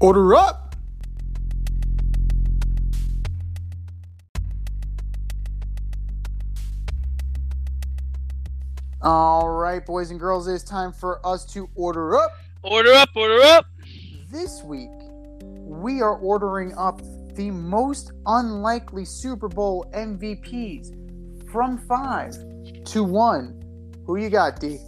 Order 0.00 0.34
up! 0.34 0.74
All 9.00 9.50
right, 9.50 9.84
boys 9.84 10.10
and 10.10 10.18
girls, 10.18 10.48
it's 10.48 10.64
time 10.64 10.92
for 10.92 11.24
us 11.26 11.44
to 11.52 11.68
order 11.74 12.16
up. 12.16 12.32
Order 12.62 12.92
up, 12.92 13.10
order 13.14 13.40
up. 13.40 13.66
This 14.30 14.62
week, 14.62 14.88
we 15.42 16.00
are 16.00 16.16
ordering 16.16 16.74
up 16.76 17.00
the 17.34 17.50
most 17.50 18.12
unlikely 18.26 19.04
Super 19.04 19.48
Bowl 19.48 19.86
MVPs 19.94 21.50
from 21.50 21.78
five 21.86 22.34
to 22.86 23.04
one. 23.04 23.60
Who 24.06 24.16
you 24.16 24.30
got, 24.30 24.58
D? 24.58 24.78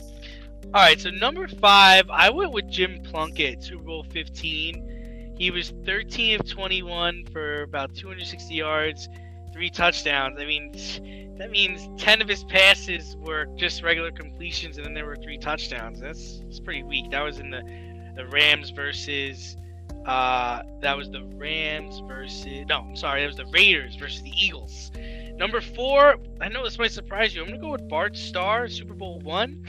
All 0.74 0.82
right, 0.82 1.00
so 1.00 1.10
number 1.10 1.46
five, 1.46 2.08
I 2.10 2.30
went 2.30 2.52
with 2.52 2.68
Jim 2.68 3.02
Plunkett, 3.02 3.62
Super 3.62 3.84
Bowl 3.84 4.04
15. 4.10 4.95
He 5.36 5.50
was 5.50 5.72
13 5.84 6.40
of 6.40 6.48
21 6.48 7.26
for 7.26 7.62
about 7.62 7.94
260 7.94 8.54
yards, 8.54 9.08
three 9.52 9.70
touchdowns. 9.70 10.38
I 10.40 10.46
mean, 10.46 10.72
that 11.38 11.50
means 11.50 11.88
10 12.00 12.22
of 12.22 12.28
his 12.28 12.44
passes 12.44 13.16
were 13.18 13.46
just 13.56 13.82
regular 13.82 14.10
completions, 14.10 14.78
and 14.78 14.86
then 14.86 14.94
there 14.94 15.04
were 15.04 15.16
three 15.16 15.36
touchdowns. 15.36 16.00
That's, 16.00 16.40
that's 16.40 16.60
pretty 16.60 16.82
weak. 16.82 17.10
That 17.10 17.22
was 17.22 17.38
in 17.38 17.50
the, 17.50 17.62
the 18.16 18.26
Rams 18.28 18.70
versus. 18.70 19.56
Uh, 20.06 20.62
that 20.80 20.96
was 20.96 21.10
the 21.10 21.24
Rams 21.34 22.00
versus. 22.06 22.64
No, 22.68 22.78
I'm 22.78 22.96
sorry. 22.96 23.20
That 23.20 23.26
was 23.26 23.36
the 23.36 23.46
Raiders 23.46 23.96
versus 23.96 24.22
the 24.22 24.30
Eagles. 24.30 24.90
Number 25.36 25.60
four, 25.60 26.16
I 26.40 26.48
know 26.48 26.64
this 26.64 26.78
might 26.78 26.92
surprise 26.92 27.34
you. 27.34 27.42
I'm 27.42 27.48
going 27.48 27.60
to 27.60 27.66
go 27.66 27.72
with 27.72 27.86
Bart 27.88 28.16
Starr, 28.16 28.68
Super 28.68 28.94
Bowl 28.94 29.20
one. 29.20 29.66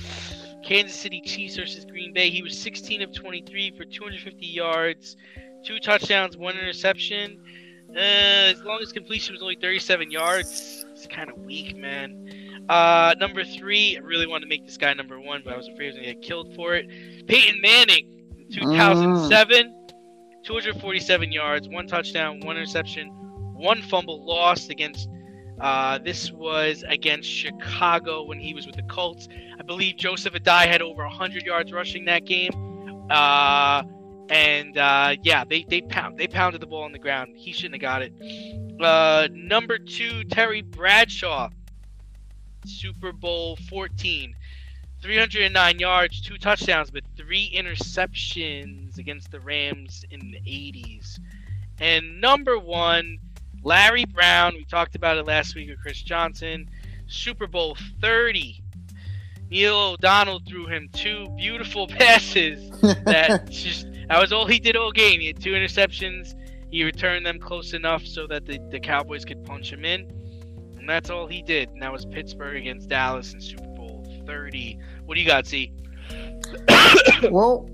Kansas 0.64 0.98
City 0.98 1.22
Chiefs 1.22 1.56
versus 1.56 1.85
Green 1.85 2.14
Bay. 2.14 2.30
He 2.30 2.41
was 2.41 2.57
16 2.57 3.02
of 3.02 3.14
23 3.14 3.72
for 3.77 3.85
250 3.85 4.45
yards, 4.45 5.15
two 5.68 5.80
touchdowns, 5.80 6.38
one 6.38 6.57
interception. 6.57 7.41
Uh, 7.94 7.99
as 7.99 8.61
long 8.64 8.80
as 8.81 8.94
completion 8.94 9.34
was 9.34 9.41
only 9.41 9.57
37 9.60 10.10
yards, 10.10 10.85
it's 10.91 11.07
kind 11.07 11.30
of 11.30 11.38
weak, 11.39 11.76
man. 11.76 12.64
Uh, 12.69 13.14
number 13.19 13.44
three, 13.44 13.98
I 13.98 13.99
really 13.99 14.27
wanted 14.27 14.45
to 14.45 14.49
make 14.49 14.65
this 14.65 14.77
guy 14.77 14.94
number 14.94 15.19
one, 15.19 15.41
but 15.44 15.53
I 15.53 15.57
was 15.57 15.68
afraid 15.68 15.81
he 15.81 15.88
was 15.88 15.95
going 15.95 16.07
to 16.07 16.14
get 16.14 16.22
killed 16.22 16.56
for 16.56 16.76
it. 16.76 16.88
Peyton 17.27 17.60
Manning, 17.61 18.48
2007, 18.53 19.88
247 20.44 21.31
yards, 21.34 21.68
one 21.68 21.85
touchdown, 21.85 22.39
one 22.39 22.56
interception, 22.56 23.10
one 23.53 23.81
fumble 23.81 24.26
lost 24.26 24.69
against. 24.69 25.10
Uh, 25.60 25.98
this 25.98 26.31
was 26.31 26.85
against 26.88 27.27
Chicago 27.27 28.23
when 28.23 28.39
he 28.39 28.53
was 28.53 28.65
with 28.65 28.76
the 28.76 28.84
Colts. 28.84 29.27
I 29.60 29.64
believe 29.64 29.98
Joseph 29.98 30.34
Addai 30.34 30.68
had 30.68 30.81
over 30.81 31.03
100 31.03 31.44
yards 31.44 31.73
rushing 31.73 32.06
that 32.06 32.26
game. 32.26 32.52
Uh, 33.10 33.84
and 34.30 34.78
uh, 34.78 35.16
yeah, 35.24 35.44
they 35.44 35.64
they 35.64 35.82
pound 35.82 36.18
they 36.18 36.28
pounded 36.28 36.62
the 36.62 36.68
ball 36.68 36.84
on 36.84 36.91
the 36.91 36.99
ground. 36.99 37.36
He 37.36 37.52
shouldn't 37.52 37.76
have 37.76 37.82
got 37.82 38.02
it. 38.02 38.14
Uh, 38.82 39.28
number 39.32 39.78
two, 39.78 40.24
Terry 40.26 40.62
Bradshaw, 40.62 41.49
Super 42.66 43.12
Bowl 43.12 43.58
14, 43.70 44.36
309 45.02 45.80
yards, 45.80 46.22
two 46.22 46.38
touchdowns, 46.38 46.91
but 46.91 47.04
three 47.16 47.52
interceptions 47.56 48.98
against 48.98 49.32
the 49.32 49.40
Rams 49.40 50.06
in 50.12 50.32
the 50.32 50.40
80s. 50.40 51.20
And 51.80 52.20
number 52.22 52.58
one, 52.60 53.20
Larry 53.64 54.06
Brown. 54.06 54.56
We 54.56 54.66
talked 54.66 54.95
about 54.95 55.18
it 55.18 55.26
last 55.26 55.56
week 55.56 55.70
with 55.70 55.82
Chris 55.82 56.02
Johnson. 56.02 56.70
Super 57.08 57.48
Bowl 57.48 57.78
30. 58.02 58.64
Neil 59.49 59.76
O'Donnell 59.76 60.41
threw 60.48 60.68
him 60.68 60.90
two 60.91 61.30
beautiful 61.38 61.88
passes 61.88 62.70
that 62.82 63.48
just 63.49 63.88
that 64.09 64.19
was 64.21 64.31
all 64.31 64.45
he 64.45 64.59
did 64.59 64.75
all 64.75 64.91
game. 64.91 65.19
He 65.19 65.27
had 65.27 65.41
two 65.41 65.51
interceptions. 65.51 66.35
He 66.69 66.84
returned 66.84 67.25
them 67.25 67.39
close 67.39 67.73
enough 67.73 68.05
so 68.05 68.27
that 68.27 68.45
the, 68.45 68.59
the 68.71 68.79
Cowboys 68.79 69.25
could 69.25 69.43
punch 69.45 69.71
him 69.71 69.85
in. 69.85 70.01
And 70.77 70.88
that's 70.88 71.09
all 71.09 71.27
he 71.27 71.41
did. 71.41 71.69
And 71.69 71.81
that 71.81 71.91
was 71.91 72.05
Pittsburgh 72.05 72.57
against 72.57 72.89
Dallas 72.89 73.34
in 73.34 73.41
Super 73.41 73.67
Bowl 73.75 74.05
30. 74.25 74.79
What 75.05 75.15
do 75.15 75.21
you 75.21 75.27
got, 75.27 75.45
C? 75.47 75.71
Well, 77.31 77.69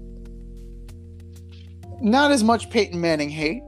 not 2.01 2.31
as 2.31 2.43
much 2.43 2.69
Peyton 2.69 2.99
Manning 2.99 3.29
hate. 3.29 3.61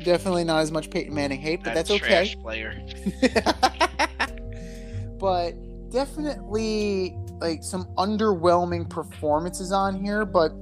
Definitely 0.00 0.44
not 0.44 0.60
as 0.60 0.70
much 0.70 0.90
Peyton 0.90 1.14
Manning 1.14 1.40
hate, 1.40 1.62
but 1.64 1.74
That 1.74 1.86
that's 1.86 1.90
okay. 1.90 2.34
player. 2.42 2.80
but 5.18 5.52
definitely 5.90 7.16
like 7.40 7.62
some 7.62 7.86
underwhelming 7.96 8.88
performances 8.88 9.72
on 9.72 10.02
here. 10.02 10.24
But 10.24 10.52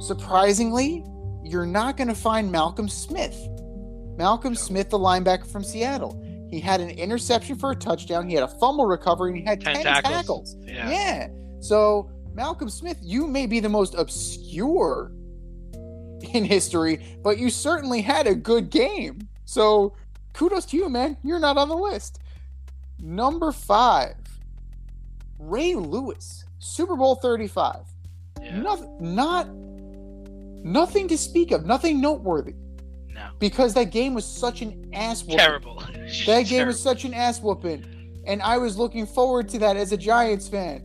surprisingly, 0.00 1.04
you're 1.44 1.66
not 1.66 1.96
going 1.96 2.08
to 2.08 2.14
find 2.14 2.50
Malcolm 2.50 2.88
Smith. 2.88 3.36
Malcolm 4.16 4.52
No. 4.54 4.58
Smith, 4.58 4.90
the 4.90 4.98
linebacker 4.98 5.46
from 5.46 5.62
Seattle. 5.62 6.22
He 6.50 6.60
had 6.60 6.80
an 6.80 6.90
interception 6.90 7.56
for 7.56 7.72
a 7.72 7.76
touchdown. 7.76 8.28
He 8.28 8.34
had 8.34 8.44
a 8.44 8.48
fumble 8.58 8.86
recovery, 8.86 9.30
and 9.30 9.38
he 9.38 9.44
had 9.44 9.60
10, 9.60 9.74
Ten 9.74 9.84
tackles. 9.84 10.12
tackles. 10.14 10.56
Yeah. 10.60 10.90
Yeah. 10.90 11.28
So, 11.60 12.10
Malcolm 12.32 12.68
Smith, 12.70 12.98
you 13.02 13.26
may 13.26 13.46
be 13.46 13.60
the 13.60 13.68
most 13.68 13.94
obscure 13.94 15.12
in 16.32 16.44
history, 16.44 17.04
but 17.22 17.38
you 17.38 17.50
certainly 17.50 18.00
had 18.00 18.26
a 18.26 18.34
good 18.34 18.70
game. 18.70 19.28
So, 19.44 19.94
kudos 20.34 20.66
to 20.66 20.76
you, 20.76 20.88
man. 20.88 21.16
You're 21.22 21.38
not 21.40 21.56
on 21.58 21.68
the 21.68 21.76
list. 21.76 22.20
Number 22.98 23.52
five, 23.52 24.14
Ray 25.38 25.74
Lewis, 25.74 26.44
Super 26.58 26.96
Bowl 26.96 27.16
35. 27.16 27.80
Yeah. 28.40 28.58
Nothing, 28.60 28.96
not, 29.00 29.48
nothing 30.66 31.08
to 31.08 31.16
speak 31.16 31.52
of, 31.52 31.64
nothing 31.64 32.00
noteworthy, 32.00 32.54
No. 33.08 33.28
because 33.38 33.72
that 33.74 33.90
game 33.90 34.14
was 34.14 34.24
such 34.24 34.62
an 34.62 34.90
ass 34.92 35.22
whooping. 35.22 35.38
Terrible. 35.38 35.82
That 36.26 36.42
game 36.46 36.66
was 36.68 36.80
such 36.80 37.04
an 37.04 37.14
ass 37.14 37.40
whooping, 37.40 37.84
and 38.26 38.40
I 38.42 38.58
was 38.58 38.76
looking 38.78 39.06
forward 39.06 39.48
to 39.50 39.58
that 39.60 39.76
as 39.76 39.92
a 39.92 39.96
Giants 39.96 40.48
fan. 40.48 40.82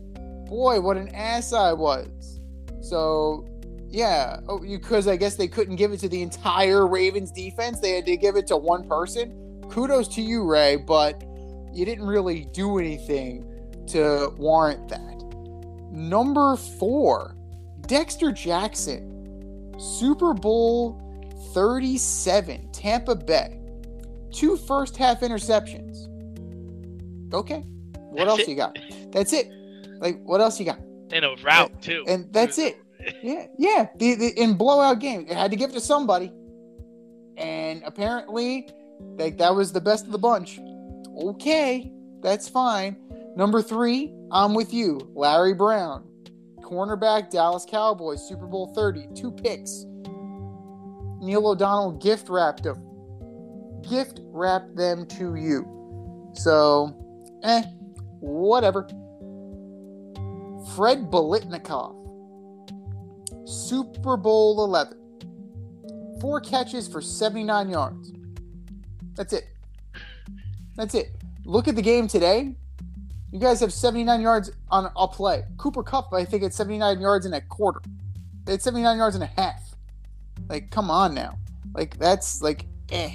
Boy, 0.48 0.80
what 0.80 0.96
an 0.96 1.08
ass 1.14 1.52
I 1.52 1.72
was. 1.72 2.40
So, 2.80 3.46
yeah, 3.88 4.40
oh, 4.48 4.58
because 4.58 5.06
I 5.06 5.16
guess 5.16 5.36
they 5.36 5.46
couldn't 5.48 5.76
give 5.76 5.92
it 5.92 6.00
to 6.00 6.08
the 6.08 6.22
entire 6.22 6.86
Ravens 6.88 7.30
defense. 7.30 7.78
They 7.80 7.92
had 7.92 8.04
to 8.06 8.16
give 8.16 8.36
it 8.36 8.46
to 8.48 8.56
one 8.56 8.88
person. 8.88 9.60
Kudos 9.70 10.08
to 10.08 10.22
you, 10.22 10.44
Ray, 10.44 10.76
but 10.76 11.22
you 11.72 11.84
didn't 11.84 12.06
really 12.06 12.46
do 12.52 12.78
anything 12.78 13.46
to 13.88 14.32
warrant 14.36 14.88
that. 14.88 15.22
Number 15.92 16.56
four, 16.56 17.36
Dexter 17.86 18.32
Jackson, 18.32 19.11
Super 19.82 20.34
Bowl 20.34 21.00
37, 21.54 22.70
Tampa 22.72 23.16
Bay 23.16 23.62
two 24.32 24.56
first 24.56 24.96
half 24.96 25.20
interceptions. 25.20 26.08
Okay. 27.32 27.64
What 28.10 28.26
That's 28.26 28.30
else 28.30 28.40
it. 28.40 28.48
you 28.48 28.56
got? 28.56 28.78
That's 29.12 29.32
it. 29.32 29.50
Like 30.00 30.20
what 30.24 30.40
else 30.40 30.58
you 30.58 30.66
got? 30.66 30.80
In 31.12 31.24
a 31.24 31.34
route, 31.36 31.82
too. 31.82 32.04
And 32.08 32.32
that's 32.32 32.58
it. 32.58 32.78
Yeah, 33.22 33.46
yeah. 33.58 33.88
The, 33.96 34.14
the 34.14 34.28
in 34.40 34.54
blowout 34.54 35.00
game, 35.00 35.26
it 35.28 35.36
had 35.36 35.50
to 35.50 35.56
give 35.56 35.70
it 35.70 35.72
to 35.72 35.80
somebody, 35.80 36.32
and 37.36 37.82
apparently, 37.84 38.68
like 39.00 39.38
that 39.38 39.54
was 39.56 39.72
the 39.72 39.80
best 39.80 40.06
of 40.06 40.12
the 40.12 40.18
bunch. 40.18 40.60
Okay, 41.20 41.92
that's 42.22 42.48
fine. 42.48 42.96
Number 43.34 43.60
three, 43.60 44.14
I'm 44.30 44.54
with 44.54 44.72
you, 44.72 45.00
Larry 45.16 45.52
Brown. 45.52 46.04
Cornerback, 46.72 47.28
Dallas 47.28 47.66
Cowboys, 47.68 48.26
Super 48.26 48.46
Bowl 48.46 48.72
30, 48.74 49.08
two 49.14 49.30
picks. 49.30 49.84
Neil 51.20 51.46
O'Donnell 51.46 51.92
gift 51.92 52.30
wrapped 52.30 52.62
them. 52.62 52.82
Gift 53.88 54.20
wrapped 54.24 54.74
them 54.74 55.04
to 55.06 55.34
you. 55.34 56.32
So, 56.32 56.96
eh, 57.42 57.62
whatever. 58.20 58.88
Fred 60.74 61.10
Biletnikoff, 61.10 61.94
Super 63.46 64.16
Bowl 64.16 64.64
11. 64.64 64.96
Four 66.22 66.40
catches 66.40 66.88
for 66.88 67.02
79 67.02 67.68
yards. 67.68 68.12
That's 69.14 69.34
it. 69.34 69.44
That's 70.76 70.94
it. 70.94 71.10
Look 71.44 71.68
at 71.68 71.76
the 71.76 71.82
game 71.82 72.08
today. 72.08 72.56
You 73.32 73.38
guys 73.38 73.60
have 73.60 73.72
79 73.72 74.20
yards 74.20 74.50
on 74.70 74.90
a 74.94 75.08
play. 75.08 75.44
Cooper 75.56 75.82
Kupp, 75.82 76.12
I 76.12 76.24
think, 76.24 76.42
had 76.42 76.52
79 76.52 77.00
yards 77.00 77.24
in 77.24 77.32
a 77.32 77.40
quarter. 77.40 77.80
Had 78.46 78.60
79 78.60 78.98
yards 78.98 79.14
and 79.14 79.24
a 79.24 79.26
half. 79.26 79.74
Like, 80.48 80.70
come 80.70 80.90
on 80.90 81.14
now. 81.14 81.38
Like, 81.74 81.98
that's 81.98 82.42
like, 82.42 82.66
eh. 82.90 83.14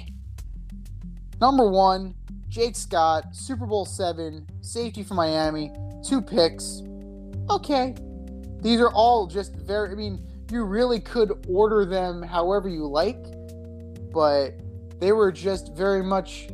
Number 1.40 1.70
one, 1.70 2.16
Jake 2.48 2.74
Scott, 2.74 3.26
Super 3.32 3.64
Bowl 3.64 3.84
seven, 3.84 4.44
safety 4.60 5.04
for 5.04 5.14
Miami, 5.14 5.70
two 6.04 6.20
picks. 6.20 6.82
Okay. 7.48 7.94
These 8.60 8.80
are 8.80 8.90
all 8.90 9.28
just 9.28 9.54
very, 9.54 9.92
I 9.92 9.94
mean, 9.94 10.26
you 10.50 10.64
really 10.64 10.98
could 10.98 11.46
order 11.48 11.84
them 11.84 12.22
however 12.22 12.68
you 12.68 12.86
like, 12.88 13.22
but 14.12 14.54
they 14.98 15.12
were 15.12 15.30
just 15.30 15.74
very 15.74 16.02
much, 16.02 16.48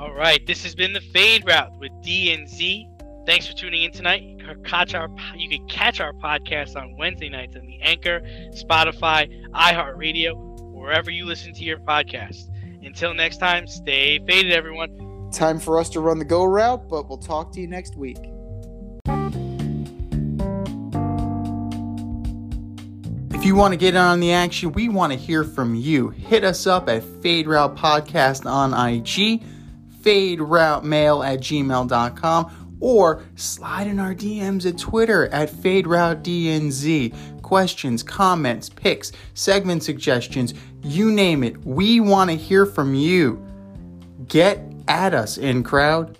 All 0.00 0.14
right, 0.14 0.46
this 0.46 0.62
has 0.62 0.74
been 0.74 0.94
the 0.94 1.02
Fade 1.02 1.44
Route 1.46 1.78
with 1.78 1.92
D 2.00 2.32
and 2.32 2.48
Z. 2.48 2.88
Thanks 3.26 3.46
for 3.46 3.52
tuning 3.52 3.82
in 3.82 3.92
tonight. 3.92 4.22
You 4.22 4.38
can 4.38 4.64
catch 4.64 4.94
our 4.94 5.10
you 5.36 5.46
can 5.50 5.68
catch 5.68 6.00
our 6.00 6.14
podcast 6.14 6.74
on 6.74 6.96
Wednesday 6.96 7.28
nights 7.28 7.54
on 7.54 7.66
the 7.66 7.78
Anchor, 7.82 8.22
Spotify, 8.52 9.28
iHeartRadio, 9.50 10.72
wherever 10.72 11.10
you 11.10 11.26
listen 11.26 11.52
to 11.52 11.64
your 11.64 11.80
podcast. 11.80 12.48
Until 12.82 13.12
next 13.12 13.36
time, 13.36 13.66
stay 13.66 14.18
faded, 14.20 14.52
everyone. 14.52 15.28
Time 15.32 15.58
for 15.58 15.78
us 15.78 15.90
to 15.90 16.00
run 16.00 16.18
the 16.18 16.24
go 16.24 16.44
route, 16.44 16.88
but 16.88 17.06
we'll 17.06 17.18
talk 17.18 17.52
to 17.52 17.60
you 17.60 17.66
next 17.66 17.94
week. 17.94 18.16
If 23.34 23.44
you 23.44 23.54
want 23.54 23.74
to 23.74 23.76
get 23.76 23.96
on 23.96 24.20
the 24.20 24.32
action, 24.32 24.72
we 24.72 24.88
want 24.88 25.12
to 25.12 25.18
hear 25.18 25.44
from 25.44 25.74
you. 25.74 26.08
Hit 26.08 26.42
us 26.42 26.66
up 26.66 26.88
at 26.88 27.02
Fade 27.20 27.46
Route 27.46 27.76
Podcast 27.76 28.50
on 28.50 28.72
IG, 28.72 29.42
Fade 30.02 30.40
Route 30.40 30.84
at 30.84 31.40
gmail.com, 31.40 32.76
or 32.80 33.22
slide 33.36 33.86
in 33.86 33.98
our 33.98 34.14
DMs 34.14 34.66
at 34.66 34.78
Twitter 34.78 35.28
at 35.28 35.50
Fade 35.50 35.86
Route 35.86 36.22
DNZ. 36.22 37.42
Questions, 37.42 38.02
comments, 38.02 38.68
picks, 38.68 39.12
segment 39.34 39.82
suggestions, 39.82 40.54
you 40.82 41.10
name 41.10 41.42
it. 41.42 41.64
We 41.66 42.00
want 42.00 42.30
to 42.30 42.36
hear 42.36 42.64
from 42.64 42.94
you. 42.94 43.44
Get 44.28 44.60
at 44.88 45.14
us, 45.14 45.36
in 45.36 45.62
crowd. 45.62 46.19